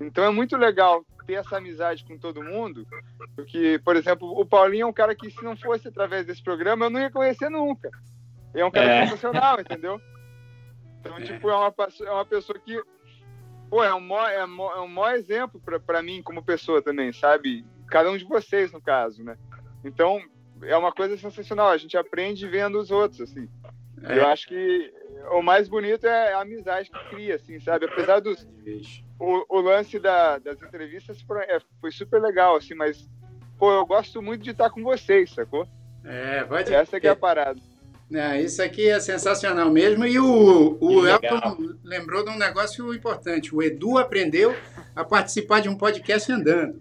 Então 0.01 0.24
é 0.24 0.31
muito 0.31 0.57
legal 0.57 1.05
ter 1.27 1.35
essa 1.35 1.57
amizade 1.57 2.05
com 2.05 2.16
todo 2.16 2.43
mundo, 2.43 2.87
porque, 3.35 3.81
por 3.85 3.97
exemplo, 3.97 4.29
o 4.39 4.47
Paulinho 4.47 4.85
é 4.85 4.87
um 4.87 4.93
cara 4.93 5.14
que 5.14 5.31
se 5.31 5.43
não 5.43 5.57
fosse 5.57 5.89
através 5.89 6.27
desse 6.27 6.43
programa 6.43 6.87
eu 6.87 6.91
não 6.91 7.01
ia 7.01 7.11
conhecer 7.11 7.51
nunca. 7.51 7.91
Ele 8.55 8.62
é 8.62 8.66
um 8.66 8.70
cara 8.70 8.87
é. 8.87 9.07
sensacional, 9.07 9.61
entendeu? 9.61 10.01
Então, 11.01 11.18
é. 11.18 11.22
tipo, 11.22 11.51
é 11.51 11.55
uma, 11.55 11.74
é 12.01 12.11
uma 12.11 12.24
pessoa 12.24 12.59
que 12.59 12.81
pô, 13.68 13.83
é 13.83 13.95
um 13.95 14.01
maior, 14.01 14.31
é, 14.31 14.41
é 14.41 14.81
um 14.81 14.89
maior 14.89 15.14
exemplo 15.14 15.61
para 15.85 16.03
mim 16.03 16.22
como 16.22 16.43
pessoa 16.43 16.83
também, 16.83 17.12
sabe? 17.12 17.64
Cada 17.89 18.11
um 18.11 18.16
de 18.16 18.24
vocês, 18.24 18.72
no 18.72 18.81
caso, 18.81 19.22
né? 19.22 19.37
Então, 19.85 20.20
é 20.62 20.77
uma 20.77 20.93
coisa 20.93 21.16
sensacional. 21.16 21.68
A 21.68 21.77
gente 21.77 21.97
aprende 21.97 22.49
vendo 22.49 22.79
os 22.79 22.91
outros, 22.91 23.20
assim. 23.20 23.49
É. 24.03 24.18
Eu 24.18 24.27
acho 24.27 24.49
que 24.49 24.93
o 25.33 25.43
mais 25.43 25.68
bonito 25.68 26.07
é 26.07 26.33
a 26.33 26.41
amizade 26.41 26.91
que 26.91 27.09
cria, 27.11 27.37
assim, 27.37 27.59
sabe? 27.61 27.87
Apesar 27.87 28.20
dos... 28.20 28.47
O, 29.19 29.59
o 29.59 29.61
lance 29.61 29.99
da, 29.99 30.39
das 30.39 30.61
entrevistas 30.62 31.21
foi, 31.23 31.41
é, 31.45 31.59
foi 31.81 31.91
super 31.91 32.21
legal, 32.21 32.57
assim, 32.57 32.75
mas, 32.75 33.09
pô, 33.59 33.73
eu 33.73 33.87
gosto 33.87 34.21
muito 34.21 34.43
de 34.43 34.51
estar 34.51 34.71
com 34.71 34.83
vocês, 34.83 35.31
sacou? 35.31 35.67
É, 36.05 36.45
vai 36.45 36.62
Essa 36.62 37.01
que 37.01 37.07
é 37.07 37.11
a 37.11 37.17
parada. 37.17 37.61
É, 38.12 38.41
isso 38.41 38.62
aqui 38.62 38.89
é 38.89 39.01
sensacional 39.01 39.69
mesmo. 39.69 40.07
E 40.07 40.19
o, 40.19 40.79
o 40.81 41.07
Elton 41.07 41.75
lembrou 41.83 42.25
de 42.25 42.31
um 42.31 42.39
negócio 42.39 42.95
importante. 42.95 43.53
O 43.53 43.61
Edu 43.61 43.99
aprendeu 43.99 44.55
a 44.95 45.05
participar 45.05 45.61
de 45.61 45.69
um 45.69 45.77
podcast 45.77 46.31
andando. 46.31 46.81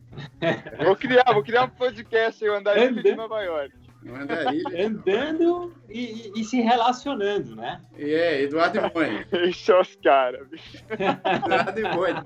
Vou 0.84 0.96
criar, 0.96 1.34
vou 1.34 1.44
criar 1.44 1.64
um 1.64 1.70
podcast 1.70 2.44
eu 2.46 2.56
andarilho 2.56 3.02
de 3.02 3.16
Nova 3.16 3.42
York. 3.42 3.74
Andando 4.08 5.74
e, 5.90 6.00
e, 6.00 6.42
e, 6.42 6.44
se 6.44 6.62
relacionando, 6.62 7.56
né? 7.56 7.82
E 7.98 8.14
é, 8.14 8.42
Eduardo 8.44 8.78
e 8.78 8.82
Mônica. 8.94 9.38
Ixi, 9.48 9.72
os 9.72 9.96
caras, 9.96 10.48
bicho. 10.48 10.84
Eduardo 10.90 11.80
e 11.80 11.84
Mônica. 11.84 12.26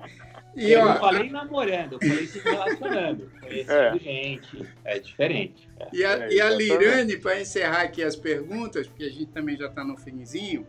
E, 0.55 0.71
eu 0.71 0.81
ó, 0.81 0.85
não 0.85 0.99
falei 0.99 1.29
namorando, 1.29 1.93
eu 1.93 1.99
falei 1.99 2.25
se 2.25 2.39
relacionando, 2.39 3.31
conhecendo 3.39 3.95
é. 3.95 3.99
gente, 3.99 4.67
é 4.83 4.99
diferente. 4.99 5.69
É. 5.79 5.87
E 5.93 6.03
a, 6.03 6.31
e 6.31 6.41
a 6.41 6.49
Lirane, 6.49 7.17
para 7.17 7.39
encerrar 7.39 7.83
aqui 7.83 8.03
as 8.03 8.15
perguntas, 8.15 8.87
porque 8.87 9.03
a 9.03 9.09
gente 9.09 9.27
também 9.27 9.55
já 9.55 9.67
está 9.67 9.83
no 9.83 9.95
finzinho, 9.95 10.67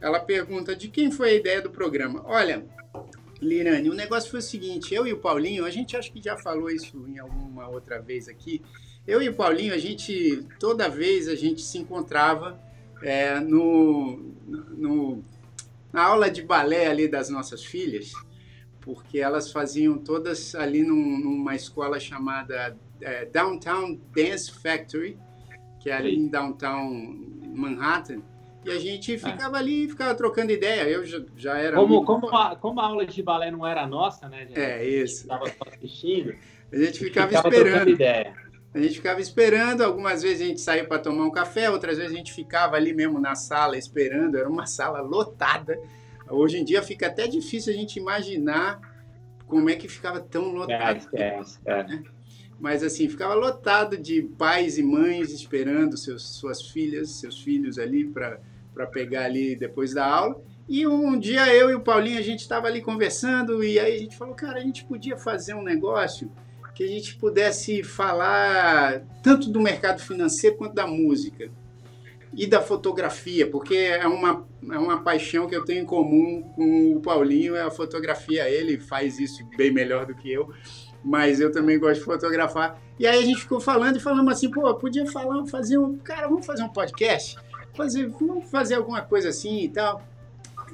ela 0.00 0.20
pergunta 0.20 0.76
de 0.76 0.88
quem 0.88 1.10
foi 1.10 1.30
a 1.30 1.34
ideia 1.34 1.62
do 1.62 1.70
programa. 1.70 2.22
Olha, 2.26 2.64
Lirane, 3.40 3.90
o 3.90 3.94
negócio 3.94 4.30
foi 4.30 4.40
o 4.40 4.42
seguinte, 4.42 4.94
eu 4.94 5.06
e 5.06 5.12
o 5.12 5.18
Paulinho, 5.18 5.64
a 5.64 5.70
gente 5.70 5.96
acho 5.96 6.12
que 6.12 6.22
já 6.22 6.36
falou 6.36 6.70
isso 6.70 7.04
em 7.08 7.18
alguma 7.18 7.68
outra 7.68 8.00
vez 8.00 8.28
aqui, 8.28 8.62
eu 9.06 9.20
e 9.22 9.28
o 9.28 9.34
Paulinho, 9.34 9.74
a 9.74 9.78
gente, 9.78 10.46
toda 10.58 10.88
vez 10.88 11.28
a 11.28 11.34
gente 11.34 11.62
se 11.62 11.78
encontrava 11.78 12.60
é, 13.02 13.40
no, 13.40 14.16
no, 14.46 15.24
na 15.92 16.04
aula 16.04 16.30
de 16.30 16.42
balé 16.42 16.86
ali 16.86 17.08
das 17.08 17.28
nossas 17.28 17.64
filhas, 17.64 18.12
porque 18.80 19.18
elas 19.18 19.50
faziam 19.50 19.98
todas 19.98 20.54
ali 20.54 20.82
num, 20.82 21.18
numa 21.18 21.54
escola 21.54 21.98
chamada 21.98 22.76
é, 23.00 23.24
Downtown 23.26 23.98
Dance 24.14 24.50
Factory, 24.52 25.18
que 25.80 25.90
é 25.90 25.94
ali 25.94 26.16
em 26.16 26.28
Downtown 26.28 26.90
Manhattan. 27.54 28.22
E 28.64 28.70
a 28.70 28.78
gente 28.78 29.14
ah. 29.16 29.18
ficava 29.18 29.56
ah. 29.56 29.60
ali, 29.60 29.88
ficava 29.88 30.14
trocando 30.14 30.52
ideia. 30.52 30.82
Eu 30.82 31.04
já, 31.04 31.20
já 31.36 31.58
era. 31.58 31.76
Como, 31.76 32.04
como, 32.04 32.28
a, 32.28 32.54
como 32.54 32.80
a 32.80 32.86
aula 32.86 33.04
de 33.04 33.20
balé 33.20 33.50
não 33.50 33.66
era 33.66 33.84
nossa, 33.86 34.28
né? 34.28 34.46
Já, 34.48 34.62
é, 34.62 34.86
isso. 34.86 35.22
Estava 35.22 35.50
assistindo. 35.66 36.34
A 36.72 36.76
gente 36.76 36.98
ficava, 37.00 37.28
ficava 37.28 37.48
esperando. 37.48 37.90
Ideia. 37.90 38.51
A 38.74 38.80
gente 38.80 38.94
ficava 38.94 39.20
esperando. 39.20 39.82
Algumas 39.82 40.22
vezes 40.22 40.40
a 40.40 40.46
gente 40.46 40.60
saía 40.60 40.84
para 40.84 40.98
tomar 40.98 41.24
um 41.24 41.30
café, 41.30 41.70
outras 41.70 41.98
vezes 41.98 42.12
a 42.12 42.16
gente 42.16 42.32
ficava 42.32 42.76
ali 42.76 42.94
mesmo 42.94 43.18
na 43.20 43.34
sala 43.34 43.76
esperando. 43.76 44.36
Era 44.36 44.48
uma 44.48 44.66
sala 44.66 45.00
lotada. 45.00 45.78
Hoje 46.28 46.58
em 46.58 46.64
dia 46.64 46.82
fica 46.82 47.06
até 47.08 47.26
difícil 47.26 47.72
a 47.72 47.76
gente 47.76 47.98
imaginar 47.98 48.80
como 49.46 49.68
é 49.68 49.76
que 49.76 49.88
ficava 49.88 50.20
tão 50.20 50.52
lotado. 50.52 51.08
É, 51.14 51.40
é, 51.66 51.82
né? 51.84 52.02
Mas 52.58 52.82
assim, 52.82 53.08
ficava 53.08 53.34
lotado 53.34 53.98
de 53.98 54.22
pais 54.22 54.78
e 54.78 54.82
mães 54.82 55.30
esperando 55.32 55.96
seus, 55.96 56.22
suas 56.36 56.62
filhas, 56.62 57.10
seus 57.10 57.40
filhos 57.40 57.78
ali 57.78 58.08
para 58.08 58.86
pegar 58.86 59.24
ali 59.24 59.56
depois 59.56 59.92
da 59.92 60.06
aula. 60.06 60.40
E 60.68 60.86
um 60.86 61.18
dia 61.18 61.52
eu 61.52 61.70
e 61.70 61.74
o 61.74 61.80
Paulinho, 61.80 62.18
a 62.18 62.22
gente 62.22 62.40
estava 62.40 62.68
ali 62.68 62.80
conversando 62.80 63.62
e 63.64 63.78
aí 63.78 63.96
a 63.96 63.98
gente 63.98 64.16
falou, 64.16 64.34
cara, 64.34 64.58
a 64.58 64.62
gente 64.62 64.84
podia 64.84 65.16
fazer 65.16 65.54
um 65.54 65.62
negócio 65.62 66.30
que 66.82 66.92
a 66.92 66.94
gente 66.94 67.14
pudesse 67.16 67.82
falar 67.84 69.02
tanto 69.22 69.48
do 69.48 69.60
mercado 69.60 70.02
financeiro 70.02 70.56
quanto 70.56 70.74
da 70.74 70.86
música 70.86 71.50
e 72.34 72.46
da 72.46 72.60
fotografia, 72.60 73.46
porque 73.46 73.76
é 73.76 74.06
uma, 74.06 74.46
é 74.70 74.78
uma 74.78 75.02
paixão 75.02 75.46
que 75.46 75.54
eu 75.54 75.64
tenho 75.64 75.82
em 75.82 75.86
comum 75.86 76.42
com 76.56 76.96
o 76.96 77.00
Paulinho, 77.00 77.54
é 77.54 77.62
a 77.62 77.70
fotografia. 77.70 78.48
Ele 78.48 78.78
faz 78.78 79.18
isso 79.18 79.46
bem 79.56 79.70
melhor 79.70 80.06
do 80.06 80.14
que 80.14 80.32
eu, 80.32 80.50
mas 81.04 81.40
eu 81.40 81.52
também 81.52 81.78
gosto 81.78 82.00
de 82.00 82.04
fotografar. 82.04 82.80
E 82.98 83.06
aí 83.06 83.18
a 83.18 83.26
gente 83.26 83.42
ficou 83.42 83.60
falando 83.60 83.96
e 83.96 84.00
falamos 84.00 84.32
assim, 84.32 84.50
pô, 84.50 84.74
podia 84.74 85.06
falar, 85.06 85.46
fazer 85.46 85.78
um, 85.78 85.98
cara, 85.98 86.26
vamos 86.26 86.46
fazer 86.46 86.62
um 86.62 86.68
podcast, 86.68 87.36
fazer, 87.74 88.08
vamos 88.08 88.50
fazer 88.50 88.74
alguma 88.74 89.02
coisa 89.02 89.28
assim 89.28 89.64
e 89.64 89.68
tal. 89.68 90.02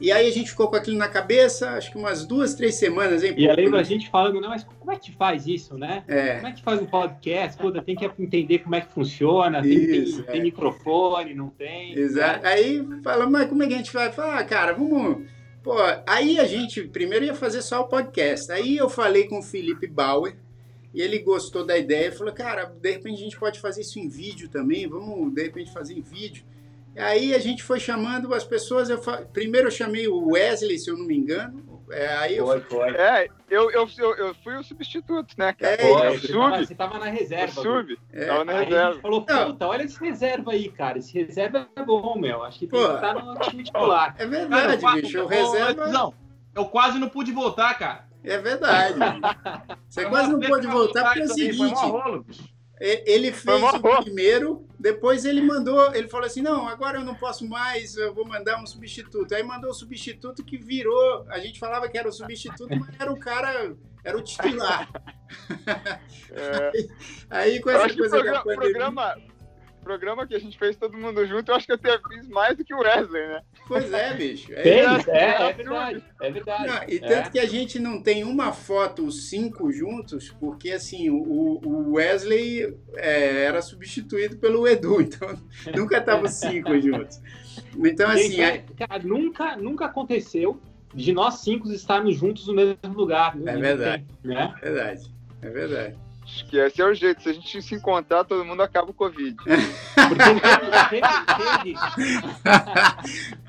E 0.01 0.13
aí 0.13 0.29
a 0.29 0.33
gente 0.33 0.51
ficou 0.51 0.69
com 0.69 0.77
aquilo 0.77 0.97
na 0.97 1.09
cabeça, 1.09 1.71
acho 1.71 1.91
que 1.91 1.99
umas 1.99 2.27
duas, 2.27 2.55
três 2.55 2.77
semanas, 2.77 3.23
hein? 3.23 3.35
E 3.37 3.47
eu 3.47 3.55
lembro 3.55 3.79
a 3.79 3.83
gente 3.83 4.09
falando, 4.09 4.41
não, 4.41 4.51
mas 4.51 4.65
como 4.65 4.93
é 4.93 4.97
que 4.97 5.13
faz 5.13 5.47
isso, 5.47 5.77
né? 5.77 6.05
É. 6.07 6.37
Como 6.37 6.47
é 6.47 6.53
que 6.53 6.63
faz 6.63 6.81
um 6.81 6.87
podcast? 6.87 7.59
Puta, 7.59 7.83
tem 7.83 7.97
que 7.97 8.05
entender 8.19 8.61
como 8.61 8.75
é 8.75 8.81
que 8.81 8.93
funciona, 8.93 9.63
tem, 9.63 9.73
isso, 9.73 10.23
tem, 10.23 10.29
é. 10.29 10.33
tem 10.33 10.43
microfone, 10.43 11.35
não 11.35 11.49
tem. 11.49 11.93
Exato. 11.99 12.43
Né? 12.43 12.49
Aí 12.49 12.89
falamos, 13.03 13.33
mas 13.33 13.49
como 13.49 13.63
é 13.63 13.67
que 13.67 13.75
a 13.75 13.79
gente 13.79 13.93
vai? 13.93 14.13
Fala, 14.13 14.39
ah, 14.39 14.45
cara, 14.45 14.73
vamos. 14.73 15.27
Pô, 15.63 15.75
aí 16.07 16.39
a 16.39 16.45
gente 16.45 16.83
primeiro 16.83 17.25
ia 17.25 17.35
fazer 17.35 17.63
só 17.63 17.81
o 17.81 17.89
podcast. 17.89 18.51
Aí 18.53 18.77
eu 18.77 18.89
falei 18.89 19.27
com 19.27 19.41
o 19.41 19.43
Felipe 19.43 19.87
Bauer, 19.87 20.37
e 20.95 21.03
ele 21.03 21.19
gostou 21.19 21.65
da 21.65 21.77
ideia, 21.77 22.11
falou, 22.11 22.33
cara, 22.33 22.65
de 22.65 22.91
repente 22.91 23.21
a 23.21 23.25
gente 23.25 23.39
pode 23.39 23.61
fazer 23.61 23.83
isso 23.83 23.99
em 23.99 24.09
vídeo 24.09 24.49
também, 24.49 24.89
vamos 24.89 25.33
de 25.35 25.43
repente 25.43 25.73
fazer 25.73 25.95
em 25.95 26.01
vídeo. 26.01 26.45
Aí 26.99 27.35
a 27.35 27.39
gente 27.39 27.63
foi 27.63 27.79
chamando 27.81 28.35
as 28.35 28.45
pessoas. 28.45 28.91
Eu, 28.91 28.99
primeiro 29.33 29.69
eu 29.69 29.73
chamei 29.73 30.09
o 30.09 30.33
Wesley, 30.33 30.79
se 30.79 30.91
eu 30.91 30.99
não 30.99 31.07
me 31.07 31.17
engano. 31.17 31.79
É, 31.91 32.09
aí 32.17 32.37
eu, 32.37 32.47
foi, 32.47 32.61
foi. 32.61 32.91
É, 32.91 33.29
eu, 33.49 33.71
eu, 33.71 33.89
eu, 34.17 34.35
fui 34.35 34.57
o 34.57 34.63
substituto, 34.63 35.35
né, 35.39 35.55
cara? 35.55 35.75
É, 35.75 35.79
foi, 35.79 36.19
você, 36.19 36.33
tava, 36.33 36.59
você 36.59 36.75
tava 36.75 36.99
na 36.99 37.07
reserva. 37.07 37.63
Sub, 37.63 37.99
é. 38.13 38.27
tava 38.27 38.45
na 38.45 38.53
aí 38.53 38.65
reserva. 38.65 38.89
A 38.89 38.93
gente 38.93 39.03
falou, 39.03 39.25
puta, 39.25 39.67
olha 39.67 39.83
esse 39.85 39.99
reserva 39.99 40.53
aí, 40.53 40.69
cara. 40.71 40.99
Esse 40.99 41.15
reserva 41.15 41.67
é 41.75 41.83
bom, 41.83 42.19
meu. 42.19 42.43
Acho 42.43 42.59
que 42.59 42.67
tem 42.67 42.79
Pô, 42.79 42.89
que 42.89 42.95
estar 42.95 43.15
no 43.15 43.39
time 43.41 43.63
titular. 43.63 44.15
É 44.19 44.27
verdade, 44.27 44.83
cara, 44.83 45.01
bicho. 45.01 45.23
O 45.23 45.27
reserva. 45.27 45.89
Não, 45.89 46.13
eu 46.55 46.67
quase 46.67 46.99
não 46.99 47.09
pude 47.09 47.33
voltar, 47.33 47.73
cara. 47.79 48.07
É 48.23 48.37
verdade. 48.37 48.99
Você 49.89 50.05
quase 50.05 50.31
não 50.31 50.41
pôde 50.41 50.67
voltar 50.67 51.05
porque 51.05 51.21
é 51.21 51.25
o 51.25 51.29
seguinte. 51.29 51.57
Foi 51.57 51.69
um 51.69 51.91
rolo, 51.91 52.25
bicho. 52.25 52.58
Ele 52.81 53.33
fez 53.33 53.63
o 53.63 54.03
primeiro, 54.03 54.67
depois 54.79 55.25
ele 55.25 55.41
mandou, 55.43 55.95
ele 55.95 56.09
falou 56.09 56.27
assim: 56.27 56.43
não, 56.43 56.69
agora 56.69 56.99
eu 56.99 57.05
não 57.05 57.15
posso 57.15 57.47
mais, 57.49 57.97
eu 57.97 58.15
vou 58.15 58.27
mandar 58.27 58.63
um 58.63 58.67
substituto. 58.67 59.35
Aí 59.35 59.43
mandou 59.43 59.71
o 59.71 59.75
substituto 59.75 60.45
que 60.45 60.57
virou. 60.57 61.27
A 61.29 61.39
gente 61.41 61.59
falava 61.59 61.89
que 61.89 61.99
era 61.99 62.09
o 62.09 62.13
substituto, 62.13 62.77
mas 62.79 62.89
era 62.99 63.13
o 63.13 63.19
cara, 63.19 63.75
era 64.05 64.17
o 64.17 64.23
titular. 64.23 64.89
É. 66.31 66.71
Aí, 67.29 67.53
aí, 67.53 67.61
com 67.61 67.69
essa 67.69 67.95
coisa 67.95 68.17
programa, 68.17 68.33
da 68.33 68.43
pandemia, 68.43 68.71
programa, 68.71 69.17
programa 69.89 70.27
que 70.27 70.35
a 70.35 70.39
gente 70.39 70.59
fez 70.59 70.77
todo 70.77 70.99
mundo 70.99 71.27
junto, 71.27 71.51
eu 71.51 71.55
acho 71.55 71.65
que 71.65 71.73
eu 71.73 71.77
até 71.77 71.99
fiz 72.11 72.29
mais 72.29 72.55
do 72.55 72.63
que 72.63 72.75
o 72.75 72.81
Wesley, 72.81 73.27
né? 73.27 73.41
Pois 73.67 73.91
é, 73.91 74.13
bicho. 74.13 74.53
É, 74.53 74.69
é, 74.69 74.85
é, 75.09 75.43
é 75.49 75.53
verdade. 75.55 76.05
É 76.21 76.31
verdade. 76.31 76.67
Não, 76.67 76.83
e 76.87 77.01
tanto 77.01 77.29
é. 77.29 77.31
que 77.31 77.39
a 77.39 77.47
gente 77.47 77.79
não 77.79 78.03
tem 78.03 78.23
uma 78.23 78.53
foto, 78.53 79.07
os 79.07 79.31
cinco 79.31 79.73
juntos, 79.73 80.29
porque 80.39 80.73
assim, 80.73 81.09
o, 81.09 81.17
o 81.65 81.93
Wesley 81.95 82.77
é, 82.97 83.45
era 83.45 83.63
substituído 83.63 84.37
pelo 84.37 84.69
Edu, 84.69 85.01
então 85.01 85.35
nunca 85.75 85.97
estavam 85.97 86.27
os 86.27 86.35
cinco 86.35 86.79
juntos. 86.79 87.19
Então, 87.79 88.11
assim. 88.11 88.33
Gente, 88.33 88.41
é... 88.43 88.87
Cara, 88.87 89.03
nunca, 89.03 89.57
nunca 89.57 89.87
aconteceu 89.87 90.61
de 90.95 91.15
nós 91.15 91.37
cinco 91.37 91.73
estarmos 91.73 92.15
juntos 92.15 92.47
no 92.47 92.53
mesmo 92.53 92.77
lugar. 92.93 93.35
É 93.47 93.57
verdade. 93.57 94.05
Tempo, 94.05 94.29
né? 94.29 94.55
É 94.61 94.71
verdade. 94.71 95.15
É 95.41 95.49
verdade. 95.49 96.08
Acho 96.29 96.45
que 96.45 96.59
esse 96.59 96.83
é 96.83 96.85
o 96.85 96.93
jeito. 96.93 97.23
Se 97.23 97.31
a 97.31 97.33
gente 97.33 97.63
se 97.63 97.75
encontrar, 97.75 98.23
todo 98.23 98.45
mundo 98.45 98.63
acaba 98.63 98.91
o 98.91 98.95
Covid. 98.95 99.35
Porque 99.35 99.55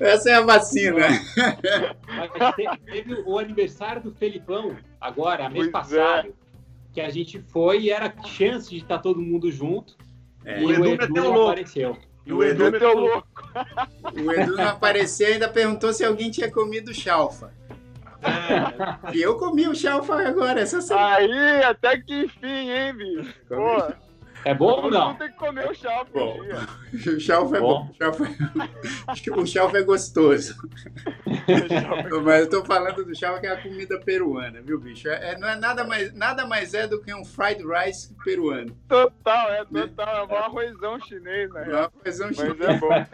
Essa 0.00 0.30
é 0.30 0.34
a 0.36 0.40
vacina. 0.40 1.06
Mas 2.06 2.30
teve 2.86 3.22
o 3.26 3.38
aniversário 3.38 4.02
do 4.02 4.10
Felipão, 4.12 4.74
agora, 4.98 5.50
mês 5.50 5.68
pois 5.70 5.92
é. 5.92 5.98
passado, 6.00 6.28
é. 6.28 6.32
que 6.94 7.02
a 7.02 7.10
gente 7.10 7.38
foi 7.38 7.82
e 7.82 7.90
era 7.90 8.14
chance 8.24 8.70
de 8.70 8.78
estar 8.78 8.98
todo 8.98 9.20
mundo 9.20 9.52
junto. 9.52 9.94
É. 10.42 10.62
E 10.62 10.64
o 10.64 10.72
Edu, 10.72 10.82
o 10.82 10.94
Edu 10.94 11.14
não 11.14 11.42
apareceu. 11.42 11.98
E 12.24 12.32
o 12.32 12.42
Edu 12.42 12.70
meteu 12.70 12.98
louco. 12.98 13.28
O 14.14 14.32
Edu 14.32 14.56
não 14.56 14.68
apareceu 14.68 15.28
e 15.28 15.32
ainda 15.34 15.50
perguntou 15.50 15.92
se 15.92 16.02
alguém 16.02 16.30
tinha 16.30 16.50
comido 16.50 16.94
chalfa. 16.94 17.52
É. 18.22 19.16
E 19.16 19.22
eu 19.22 19.36
comi 19.36 19.66
o 19.68 19.74
chalfa 19.74 20.16
agora, 20.26 20.60
essa 20.60 20.80
semana. 20.80 21.16
Aí, 21.16 21.62
até 21.64 21.98
que 21.98 22.24
enfim, 22.24 22.70
hein, 22.70 22.94
bicho? 22.94 23.34
Pô. 23.48 24.09
É 24.44 24.54
bom 24.54 24.84
ou 24.84 24.90
não? 24.90 25.14
Tem 25.16 25.28
que 25.28 25.36
comer 25.36 25.70
o 25.70 25.74
chalfa. 25.74 26.10
Bom, 26.12 26.38
o 26.40 26.44
é 26.44 27.60
bom. 27.60 27.90
O 29.40 29.46
chalfa 29.46 29.78
é 29.78 29.82
gostoso. 29.82 30.56
Mas 32.24 32.40
eu 32.40 32.50
tô 32.50 32.64
falando 32.64 33.04
do 33.04 33.14
chalfa 33.14 33.40
que 33.40 33.46
é 33.46 33.52
a 33.52 33.62
comida 33.62 33.98
peruana, 34.00 34.60
viu, 34.62 34.80
bicho? 34.80 35.08
É, 35.08 35.32
é, 35.32 35.38
não 35.38 35.48
é 35.48 35.56
nada 35.56 35.84
mais, 35.84 36.12
nada 36.14 36.46
mais 36.46 36.74
é 36.74 36.86
do 36.86 37.00
que 37.00 37.14
um 37.14 37.24
fried 37.24 37.62
rice 37.62 38.14
peruano. 38.24 38.76
Total, 38.88 39.52
é 39.52 39.64
total. 39.64 40.28
É 40.28 40.32
um 40.32 40.36
arrozão 40.36 41.00
chinês, 41.00 41.50
né? 41.52 41.66
É 41.66 41.74
um 41.74 41.90
arrozão 42.02 42.32
chinês. 42.32 42.56
Mas 42.58 42.68
é 42.68 42.78
bom. 42.78 43.06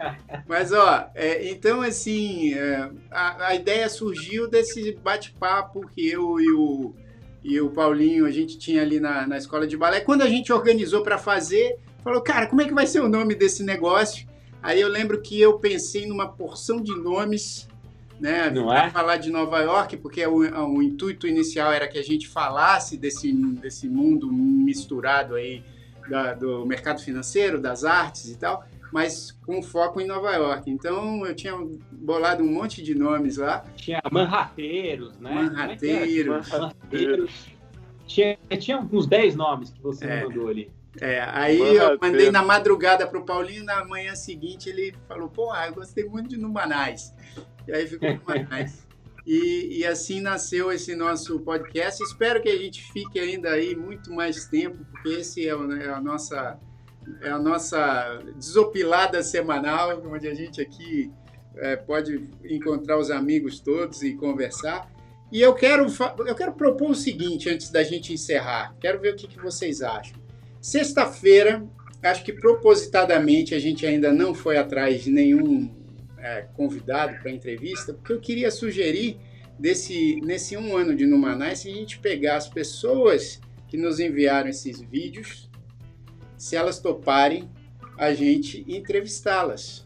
Mas, 0.47 0.71
ó, 0.71 1.09
é, 1.13 1.49
então, 1.49 1.81
assim, 1.81 2.53
é, 2.53 2.89
a, 3.11 3.47
a 3.47 3.55
ideia 3.55 3.89
surgiu 3.89 4.49
desse 4.49 4.93
bate-papo 5.03 5.87
que 5.89 6.09
eu 6.09 6.39
e 6.39 6.51
o 6.51 6.95
e 7.43 7.59
o 7.61 7.69
Paulinho, 7.69 8.25
a 8.25 8.31
gente 8.31 8.57
tinha 8.57 8.81
ali 8.81 8.99
na, 8.99 9.25
na 9.27 9.37
escola 9.37 9.65
de 9.67 9.77
balé. 9.77 10.01
Quando 10.01 10.21
a 10.21 10.27
gente 10.27 10.51
organizou 10.51 11.01
para 11.01 11.17
fazer, 11.17 11.77
falou, 12.03 12.21
cara, 12.21 12.47
como 12.47 12.61
é 12.61 12.65
que 12.65 12.73
vai 12.73 12.85
ser 12.87 12.99
o 12.99 13.07
nome 13.07 13.35
desse 13.35 13.63
negócio? 13.63 14.27
Aí 14.61 14.81
eu 14.81 14.87
lembro 14.87 15.21
que 15.21 15.39
eu 15.39 15.59
pensei 15.59 16.05
numa 16.05 16.27
porção 16.27 16.81
de 16.81 16.95
nomes, 16.95 17.67
né? 18.19 18.49
Não 18.49 18.73
é? 18.73 18.89
falar 18.89 19.17
de 19.17 19.29
Nova 19.29 19.59
York, 19.59 19.97
porque 19.97 20.25
o, 20.25 20.39
o, 20.39 20.81
intuito 20.81 21.27
inicial 21.27 21.71
era 21.71 21.87
que 21.87 21.97
a 21.97 22.03
gente 22.03 22.27
falasse 22.27 22.97
desse, 22.97 23.31
desse 23.31 23.87
mundo 23.87 24.31
misturado 24.31 25.35
aí 25.35 25.63
da, 26.09 26.33
do 26.33 26.65
mercado 26.65 27.01
financeiro, 27.01 27.61
das 27.61 27.83
artes 27.83 28.29
e 28.29 28.35
tal 28.37 28.65
mas 28.91 29.31
com 29.45 29.61
foco 29.61 29.99
em 29.99 30.07
Nova 30.07 30.31
York. 30.33 30.69
Então 30.69 31.25
eu 31.25 31.35
tinha 31.35 31.53
bolado 31.91 32.43
um 32.43 32.51
monte 32.51 32.81
de 32.81 32.95
nomes 32.95 33.37
lá. 33.37 33.63
Tinha 33.75 34.01
Manhateiros, 34.11 35.17
né? 35.19 35.33
Manhateiros. 35.33 36.51
É 36.51 36.57
Manhateiros. 36.57 37.31
Tinha, 38.05 38.37
tinha 38.57 38.79
uns 38.79 39.05
10 39.05 39.35
nomes 39.35 39.71
que 39.71 39.81
você 39.81 40.05
é. 40.05 40.23
mandou 40.23 40.47
ali. 40.47 40.71
É, 40.99 41.21
aí 41.21 41.59
eu 41.59 41.97
mandei 42.01 42.31
na 42.31 42.41
madrugada 42.41 43.05
para 43.05 43.19
o 43.19 43.25
Paulinho, 43.25 43.63
na 43.63 43.85
manhã 43.85 44.15
seguinte 44.15 44.69
ele 44.69 44.95
falou, 45.07 45.29
pô, 45.29 45.55
eu 45.55 45.73
gostei 45.73 46.05
muito 46.05 46.29
de 46.29 46.37
Numanais. 46.37 47.13
E 47.67 47.71
aí 47.73 47.87
ficou 47.87 48.13
Numanais. 48.13 48.85
E, 49.29 49.79
e, 49.79 49.85
assim 49.85 50.21
nasceu 50.21 50.71
esse 50.71 50.95
nosso 50.95 51.37
podcast. 51.41 52.01
Espero 52.01 52.41
que 52.41 52.47
a 52.47 52.57
gente 52.57 52.81
fique 52.93 53.19
ainda 53.19 53.49
aí 53.49 53.75
muito 53.75 54.09
mais 54.13 54.45
tempo, 54.45 54.85
porque 54.89 55.09
esse 55.09 55.45
é, 55.45 55.53
o, 55.53 55.69
é 55.73 55.89
a 55.89 55.99
nossa 55.99 56.57
é 57.21 57.29
a 57.29 57.39
nossa 57.39 58.21
desopilada 58.35 59.21
semanal, 59.23 60.01
onde 60.05 60.27
a 60.27 60.33
gente 60.33 60.61
aqui 60.61 61.11
é, 61.55 61.75
pode 61.75 62.29
encontrar 62.43 62.97
os 62.97 63.09
amigos 63.09 63.59
todos 63.59 64.03
e 64.03 64.13
conversar. 64.13 64.91
E 65.31 65.41
eu 65.41 65.53
quero, 65.53 65.87
eu 66.25 66.35
quero 66.35 66.53
propor 66.53 66.91
o 66.91 66.95
seguinte 66.95 67.49
antes 67.49 67.69
da 67.69 67.83
gente 67.83 68.13
encerrar. 68.13 68.75
Quero 68.79 68.99
ver 68.99 69.13
o 69.13 69.15
que, 69.15 69.27
que 69.27 69.39
vocês 69.39 69.81
acham. 69.81 70.17
Sexta-feira, 70.61 71.65
acho 72.01 72.23
que 72.23 72.31
propositadamente 72.31 73.53
a 73.53 73.59
gente 73.59 73.85
ainda 73.85 74.11
não 74.11 74.33
foi 74.33 74.57
atrás 74.57 75.03
de 75.03 75.11
nenhum 75.11 75.69
é, 76.17 76.45
convidado 76.55 77.19
para 77.21 77.31
entrevista, 77.31 77.93
porque 77.93 78.13
eu 78.13 78.19
queria 78.19 78.49
sugerir 78.51 79.19
desse, 79.59 80.19
nesse 80.21 80.55
um 80.55 80.75
ano 80.75 80.95
de 80.95 81.05
Numanais, 81.05 81.59
se 81.59 81.69
a 81.69 81.73
gente 81.73 81.99
pegar 81.99 82.37
as 82.37 82.47
pessoas 82.47 83.41
que 83.67 83.77
nos 83.77 83.99
enviaram 83.99 84.49
esses 84.49 84.81
vídeos 84.81 85.46
se 86.37 86.55
elas 86.55 86.79
toparem 86.79 87.49
a 87.97 88.13
gente 88.13 88.63
entrevistá-las. 88.67 89.85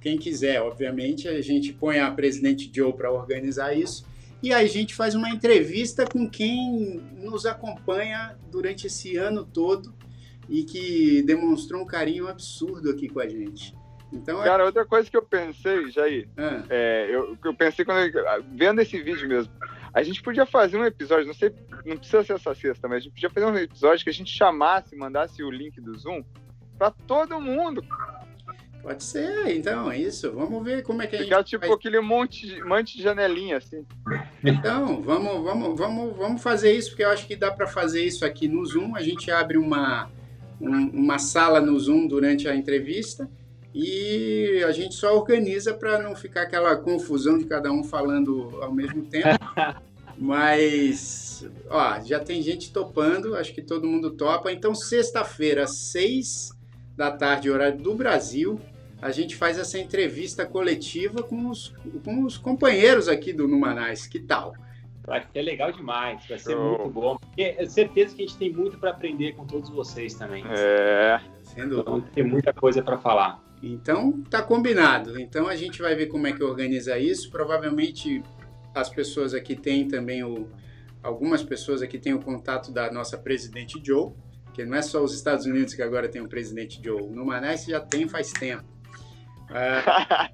Quem 0.00 0.18
quiser, 0.18 0.60
obviamente, 0.60 1.28
a 1.28 1.40
gente 1.40 1.72
põe 1.72 2.00
a 2.00 2.10
presidente 2.10 2.70
Joe 2.74 2.92
para 2.92 3.10
organizar 3.10 3.72
isso 3.74 4.04
e 4.42 4.52
a 4.52 4.64
gente 4.66 4.94
faz 4.94 5.14
uma 5.14 5.30
entrevista 5.30 6.04
com 6.06 6.28
quem 6.28 7.00
nos 7.14 7.46
acompanha 7.46 8.36
durante 8.50 8.86
esse 8.86 9.16
ano 9.16 9.44
todo 9.44 9.94
e 10.48 10.64
que 10.64 11.22
demonstrou 11.22 11.82
um 11.82 11.86
carinho 11.86 12.26
absurdo 12.26 12.90
aqui 12.90 13.08
com 13.08 13.20
a 13.20 13.28
gente. 13.28 13.74
Então, 14.12 14.42
é 14.42 14.44
Cara, 14.44 14.64
é... 14.64 14.66
outra 14.66 14.84
coisa 14.84 15.08
que 15.08 15.16
eu 15.16 15.22
pensei, 15.22 15.88
Jair, 15.90 16.28
ah. 16.36 16.64
é, 16.68 17.06
eu, 17.10 17.36
eu 17.44 17.54
pensei 17.54 17.84
quando 17.84 17.98
eu, 18.00 18.44
vendo 18.52 18.80
esse 18.80 19.00
vídeo 19.00 19.28
mesmo, 19.28 19.52
a 19.92 20.02
gente 20.02 20.22
podia 20.22 20.46
fazer 20.46 20.76
um 20.76 20.84
episódio, 20.84 21.26
não 21.26 21.34
sei, 21.34 21.52
não 21.84 21.96
precisa 21.96 22.22
ser 22.22 22.34
essa 22.34 22.54
sexta, 22.54 22.88
mas 22.88 22.98
a 22.98 23.00
gente 23.00 23.12
podia 23.12 23.30
fazer 23.30 23.46
um 23.46 23.56
episódio 23.56 24.04
que 24.04 24.10
a 24.10 24.12
gente 24.12 24.30
chamasse, 24.30 24.96
mandasse 24.96 25.42
o 25.42 25.50
link 25.50 25.80
do 25.80 25.96
Zoom 25.98 26.22
para 26.78 26.90
todo 26.90 27.40
mundo. 27.40 27.84
Pode 28.82 29.04
ser, 29.04 29.54
então, 29.54 29.90
é 29.90 29.98
isso. 29.98 30.32
Vamos 30.32 30.64
ver 30.64 30.82
como 30.82 31.02
é 31.02 31.06
que 31.06 31.16
a 31.16 31.18
Ficar 31.18 31.38
gente. 31.38 31.50
Ficar 31.50 31.66
tipo 31.66 31.74
aquele 31.74 32.00
monte, 32.00 32.62
monte 32.62 32.96
de 32.96 33.02
janelinha, 33.02 33.58
assim. 33.58 33.84
Então, 34.42 35.02
vamos, 35.02 35.42
vamos, 35.42 35.78
vamos, 35.78 36.16
vamos 36.16 36.42
fazer 36.42 36.72
isso, 36.72 36.90
porque 36.90 37.04
eu 37.04 37.10
acho 37.10 37.26
que 37.26 37.36
dá 37.36 37.50
para 37.50 37.66
fazer 37.66 38.02
isso 38.02 38.24
aqui 38.24 38.48
no 38.48 38.64
Zoom. 38.64 38.96
A 38.96 39.02
gente 39.02 39.30
abre 39.30 39.58
uma, 39.58 40.10
um, 40.58 40.88
uma 40.92 41.18
sala 41.18 41.60
no 41.60 41.78
Zoom 41.78 42.06
durante 42.06 42.48
a 42.48 42.54
entrevista 42.54 43.28
e 43.74 44.62
a 44.66 44.72
gente 44.72 44.94
só 44.94 45.14
organiza 45.14 45.72
para 45.72 46.02
não 46.02 46.14
ficar 46.14 46.42
aquela 46.42 46.76
confusão 46.76 47.38
de 47.38 47.44
cada 47.44 47.70
um 47.70 47.84
falando 47.84 48.58
ao 48.60 48.72
mesmo 48.72 49.02
tempo. 49.06 49.28
Mas, 50.18 51.48
ó, 51.70 51.98
já 52.00 52.20
tem 52.20 52.42
gente 52.42 52.72
topando, 52.72 53.34
acho 53.36 53.54
que 53.54 53.62
todo 53.62 53.86
mundo 53.86 54.10
topa. 54.10 54.52
Então, 54.52 54.74
sexta-feira, 54.74 55.66
seis 55.66 56.50
da 56.94 57.10
tarde, 57.10 57.50
horário 57.50 57.78
do 57.78 57.94
Brasil, 57.94 58.60
a 59.00 59.10
gente 59.10 59.34
faz 59.34 59.58
essa 59.58 59.78
entrevista 59.78 60.44
coletiva 60.44 61.22
com 61.22 61.48
os, 61.48 61.74
com 62.04 62.24
os 62.24 62.36
companheiros 62.36 63.08
aqui 63.08 63.32
do 63.32 63.48
Numanais. 63.48 64.06
Que 64.06 64.20
tal? 64.20 64.52
Vai 65.06 65.24
ser 65.32 65.40
legal 65.40 65.72
demais, 65.72 66.26
vai 66.28 66.38
ser 66.38 66.54
muito 66.54 66.90
bom. 66.90 67.16
Porque 67.16 67.54
é 67.56 67.66
certeza 67.66 68.14
que 68.14 68.22
a 68.22 68.26
gente 68.26 68.36
tem 68.36 68.52
muito 68.52 68.78
para 68.78 68.90
aprender 68.90 69.32
com 69.32 69.46
todos 69.46 69.70
vocês 69.70 70.12
também. 70.14 70.44
É. 70.46 71.18
Sendo... 71.42 71.80
Então, 71.80 72.00
tem 72.00 72.24
muita 72.24 72.52
coisa 72.52 72.82
para 72.82 72.98
falar. 72.98 73.42
Então, 73.62 74.22
tá 74.22 74.42
combinado. 74.42 75.20
Então, 75.20 75.46
a 75.46 75.54
gente 75.54 75.82
vai 75.82 75.94
ver 75.94 76.06
como 76.06 76.26
é 76.26 76.32
que 76.32 76.42
organiza 76.42 76.98
isso. 76.98 77.30
Provavelmente, 77.30 78.22
as 78.74 78.88
pessoas 78.88 79.34
aqui 79.34 79.54
têm 79.54 79.86
também 79.86 80.24
o... 80.24 80.48
Algumas 81.02 81.42
pessoas 81.42 81.80
aqui 81.80 81.98
têm 81.98 82.12
o 82.12 82.20
contato 82.20 82.70
da 82.70 82.92
nossa 82.92 83.16
presidente 83.16 83.80
Joe, 83.82 84.12
que 84.52 84.64
não 84.64 84.76
é 84.76 84.82
só 84.82 85.02
os 85.02 85.14
Estados 85.14 85.46
Unidos 85.46 85.72
que 85.72 85.82
agora 85.82 86.08
tem 86.08 86.20
o 86.20 86.28
presidente 86.28 86.80
Joe. 86.82 87.02
No 87.08 87.24
Manaus 87.24 87.64
já 87.64 87.80
tem 87.80 88.06
faz 88.06 88.32
tempo. 88.32 88.64
Ah, 89.48 90.30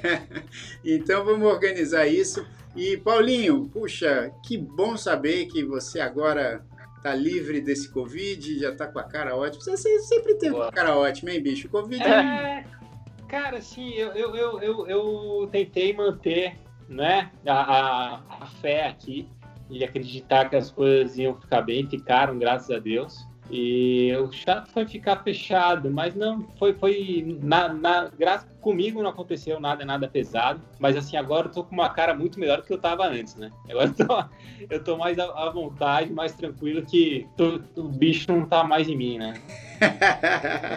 então, 0.84 1.24
vamos 1.24 1.48
organizar 1.48 2.06
isso. 2.06 2.46
E, 2.74 2.98
Paulinho, 2.98 3.70
puxa, 3.70 4.30
que 4.44 4.58
bom 4.58 4.98
saber 4.98 5.46
que 5.46 5.64
você 5.64 5.98
agora 5.98 6.62
tá 7.06 7.14
livre 7.14 7.60
desse 7.60 7.88
Covid, 7.88 8.58
já 8.58 8.74
tá 8.74 8.88
com 8.88 8.98
a 8.98 9.04
cara 9.04 9.36
ótima. 9.36 9.62
Você 9.62 10.00
sempre 10.00 10.34
tem 10.34 10.50
a 10.60 10.72
cara 10.72 10.96
ótima, 10.96 11.30
hein, 11.30 11.40
bicho? 11.40 11.68
Covid 11.68 12.02
é... 12.02 12.08
é... 12.08 12.64
Cara, 13.28 13.58
assim, 13.58 13.92
eu, 13.94 14.12
eu, 14.12 14.60
eu, 14.60 14.86
eu, 14.86 15.48
tentei 15.50 15.92
manter 15.92 16.56
né, 16.88 17.30
a, 17.44 18.20
a 18.40 18.46
fé 18.60 18.86
aqui 18.86 19.28
e 19.68 19.84
acreditar 19.84 20.48
que 20.48 20.54
as 20.54 20.70
coisas 20.70 21.18
iam 21.18 21.34
ficar 21.34 21.62
bem, 21.62 21.88
ficaram, 21.88 22.38
graças 22.38 22.70
a 22.70 22.78
Deus. 22.78 23.26
E 23.50 24.12
o 24.16 24.32
chato 24.32 24.68
foi 24.70 24.86
ficar 24.86 25.22
fechado, 25.22 25.88
mas 25.90 26.14
não 26.16 26.42
foi 26.58 26.72
foi 26.72 27.38
na, 27.42 27.72
na 27.72 28.10
graças 28.18 28.48
comigo 28.60 29.00
não 29.02 29.10
aconteceu 29.10 29.60
nada 29.60 29.84
nada 29.84 30.08
pesado, 30.08 30.60
mas 30.80 30.96
assim 30.96 31.16
agora 31.16 31.46
eu 31.46 31.52
tô 31.52 31.62
com 31.62 31.72
uma 31.72 31.88
cara 31.88 32.12
muito 32.12 32.40
melhor 32.40 32.58
do 32.58 32.64
que 32.64 32.72
eu 32.72 32.78
tava 32.78 33.06
antes, 33.06 33.36
né? 33.36 33.52
Agora 33.70 33.94
eu 33.96 34.06
tô, 34.06 34.24
eu 34.68 34.82
tô 34.82 34.96
mais 34.96 35.16
à, 35.18 35.48
vontade, 35.50 36.12
mais 36.12 36.32
tranquilo 36.32 36.84
que 36.84 37.28
tô, 37.36 37.60
o 37.76 37.88
bicho 37.88 38.26
não 38.32 38.44
tá 38.44 38.64
mais 38.64 38.88
em 38.88 38.96
mim, 38.96 39.18
né? 39.18 39.34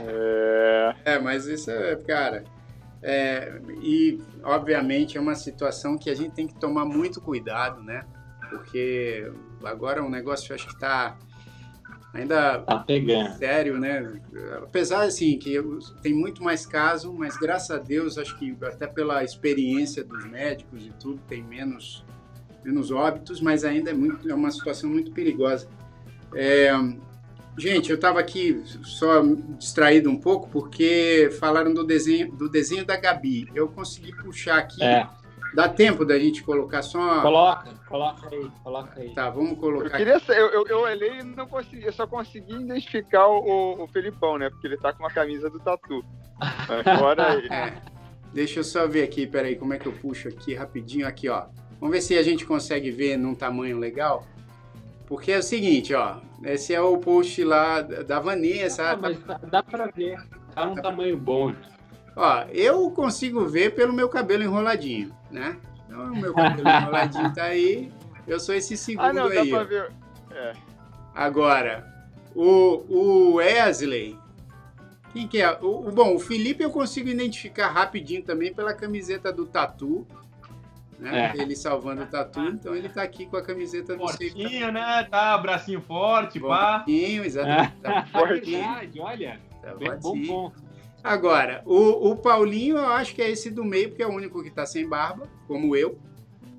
é... 0.05 0.95
é, 1.15 1.19
mas 1.19 1.47
isso 1.47 1.71
é, 1.71 1.95
cara, 1.95 2.43
é, 3.01 3.59
e 3.81 4.21
obviamente 4.43 5.17
é 5.17 5.21
uma 5.21 5.35
situação 5.35 5.97
que 5.97 6.09
a 6.09 6.15
gente 6.15 6.33
tem 6.33 6.45
que 6.45 6.53
tomar 6.53 6.85
muito 6.85 7.19
cuidado, 7.19 7.81
né? 7.81 8.05
Porque 8.49 9.31
agora 9.63 10.03
o 10.03 10.09
negócio 10.09 10.51
eu 10.51 10.55
acho 10.55 10.67
que 10.67 10.79
tá 10.79 11.17
Ainda 12.13 12.59
tá 12.59 12.79
pegando. 12.79 13.37
sério, 13.37 13.79
né? 13.79 14.19
Apesar 14.63 15.03
assim 15.03 15.37
que 15.37 15.55
tem 16.01 16.13
muito 16.13 16.43
mais 16.43 16.65
caso, 16.65 17.13
mas 17.13 17.37
graças 17.37 17.69
a 17.69 17.77
Deus 17.77 18.17
acho 18.17 18.37
que 18.37 18.55
até 18.63 18.87
pela 18.87 19.23
experiência 19.23 20.03
dos 20.03 20.25
médicos 20.25 20.85
e 20.85 20.91
tudo 20.99 21.21
tem 21.27 21.43
menos 21.43 22.03
menos 22.63 22.91
óbitos, 22.91 23.39
mas 23.39 23.63
ainda 23.63 23.91
é 23.91 23.93
muito 23.93 24.29
é 24.29 24.33
uma 24.33 24.51
situação 24.51 24.89
muito 24.89 25.11
perigosa. 25.11 25.67
É, 26.35 26.71
gente, 27.57 27.89
eu 27.89 27.95
estava 27.95 28.19
aqui 28.19 28.61
só 28.83 29.21
distraído 29.57 30.09
um 30.09 30.17
pouco 30.17 30.49
porque 30.49 31.29
falaram 31.39 31.73
do 31.73 31.85
desenho 31.85 32.31
do 32.31 32.49
desenho 32.49 32.85
da 32.85 32.97
Gabi. 32.97 33.47
Eu 33.53 33.67
consegui 33.67 34.15
puxar 34.15 34.57
aqui. 34.57 34.83
É. 34.83 35.07
Dá 35.53 35.67
tempo 35.67 36.05
da 36.05 36.17
gente 36.19 36.43
colocar 36.43 36.81
só. 36.81 37.21
Coloca, 37.21 37.73
coloca 37.87 38.29
aí, 38.31 38.51
coloca 38.63 38.99
aí. 38.99 39.13
Tá, 39.13 39.29
vamos 39.29 39.57
colocar. 39.57 39.85
Eu, 39.85 39.91
queria, 39.91 40.21
eu, 40.35 40.47
eu, 40.49 40.67
eu 40.67 40.79
olhei 40.81 41.19
e 41.19 41.23
não 41.23 41.47
consegui, 41.47 41.85
eu 41.85 41.93
só 41.93 42.05
consegui 42.05 42.53
identificar 42.53 43.27
o, 43.27 43.83
o 43.83 43.87
Felipão, 43.87 44.37
né? 44.37 44.49
Porque 44.49 44.67
ele 44.67 44.77
tá 44.77 44.93
com 44.93 45.03
uma 45.03 45.09
camisa 45.09 45.49
do 45.49 45.59
Tatu. 45.59 46.03
Agora 46.85 47.31
aí. 47.33 47.49
É. 47.51 47.81
Deixa 48.31 48.59
eu 48.59 48.63
só 48.63 48.87
ver 48.87 49.03
aqui, 49.03 49.25
peraí, 49.25 49.55
como 49.55 49.73
é 49.73 49.79
que 49.79 49.87
eu 49.87 49.91
puxo 49.91 50.27
aqui 50.27 50.53
rapidinho, 50.53 51.07
aqui, 51.07 51.27
ó. 51.27 51.47
Vamos 51.79 51.95
ver 51.95 52.01
se 52.01 52.15
a 52.15 52.21
gente 52.21 52.45
consegue 52.45 52.91
ver 52.91 53.17
num 53.17 53.33
tamanho 53.33 53.79
legal. 53.79 54.23
Porque 55.07 55.31
é 55.31 55.39
o 55.39 55.43
seguinte, 55.43 55.95
ó. 55.95 56.17
Esse 56.43 56.73
é 56.73 56.79
o 56.79 56.97
post 56.99 57.43
lá 57.43 57.81
da 57.81 58.19
Vanessa. 58.19 58.91
Ah, 58.91 58.97
mas 58.97 59.17
dá 59.49 59.63
pra 59.63 59.87
ver. 59.87 60.19
Tá 60.53 60.65
num 60.65 60.75
tamanho 60.75 61.17
bom. 61.17 61.53
Ó, 62.15 62.43
eu 62.51 62.91
consigo 62.91 63.47
ver 63.47 63.73
pelo 63.73 63.93
meu 63.93 64.09
cabelo 64.09 64.43
enroladinho, 64.43 65.11
né? 65.31 65.57
Então, 65.85 66.11
o 66.11 66.15
meu 66.15 66.33
cabelo 66.33 66.67
enroladinho 66.67 67.33
tá 67.33 67.43
aí. 67.43 67.91
Eu 68.27 68.39
sou 68.39 68.53
esse 68.53 68.77
segundo 68.77 69.05
ah, 69.05 69.13
não, 69.13 69.25
aí. 69.25 69.49
Dá 69.49 69.57
pra 69.57 69.63
ver. 69.63 69.91
É. 70.31 70.53
Agora, 71.15 71.87
o, 72.35 72.85
o 72.87 73.33
Wesley. 73.35 74.17
Quem 75.11 75.27
que 75.27 75.41
é? 75.41 75.51
O, 75.61 75.91
bom, 75.91 76.15
o 76.15 76.19
Felipe 76.19 76.63
eu 76.63 76.69
consigo 76.69 77.09
identificar 77.09 77.69
rapidinho 77.69 78.23
também 78.23 78.53
pela 78.53 78.73
camiseta 78.73 79.33
do 79.33 79.45
Tatu. 79.45 80.05
Né? 80.99 81.31
É. 81.35 81.41
Ele 81.41 81.55
salvando 81.55 82.03
o 82.03 82.05
Tatu, 82.05 82.41
então 82.41 82.75
ele 82.75 82.89
tá 82.89 83.01
aqui 83.01 83.25
com 83.25 83.37
a 83.37 83.41
camiseta 83.41 83.95
do 83.95 83.99
Fortinho, 83.99 84.71
né? 84.71 85.07
Tá, 85.09 85.37
bracinho 85.37 85.81
forte, 85.81 86.39
pá. 86.39 86.79
Fortinho, 86.79 87.23
exatamente. 87.23 87.73
É. 87.83 87.89
Tá 87.91 88.05
fortinho. 88.05 89.03
olha. 89.03 89.39
Tá 89.61 89.75
bom 90.01 90.21
ponto. 90.25 90.68
Agora, 91.03 91.61
o, 91.65 92.11
o 92.11 92.15
Paulinho, 92.15 92.77
eu 92.77 92.87
acho 92.87 93.15
que 93.15 93.21
é 93.21 93.29
esse 93.29 93.49
do 93.49 93.63
meio, 93.63 93.89
porque 93.89 94.03
é 94.03 94.07
o 94.07 94.13
único 94.13 94.43
que 94.43 94.51
tá 94.51 94.65
sem 94.65 94.87
barba, 94.87 95.27
como 95.47 95.75
eu. 95.75 95.97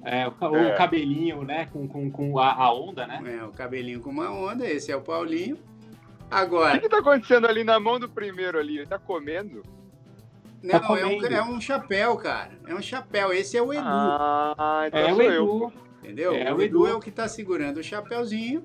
É, 0.03 0.27
o, 0.27 0.33
o 0.51 0.57
é. 0.57 0.75
cabelinho, 0.77 1.43
né, 1.43 1.67
com, 1.71 1.87
com, 1.87 2.11
com 2.11 2.39
a, 2.39 2.55
a, 2.55 2.73
onda, 2.73 3.07
né? 3.07 3.39
É, 3.39 3.45
o 3.45 3.53
cabelinho 3.53 4.01
com 4.01 4.11
uma 4.11 4.31
onda, 4.31 4.67
esse 4.67 4.91
é 4.91 4.97
o 4.97 5.03
Paulinho. 5.03 5.59
Agora... 6.31 6.71
O 6.71 6.73
que, 6.75 6.81
que 6.81 6.89
tá 6.89 6.99
acontecendo 6.99 7.47
ali 7.47 7.65
na 7.65 7.79
mão 7.79 8.01
do 8.01 8.09
primeiro 8.09 8.59
ali? 8.59 8.79
Ele 8.79 8.87
tá 8.87 8.99
comendo? 8.99 9.63
Não, 10.63 10.79
tá 10.79 10.99
é, 10.99 11.07
um, 11.07 11.25
é, 11.25 11.43
um, 11.43 11.61
chapéu, 11.61 12.17
cara. 12.17 12.53
É 12.67 12.75
um 12.75 12.83
chapéu. 12.83 13.33
Esse 13.33 13.57
é 13.57 13.63
o 13.63 13.73
Edu. 13.73 13.83
Ah, 13.85 14.85
então 14.87 15.01
é 15.01 15.13
o 15.13 15.23
Edu. 15.23 15.33
Eu. 15.33 15.73
Entendeu? 16.03 16.35
É, 16.35 16.53
o, 16.53 16.61
Edu, 16.61 16.63
Edu 16.63 16.87
é 16.87 16.95
o 16.95 17.01
que 17.01 17.11
tá 17.11 17.27
segurando 17.29 17.79
o 17.79 17.83
chapéuzinho. 17.83 18.63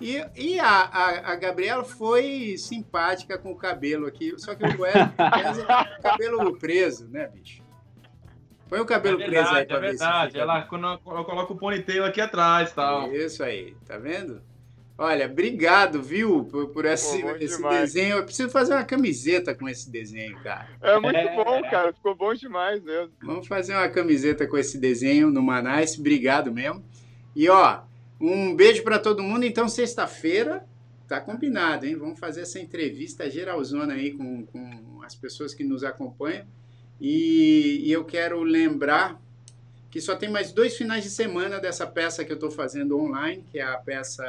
E, 0.00 0.24
e 0.34 0.58
a, 0.58 0.66
a, 0.66 1.32
a, 1.32 1.36
Gabriela 1.36 1.84
foi 1.84 2.56
simpática 2.56 3.36
com 3.36 3.52
o 3.52 3.56
cabelo 3.56 4.06
aqui, 4.06 4.34
só 4.38 4.54
que 4.54 4.64
o 4.64 4.80
Wesley 4.80 5.04
o 5.98 6.02
cabelo 6.02 6.58
preso, 6.58 7.06
né, 7.08 7.28
bicho? 7.28 7.62
Põe 8.68 8.80
o 8.80 8.86
cabelo 8.86 9.20
é 9.20 9.28
verdade, 9.28 9.48
preso 9.48 9.56
aí 9.56 9.66
pra 9.66 9.76
é 9.76 9.80
ver 9.80 9.88
verdade. 9.88 10.38
Ela, 10.38 10.62
quando 10.62 10.86
eu 10.86 11.24
coloco 11.24 11.54
o 11.54 11.58
ponytail 11.58 12.04
aqui 12.04 12.20
atrás 12.20 12.72
tal. 12.72 13.12
Isso 13.12 13.42
aí, 13.42 13.74
tá 13.86 13.98
vendo? 13.98 14.40
Olha, 14.96 15.24
obrigado, 15.24 16.02
viu, 16.02 16.44
por, 16.44 16.68
por 16.68 16.84
esse, 16.84 17.22
Pô, 17.22 17.30
esse 17.36 17.62
desenho. 17.62 18.18
Eu 18.18 18.24
preciso 18.24 18.50
fazer 18.50 18.74
uma 18.74 18.84
camiseta 18.84 19.54
com 19.54 19.66
esse 19.66 19.90
desenho, 19.90 20.38
cara. 20.42 20.68
É 20.82 21.00
muito 21.00 21.16
é... 21.16 21.34
bom, 21.34 21.62
cara. 21.70 21.92
Ficou 21.92 22.14
bom 22.14 22.34
demais 22.34 22.82
mesmo. 22.82 23.10
Vamos 23.22 23.48
fazer 23.48 23.74
uma 23.74 23.88
camiseta 23.88 24.46
com 24.46 24.58
esse 24.58 24.78
desenho 24.78 25.30
no 25.30 25.42
Manais. 25.42 25.98
Obrigado 25.98 26.52
mesmo. 26.52 26.84
E, 27.34 27.48
ó, 27.48 27.80
um 28.20 28.54
beijo 28.54 28.82
para 28.82 28.98
todo 28.98 29.22
mundo. 29.22 29.44
Então, 29.44 29.68
sexta-feira, 29.68 30.64
tá 31.08 31.20
combinado, 31.20 31.86
hein? 31.86 31.96
Vamos 31.96 32.20
fazer 32.20 32.42
essa 32.42 32.60
entrevista 32.60 33.28
geralzona 33.30 33.94
aí 33.94 34.12
com, 34.12 34.44
com 34.46 35.02
as 35.02 35.14
pessoas 35.14 35.54
que 35.54 35.64
nos 35.64 35.82
acompanham. 35.82 36.46
E, 37.00 37.82
e, 37.84 37.90
eu 37.90 38.04
quero 38.04 38.42
lembrar 38.42 39.20
que 39.90 40.00
só 40.00 40.14
tem 40.14 40.28
mais 40.28 40.52
dois 40.52 40.76
finais 40.76 41.02
de 41.02 41.10
semana 41.10 41.58
dessa 41.58 41.86
peça 41.86 42.24
que 42.24 42.30
eu 42.30 42.34
estou 42.34 42.50
fazendo 42.50 42.98
online, 42.98 43.42
que 43.50 43.58
é 43.58 43.62
a 43.62 43.78
peça 43.78 44.24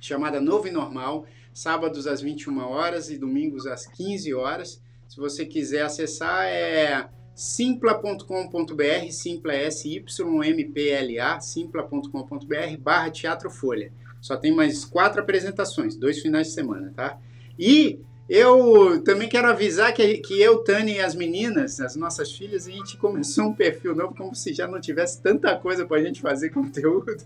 chamada 0.00 0.40
Novo 0.40 0.66
e 0.66 0.70
Normal, 0.70 1.26
sábados 1.52 2.06
às 2.06 2.22
21 2.22 2.58
horas 2.60 3.10
e 3.10 3.18
domingos 3.18 3.66
às 3.66 3.86
15 3.86 4.32
horas. 4.32 4.82
Se 5.06 5.18
você 5.18 5.44
quiser 5.44 5.82
acessar, 5.82 6.46
é 6.46 7.08
simpla.com.br, 7.36 9.10
simpla 9.10 9.54
S-Y-M-P-L-A, 9.54 11.38
simpla.com.br, 11.38 12.76
barra 12.80 13.10
Teatro 13.10 13.50
Folha. 13.50 13.92
Só 14.22 14.38
tem 14.38 14.50
mais 14.50 14.86
quatro 14.86 15.20
apresentações, 15.20 15.94
dois 15.94 16.18
finais 16.18 16.46
de 16.46 16.54
semana, 16.54 16.94
tá? 16.96 17.18
E 17.58 18.00
eu 18.26 19.02
também 19.04 19.28
quero 19.28 19.48
avisar 19.48 19.92
que, 19.92 20.16
que 20.18 20.40
eu, 20.40 20.58
Tânia 20.64 20.94
e 20.94 21.00
as 21.00 21.14
meninas, 21.14 21.78
as 21.78 21.94
nossas 21.94 22.32
filhas, 22.32 22.66
a 22.66 22.70
gente 22.70 22.96
começou 22.96 23.44
um 23.44 23.54
perfil 23.54 23.94
novo 23.94 24.14
como 24.16 24.34
se 24.34 24.54
já 24.54 24.66
não 24.66 24.80
tivesse 24.80 25.20
tanta 25.20 25.54
coisa 25.56 25.84
para 25.84 25.98
a 25.98 26.02
gente 26.02 26.22
fazer 26.22 26.48
conteúdo. 26.48 27.16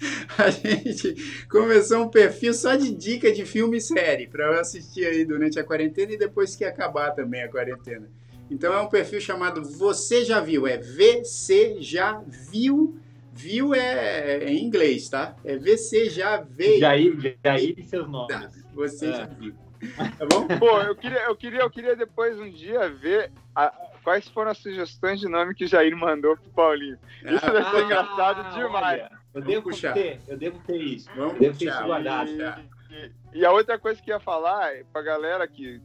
A 0.38 0.48
gente 0.48 1.16
começou 1.48 2.04
um 2.04 2.08
perfil 2.08 2.54
só 2.54 2.76
de 2.76 2.94
dica 2.94 3.32
de 3.32 3.44
filme 3.44 3.78
e 3.78 3.80
série 3.80 4.28
para 4.28 4.44
eu 4.44 4.60
assistir 4.60 5.04
aí 5.04 5.24
durante 5.24 5.58
a 5.58 5.64
quarentena 5.64 6.12
e 6.12 6.16
depois 6.16 6.54
que 6.54 6.64
acabar 6.64 7.10
também 7.10 7.42
a 7.42 7.48
quarentena. 7.48 8.08
Então 8.50 8.72
é 8.72 8.80
um 8.80 8.88
perfil 8.88 9.20
chamado 9.20 9.62
Você 9.62 10.24
Já 10.24 10.40
Viu, 10.40 10.66
é 10.66 10.78
VC 10.78 11.76
Já 11.80 12.22
Viu. 12.26 12.98
Viu 13.32 13.74
é, 13.74 14.44
é 14.44 14.50
em 14.50 14.64
inglês, 14.64 15.08
tá? 15.08 15.36
É 15.44 15.56
VC 15.56 16.10
Já 16.10 16.40
Veio. 16.40 16.80
Jair, 16.80 17.38
Jair 17.44 17.74
e 17.78 17.84
seus 17.84 18.08
nomes. 18.08 18.28
Tá, 18.28 18.50
você 18.74 19.06
é. 19.06 19.12
já 19.12 19.24
viu. 19.26 19.54
Tá 20.18 20.26
bom? 20.26 20.46
Pô, 20.58 20.80
eu 20.80 20.96
queria, 20.96 21.20
eu 21.24 21.36
queria, 21.36 21.60
eu 21.60 21.70
queria 21.70 21.96
depois 21.96 22.38
um 22.38 22.50
dia 22.50 22.88
ver 22.88 23.30
a, 23.54 23.72
quais 24.02 24.28
foram 24.28 24.50
as 24.50 24.58
sugestões 24.58 25.20
de 25.20 25.28
nome 25.28 25.54
que 25.54 25.64
o 25.64 25.68
Jair 25.68 25.96
mandou 25.96 26.36
pro 26.36 26.50
Paulinho. 26.50 26.98
Isso 27.24 27.44
ah, 27.44 27.50
deve 27.50 27.70
ser 27.70 27.84
engraçado 27.84 28.54
demais. 28.54 29.02
Olha, 29.02 29.10
eu 29.34 29.42
devo 29.42 29.62
puxar. 29.64 29.92
ter, 29.92 30.20
eu 30.26 30.36
devo 30.36 30.58
ter 30.60 30.80
isso. 30.80 31.08
Vamos 31.14 31.34
eu 31.34 31.40
devo 31.40 31.58
puxar, 31.58 31.70
ter 31.70 31.78
isso 31.78 31.86
guardado. 31.86 32.30
E, 32.30 33.12
e, 33.34 33.38
e, 33.40 33.44
a 33.44 33.52
outra 33.52 33.78
coisa 33.78 34.00
que 34.02 34.10
ia 34.10 34.18
falar, 34.18 34.72
pra 34.92 35.02
galera 35.02 35.46
que 35.46 35.80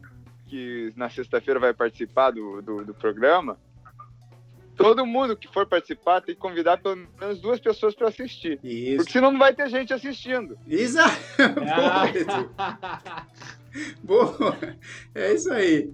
que 0.54 0.93
na 0.95 1.10
sexta-feira 1.10 1.60
vai 1.60 1.74
participar 1.74 2.30
do, 2.30 2.62
do, 2.62 2.86
do, 2.86 2.93
programa, 2.93 3.58
todo 4.76 5.04
mundo 5.04 5.36
que 5.36 5.47
for 5.47 5.66
participar 5.66 6.22
tem 6.22 6.36
que 6.36 6.41
convidar 6.41 6.78
pelo 6.78 7.08
menos 7.20 7.41
duas 7.41 7.60
pessoas 7.60 7.95
para 7.95 8.10
assistir. 8.10 8.60
Isso. 8.64 8.97
Porque 8.97 9.14
senão 9.14 9.32
não 9.32 9.39
vai 9.39 9.51
ter 9.56 9.68
gente 9.68 9.91
assistindo. 9.91 10.56
Exato. 10.68 11.18
Ah. 12.56 13.26
Boa, 14.04 14.56
é 15.16 15.34
isso 15.34 15.51
aí. 15.51 15.91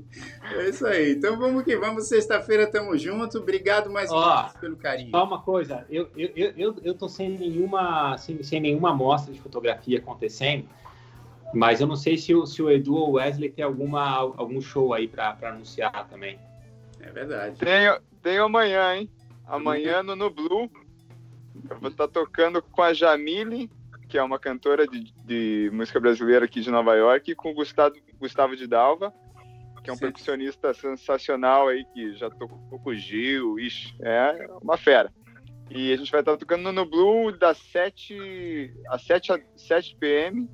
É 0.54 0.68
isso 0.68 0.86
aí. 0.86 1.14
Então 1.14 1.40
vamos 1.40 1.64
que 1.64 1.78
vamos. 1.78 2.10
Sexta-feira 2.10 2.68
tamo 2.68 2.98
junto. 2.98 3.38
Obrigado 3.38 3.90
mais 3.90 4.12
uma 4.12 4.42
vez 4.42 4.54
pelo 4.58 4.76
carinho. 4.76 5.12
Só 5.12 5.24
uma 5.24 5.42
coisa, 5.42 5.86
eu, 5.90 6.10
eu, 6.18 6.54
eu, 6.58 6.76
eu 6.84 6.94
tô 6.94 7.08
sem 7.08 7.30
nenhuma, 7.30 8.18
sem, 8.18 8.44
sem 8.44 8.60
nenhuma 8.60 8.90
amostra 8.90 9.34
de 9.34 9.40
fotografia 9.40 10.00
acontecendo. 10.00 10.68
Mas 11.54 11.82
eu 11.82 11.88
não 11.88 11.96
sei 11.96 12.18
se 12.18 12.36
o, 12.36 12.46
se 12.46 12.62
o 12.62 12.70
Edu 12.70 12.96
ou 12.96 13.10
o 13.10 13.14
Wesley 13.14 13.50
tem 13.50 13.66
alguma, 13.66 14.08
algum 14.10 14.62
show 14.62 14.94
aí 14.94 15.08
para 15.08 15.36
anunciar 15.42 16.08
também. 16.08 16.40
É 17.00 17.12
verdade. 17.12 17.58
Tenho, 17.58 18.00
tenho 18.22 18.44
amanhã, 18.44 18.96
hein? 18.96 19.10
Amanhã 19.48 20.04
no, 20.04 20.16
no 20.16 20.30
Blue. 20.30 20.70
Eu 21.70 21.80
vou 21.80 21.90
estar 21.90 22.08
tá 22.08 22.14
tocando 22.14 22.62
com 22.62 22.82
a 22.82 22.94
Jamile, 22.94 23.70
que 24.08 24.18
é 24.18 24.24
uma 24.24 24.38
cantora 24.38 24.88
de, 24.88 25.12
de 25.26 25.70
música 25.74 26.00
brasileira 26.00 26.46
aqui 26.46 26.62
de 26.62 26.70
Nova 26.70 26.96
York, 26.96 27.32
e 27.32 27.36
com 27.36 27.52
o 27.52 27.54
Gustavo, 27.54 27.96
Gustavo 28.20 28.56
de 28.56 28.68
Dalva, 28.68 29.14
que 29.84 29.90
é 29.90 29.94
um 29.94 29.96
Sim. 29.96 30.02
percussionista 30.02 30.74
sensacional 30.74 31.68
aí, 31.68 31.84
que 31.94 32.14
já 32.14 32.30
tocou 32.30 32.80
com 32.80 32.90
o 32.90 32.96
Gil, 32.96 33.60
ixi, 33.60 33.96
é 34.02 34.48
uma 34.62 34.78
fera. 34.78 35.12
E 35.70 35.92
a 35.94 35.98
gente 35.98 36.12
vai 36.12 36.22
estar 36.22 36.34
tá 36.34 36.38
tocando 36.38 36.72
no 36.72 36.86
Blue 36.86 37.32
das 37.32 37.58
7 37.58 38.74
às 38.88 39.04
7, 39.04 39.44
7 39.56 39.96
p.m 40.00 40.50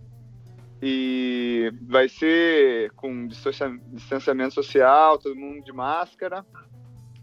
e 0.88 1.74
vai 1.82 2.08
ser 2.08 2.92
com 2.92 3.28
distanciamento 3.28 4.54
social, 4.54 5.18
todo 5.18 5.36
mundo 5.36 5.64
de 5.64 5.74
máscara. 5.74 6.46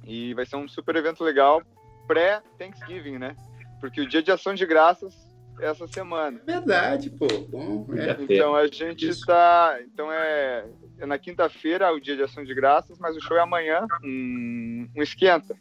E 0.05 0.35
vai 0.35 0.45
ser 0.45 0.57
um 0.57 0.67
super 0.67 0.97
evento 0.97 1.23
legal 1.23 1.63
pré-Thanksgiving, 2.09 3.19
né? 3.19 3.37
Porque 3.81 4.01
o 4.01 4.09
dia 4.09 4.21
de 4.21 4.33
ação 4.33 4.53
de 4.53 4.67
graças 4.67 5.15
é 5.61 5.67
essa 5.67 5.87
semana. 5.87 6.41
Verdade, 6.45 7.09
pô. 7.09 7.29
Bom, 7.49 7.87
é. 7.95 8.17
Então 8.35 8.57
a 8.57 8.67
gente 8.67 9.09
está. 9.09 9.79
Então 9.83 10.11
é, 10.11 10.67
é 10.99 11.07
na 11.07 11.17
quinta-feira 11.17 11.93
o 11.93 12.01
dia 12.01 12.17
de 12.17 12.23
ação 12.25 12.43
de 12.43 12.53
graças, 12.53 12.99
mas 12.99 13.17
o 13.17 13.21
show 13.21 13.37
é 13.37 13.43
amanhã, 13.43 13.87
um, 14.03 14.89
um 14.97 15.03
esquenta. 15.05 15.55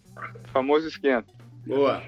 O 0.44 0.50
famoso 0.50 0.88
esquenta. 0.88 1.32
Boa. 1.68 2.02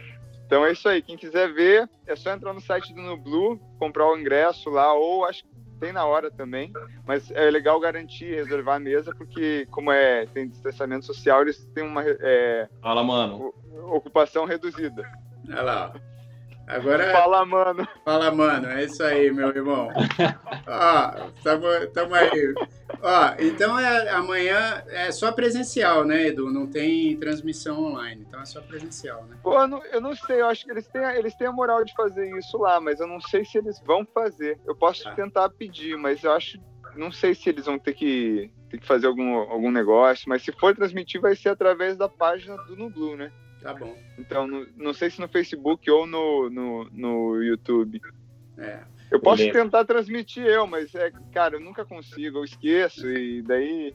Então 0.48 0.66
é 0.66 0.72
isso 0.72 0.90
aí. 0.90 1.04
Quem 1.04 1.18
quiser 1.18 1.54
ver, 1.54 1.88
é 2.08 2.16
só 2.16 2.32
entrar 2.32 2.52
no 2.52 2.62
site 2.62 2.92
do 2.96 3.02
Nublu, 3.02 3.60
comprar 3.78 4.08
o 4.08 4.18
ingresso 4.18 4.72
lá, 4.72 4.92
ou 4.94 5.24
acho 5.26 5.44
tem 5.80 5.92
na 5.92 6.06
hora 6.06 6.32
também, 6.32 6.72
mas 7.06 7.30
é 7.32 7.50
legal 7.50 7.80
garantir, 7.80 8.36
reservar 8.36 8.76
a 8.78 8.80
mesa, 8.80 9.14
porque 9.16 9.68
como 9.72 9.92
é 9.92 10.26
tem 10.28 10.48
distanciamento 10.48 11.06
social, 11.06 11.42
eles 11.42 11.66
têm 11.74 11.84
uma 11.84 12.04
é, 12.06 12.68
Fala, 12.82 13.04
mano. 13.04 13.54
ocupação 13.92 14.46
reduzida. 14.46 15.04
Olha 15.50 15.62
lá. 15.62 15.94
Agora. 16.68 17.12
Fala, 17.12 17.46
mano. 17.46 17.88
Fala, 18.06 18.32
mano. 18.32 18.68
É 18.70 18.86
isso 18.86 19.04
aí, 19.04 19.32
meu 19.32 19.50
irmão. 19.50 19.90
Ó, 20.68 21.30
tamo, 21.44 21.66
tamo 21.94 22.16
aí. 22.16 22.54
Ó, 23.02 23.34
então 23.40 23.78
é, 23.78 24.10
amanhã 24.10 24.82
é 24.88 25.12
só 25.12 25.32
presencial, 25.32 26.06
né, 26.06 26.28
Edu? 26.28 26.50
Não 26.52 26.66
tem 26.68 27.18
transmissão 27.18 27.84
online. 27.84 28.26
Então 28.28 28.40
é 28.42 28.46
só 28.46 28.62
presencial, 28.62 29.24
né? 29.26 29.38
Pô, 29.44 29.60
eu 29.60 29.68
não, 29.68 29.84
eu 29.86 30.00
não 30.02 30.16
sei. 30.16 30.42
Eu 30.42 30.48
acho 30.48 30.64
que 30.66 30.72
eles 30.72 30.88
têm, 30.88 31.02
eles 31.04 31.36
têm 31.36 31.48
a 31.48 31.52
moral 31.52 31.84
de 31.84 31.94
fazer 31.96 32.30
isso 32.38 32.58
lá, 32.58 32.80
mas 32.80 33.00
eu 33.00 33.08
não 33.08 33.20
sei 33.20 33.44
se 33.44 33.58
eles 33.58 33.82
vão 33.86 34.06
fazer. 34.14 34.58
Eu 34.66 34.76
posso 34.76 35.08
Ah. 35.10 35.12
tentar 35.14 35.50
pedir, 35.50 35.98
mas 35.98 36.24
eu 36.24 36.32
acho. 36.32 36.58
Não 36.96 37.12
sei 37.12 37.34
se 37.36 37.50
eles 37.50 37.66
vão 37.66 37.78
ter 37.80 37.94
que, 37.94 38.52
ter 38.70 38.78
que 38.80 38.86
fazer 38.86 39.08
algum, 39.08 39.34
algum 39.36 39.72
negócio, 39.72 40.30
mas 40.30 40.44
se 40.44 40.52
for 40.52 40.76
transmitir, 40.76 41.20
vai 41.20 41.36
ser 41.36 41.50
através 41.50 41.98
da 41.98 42.08
página 42.08 42.56
do 42.66 42.76
Nublu, 42.78 43.18
né? 43.18 43.32
Tá 43.64 43.74
bom. 43.74 43.98
Então, 44.20 44.46
no- 44.46 44.68
não 44.78 44.94
sei 44.94 45.10
se 45.10 45.20
no 45.20 45.28
Facebook 45.28 45.90
ou 45.90 46.06
no, 46.06 46.50
no, 46.50 46.90
no 46.92 47.42
YouTube. 47.42 48.00
É. 48.58 48.80
Eu 49.10 49.20
posso 49.20 49.38
Beleza. 49.38 49.60
tentar 49.64 49.86
transmitir 49.86 50.46
eu, 50.46 50.68
mas 50.68 50.94
é, 50.96 51.12
cara, 51.32 51.56
eu 51.56 51.60
nunca 51.60 51.86
consigo, 51.86 52.40
eu 52.40 52.44
esqueço 52.44 53.08
e 53.10 53.42
daí 53.44 53.94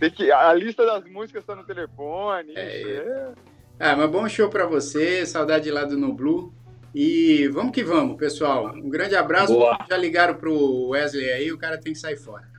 tem 0.00 0.10
que 0.10 0.32
a 0.32 0.52
lista 0.54 0.84
das 0.84 1.04
músicas 1.10 1.44
tá 1.44 1.54
no 1.54 1.64
telefone. 1.64 2.52
É, 2.56 3.32
Ah, 3.78 3.94
mas 3.96 4.10
bom 4.10 4.28
show 4.28 4.48
pra 4.48 4.66
você. 4.66 5.24
Saudade 5.26 5.70
lá 5.70 5.84
do 5.84 5.96
Nublu. 5.96 6.52
E 6.94 7.48
vamos 7.48 7.72
que 7.72 7.82
vamos, 7.82 8.16
pessoal. 8.16 8.74
Um 8.74 8.88
grande 8.90 9.14
abraço. 9.16 9.52
Boa. 9.54 9.78
Já 9.88 9.96
ligaram 9.96 10.34
pro 10.34 10.88
Wesley 10.88 11.30
aí, 11.30 11.52
o 11.52 11.56
cara 11.58 11.78
tem 11.78 11.92
que 11.92 11.98
sair 11.98 12.16
fora. 12.16 12.50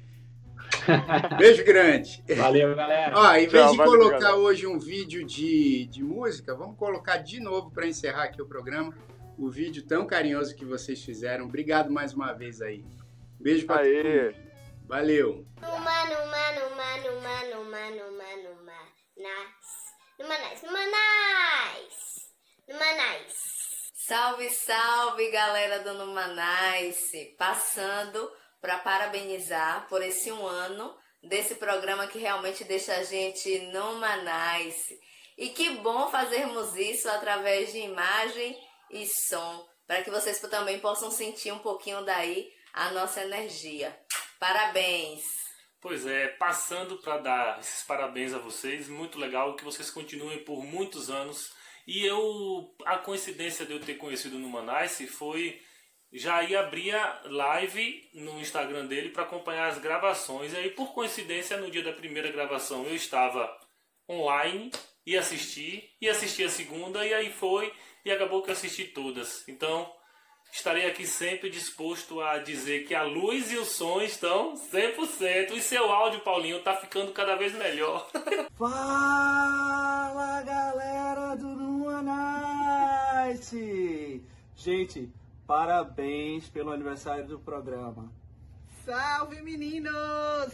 Beijo 1.38 1.63
grande. 1.63 2.23
Valeu, 2.36 2.75
galera. 2.75 3.17
Ó, 3.17 3.34
em 3.36 3.47
vez 3.47 3.63
Tchau, 3.63 3.71
de 3.71 3.77
valeu, 3.77 3.91
colocar 3.93 4.19
galera. 4.19 4.38
hoje 4.38 4.67
um 4.67 4.79
vídeo 4.79 5.25
de, 5.25 5.86
de 5.88 6.03
música, 6.03 6.55
vamos 6.55 6.77
colocar 6.77 7.17
de 7.17 7.39
novo 7.39 7.71
para 7.71 7.88
encerrar 7.88 8.23
aqui 8.23 8.41
o 8.41 8.47
programa 8.47 8.93
o 9.38 9.49
vídeo 9.49 9.86
tão 9.86 10.05
carinhoso 10.05 10.55
que 10.55 10.65
vocês 10.65 11.03
fizeram. 11.03 11.45
Obrigado 11.45 11.91
mais 11.91 12.13
uma 12.13 12.34
vez 12.34 12.61
aí. 12.61 12.86
Beijo 13.39 13.65
pra 13.65 13.77
todo 13.77 13.88
Aê. 13.88 14.31
mundo. 14.31 14.53
Valeu. 14.86 15.45
Numa, 15.61 16.07
nas. 20.38 20.61
Numa, 22.67 22.93
nas. 22.95 23.53
Salve, 23.95 24.49
salve, 24.49 25.31
galera 25.31 25.79
do 25.79 25.93
Numanice! 25.93 27.36
Passando 27.38 28.29
para 28.64 28.78
parabenizar 28.78 29.86
por 29.89 30.01
esse 30.01 30.32
um 30.32 30.47
ano 30.47 30.95
desse 31.22 31.55
programa 31.55 32.07
que 32.07 32.18
realmente 32.18 32.64
deixa 32.64 32.95
a 32.95 33.03
gente 33.03 33.59
Numanice. 33.74 34.97
E 35.38 35.49
que 35.49 35.72
bom 35.72 36.09
fazermos 36.09 36.74
isso 36.78 37.09
através 37.09 37.74
de 37.74 37.80
imagem 37.80 38.57
e 38.89 39.05
som, 39.05 39.68
para 39.86 40.01
que 40.01 40.09
vocês 40.09 40.39
também 40.39 40.80
possam 40.80 41.11
sentir 41.11 41.51
um 41.51 41.59
pouquinho 41.59 42.05
daí 42.05 42.49
a 42.72 42.91
nossa 42.91 43.22
energia. 43.22 43.93
Parabéns! 44.39 45.24
Pois 45.82 46.05
é, 46.05 46.30
passando 46.30 46.97
para 46.99 47.18
dar 47.18 47.59
esses 47.59 47.84
parabéns 47.84 48.34
a 48.34 48.38
vocês, 48.38 48.88
muito 48.88 49.20
legal 49.20 49.57
que 49.57 49.66
vocês 49.66 49.91
continuem 49.91 50.41
por 50.45 50.64
muitos 50.64 51.09
anos. 51.09 51.53
E 51.86 52.05
eu, 52.05 52.74
a 52.86 52.97
coincidência 52.97 53.66
de 53.66 53.74
eu 53.74 53.82
ter 53.82 53.95
conhecido 53.95 54.39
no 54.39 54.47
Manice 54.47 55.05
foi 55.05 55.61
já 56.14 56.43
ia 56.43 56.59
abrir 56.59 56.95
live 57.26 58.07
no 58.14 58.39
Instagram 58.39 58.86
dele 58.86 59.09
para 59.09 59.24
acompanhar 59.24 59.68
as 59.68 59.80
gravações. 59.80 60.53
E 60.53 60.57
aí, 60.57 60.70
por 60.70 60.93
coincidência, 60.93 61.57
no 61.57 61.72
dia 61.72 61.82
da 61.82 61.91
primeira 61.91 62.32
gravação 62.32 62.86
eu 62.86 62.95
estava 62.95 63.51
online 64.07 64.72
e 65.05 65.18
assisti, 65.18 65.89
e 65.99 66.07
assisti 66.07 66.43
a 66.43 66.49
segunda, 66.49 67.05
e 67.05 67.14
aí 67.14 67.30
foi, 67.32 67.74
e 68.05 68.11
acabou 68.11 68.41
que 68.41 68.49
eu 68.49 68.53
assisti 68.53 68.86
todas. 68.86 69.45
Então, 69.47 69.91
estarei 70.51 70.86
aqui 70.86 71.05
sempre 71.07 71.49
disposto 71.49 72.22
a 72.22 72.38
dizer 72.38 72.86
que 72.86 72.93
a 72.93 73.03
luz 73.03 73.51
e 73.51 73.57
o 73.57 73.66
som 73.66 74.01
estão 74.01 74.53
100%. 74.53 75.51
E 75.55 75.61
seu 75.61 75.91
áudio, 75.91 76.20
Paulinho, 76.22 76.61
tá 76.61 76.76
ficando 76.78 77.11
cada 77.11 77.36
vez 77.36 77.53
melhor. 77.53 78.07
Fala 78.55 80.41
galera 80.43 81.36
do 81.36 81.47
Nuanice! 81.47 82.24
Gente, 84.55 85.11
parabéns 85.54 86.49
pelo 86.49 86.72
aniversário 86.72 87.28
do 87.28 87.38
programa. 87.38 88.12
Salve 88.84 89.39
meninos! 89.43 90.51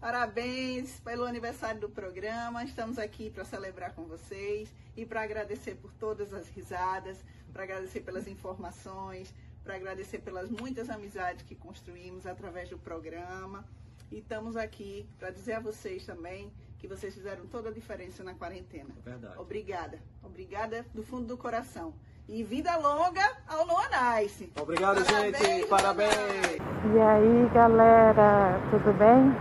Parabéns 0.00 0.98
pelo 1.00 1.26
aniversário 1.26 1.78
do 1.82 1.90
programa. 1.90 2.64
Estamos 2.64 2.98
aqui 2.98 3.28
para 3.28 3.44
celebrar 3.44 3.94
com 3.94 4.04
vocês 4.04 4.74
e 4.96 5.04
para 5.04 5.20
agradecer 5.20 5.74
por 5.74 5.92
todas 5.92 6.32
as 6.32 6.48
risadas, 6.48 7.22
para 7.52 7.64
agradecer 7.64 8.00
pelas 8.00 8.26
informações, 8.26 9.34
para 9.62 9.74
agradecer 9.74 10.20
pelas 10.20 10.48
muitas 10.48 10.88
amizades 10.88 11.42
que 11.42 11.54
construímos 11.54 12.26
através 12.26 12.70
do 12.70 12.78
programa. 12.78 13.66
E 14.10 14.20
estamos 14.20 14.56
aqui 14.56 15.06
para 15.18 15.28
dizer 15.28 15.56
a 15.56 15.60
vocês 15.60 16.06
também 16.06 16.50
que 16.78 16.88
vocês 16.88 17.12
fizeram 17.12 17.46
toda 17.48 17.68
a 17.68 17.72
diferença 17.72 18.24
na 18.24 18.32
quarentena. 18.32 18.94
Verdade. 19.04 19.38
Obrigada. 19.38 20.00
Obrigada 20.22 20.86
do 20.94 21.02
fundo 21.02 21.26
do 21.26 21.36
coração. 21.36 21.92
E 22.28 22.42
vida 22.42 22.76
longa 22.76 23.24
ao 23.48 23.64
Luanice. 23.64 24.52
Obrigado, 24.60 24.98
gente. 24.98 25.66
Parabéns. 25.66 26.58
E 26.94 27.00
aí, 27.00 27.50
galera, 27.54 28.60
tudo 28.70 28.92
bem? 28.98 29.34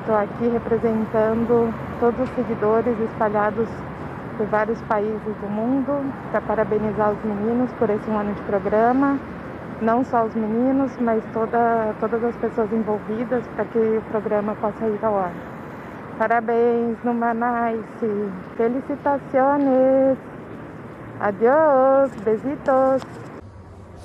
Estou 0.00 0.14
aqui 0.14 0.48
representando 0.48 1.74
todos 2.00 2.20
os 2.20 2.34
seguidores 2.34 2.98
espalhados 3.00 3.68
por 4.38 4.46
vários 4.46 4.80
países 4.82 5.20
do 5.42 5.50
mundo 5.50 6.10
para 6.30 6.40
parabenizar 6.40 7.12
os 7.12 7.22
meninos 7.22 7.70
por 7.72 7.90
esse 7.90 8.08
um 8.08 8.18
ano 8.18 8.32
de 8.32 8.40
programa. 8.44 9.20
Não 9.82 10.02
só 10.02 10.24
os 10.24 10.34
meninos, 10.34 10.96
mas 11.00 11.22
toda, 11.34 11.94
todas 12.00 12.24
as 12.24 12.36
pessoas 12.36 12.72
envolvidas 12.72 13.46
para 13.48 13.66
que 13.66 13.78
o 13.78 14.02
programa 14.10 14.54
possa 14.56 14.86
ir 14.86 15.04
ao 15.04 15.18
ar. 15.18 15.34
Parabéns, 16.16 16.96
Numanice! 17.04 18.32
Felicitaciones! 18.56 20.29
Adiós! 21.20 22.10
Besitos! 22.24 23.02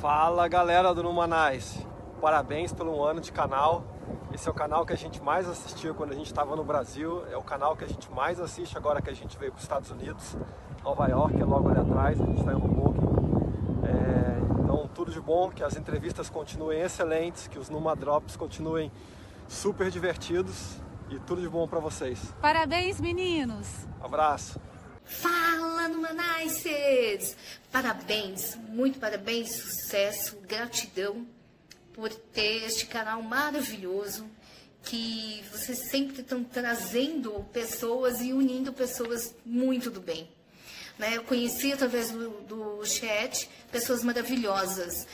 Fala 0.02 0.50
galera 0.50 0.94
do 0.94 1.02
Numanais, 1.02 1.88
parabéns 2.20 2.74
pelo 2.74 2.94
um 2.94 3.02
ano 3.02 3.22
de 3.22 3.32
canal. 3.32 3.86
Esse 4.34 4.50
é 4.50 4.52
o 4.52 4.54
canal 4.54 4.86
que 4.86 4.92
a 4.92 4.98
gente 4.98 5.24
mais 5.24 5.48
assistiu 5.48 5.96
quando 5.96 6.12
a 6.12 6.14
gente 6.14 6.26
estava 6.26 6.58
no 6.58 6.64
Brasil, 6.66 7.24
é 7.32 7.38
o 7.38 7.42
canal 7.42 7.74
que 7.74 7.86
a 7.86 7.88
gente 7.88 8.12
mais 8.12 8.38
assiste 8.38 8.78
agora 8.78 9.02
que 9.02 9.10
a 9.10 9.14
gente 9.14 9.38
veio 9.38 9.54
para 9.54 9.60
os 9.60 9.64
Estados 9.64 9.90
Unidos. 9.92 10.36
Nova 10.84 11.08
York 11.08 11.42
é 11.42 11.46
logo 11.46 11.70
ali 11.70 11.80
atrás, 11.80 12.20
a 12.20 12.26
gente 12.26 12.40
está 12.40 12.52
em 12.52 12.56
Hoboken. 12.58 13.08
É, 13.86 14.62
então 14.62 14.90
tudo 14.94 15.10
de 15.10 15.22
bom, 15.22 15.50
que 15.50 15.64
as 15.64 15.78
entrevistas 15.78 16.30
continuem 16.30 16.82
excelentes, 16.82 17.48
que 17.48 17.58
os 17.58 17.70
Numa 17.70 17.96
Drops 17.96 18.36
continuem 18.36 18.92
super 19.48 19.90
divertidos 19.90 20.82
e 21.10 21.18
tudo 21.20 21.40
de 21.40 21.48
bom 21.48 21.66
para 21.66 21.80
vocês. 21.80 22.36
Parabéns, 22.42 23.00
meninos! 23.00 23.88
Abraço! 24.04 24.60
Fala, 25.06 25.88
Numanices! 25.88 27.36
Parabéns, 27.72 28.56
muito 28.70 29.00
parabéns, 29.00 29.52
sucesso, 29.52 30.38
gratidão 30.48 31.26
por 31.94 32.10
ter 32.10 32.66
este 32.66 32.86
canal 32.88 33.22
maravilhoso 33.22 34.30
que 34.84 35.44
vocês 35.52 35.90
sempre 35.90 36.22
estão 36.22 36.44
trazendo 36.44 37.32
pessoas 37.52 38.22
e 38.22 38.34
unindo 38.34 38.74
pessoas 38.74 39.34
muito 39.46 39.90
do 39.90 40.00
bem. 40.00 40.30
Né? 40.98 41.18
Eu 41.18 41.24
conheci 41.24 41.72
através 41.72 42.12
do, 42.12 42.30
do 42.42 42.86
chat 42.86 43.50
pessoas 43.72 44.04
maravilhosas. 44.04 45.08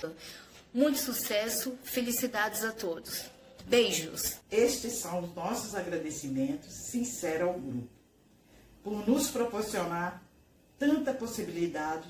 Muito 0.74 1.00
sucesso, 1.00 1.78
felicidades 1.84 2.64
a 2.64 2.72
todos. 2.72 3.26
Beijos. 3.66 4.38
Estes 4.52 4.94
são 4.94 5.24
os 5.24 5.36
nossos 5.36 5.76
agradecimentos 5.76 6.72
sinceros 6.74 7.50
ao 7.50 7.54
grupo, 7.54 7.90
por 8.84 9.08
nos 9.08 9.30
proporcionar 9.30 10.24
tanta 10.78 11.14
possibilidade 11.14 12.08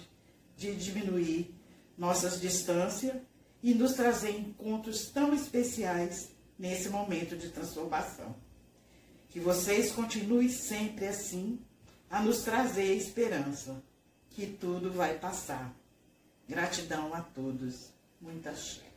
de 0.56 0.76
diminuir 0.76 1.54
nossas 1.98 2.40
distâncias 2.40 3.16
e 3.62 3.74
nos 3.74 3.94
trazer 3.94 4.32
encontros 4.32 5.10
tão 5.10 5.34
especiais 5.34 6.30
nesse 6.58 6.90
momento 6.90 7.36
de 7.38 7.50
transformação. 7.50 8.36
Que 9.30 9.40
vocês 9.40 9.92
continuem 9.92 10.50
sempre 10.50 11.08
assim, 11.08 11.60
a 12.10 12.22
nos 12.22 12.44
trazer 12.44 12.96
esperança, 12.96 13.82
que 14.30 14.46
tudo 14.46 14.92
vai 14.92 15.18
passar. 15.18 15.74
Gratidão 16.48 17.14
a 17.14 17.22
todos. 17.22 17.92
Muita 18.20 18.52
fé. 18.54 18.92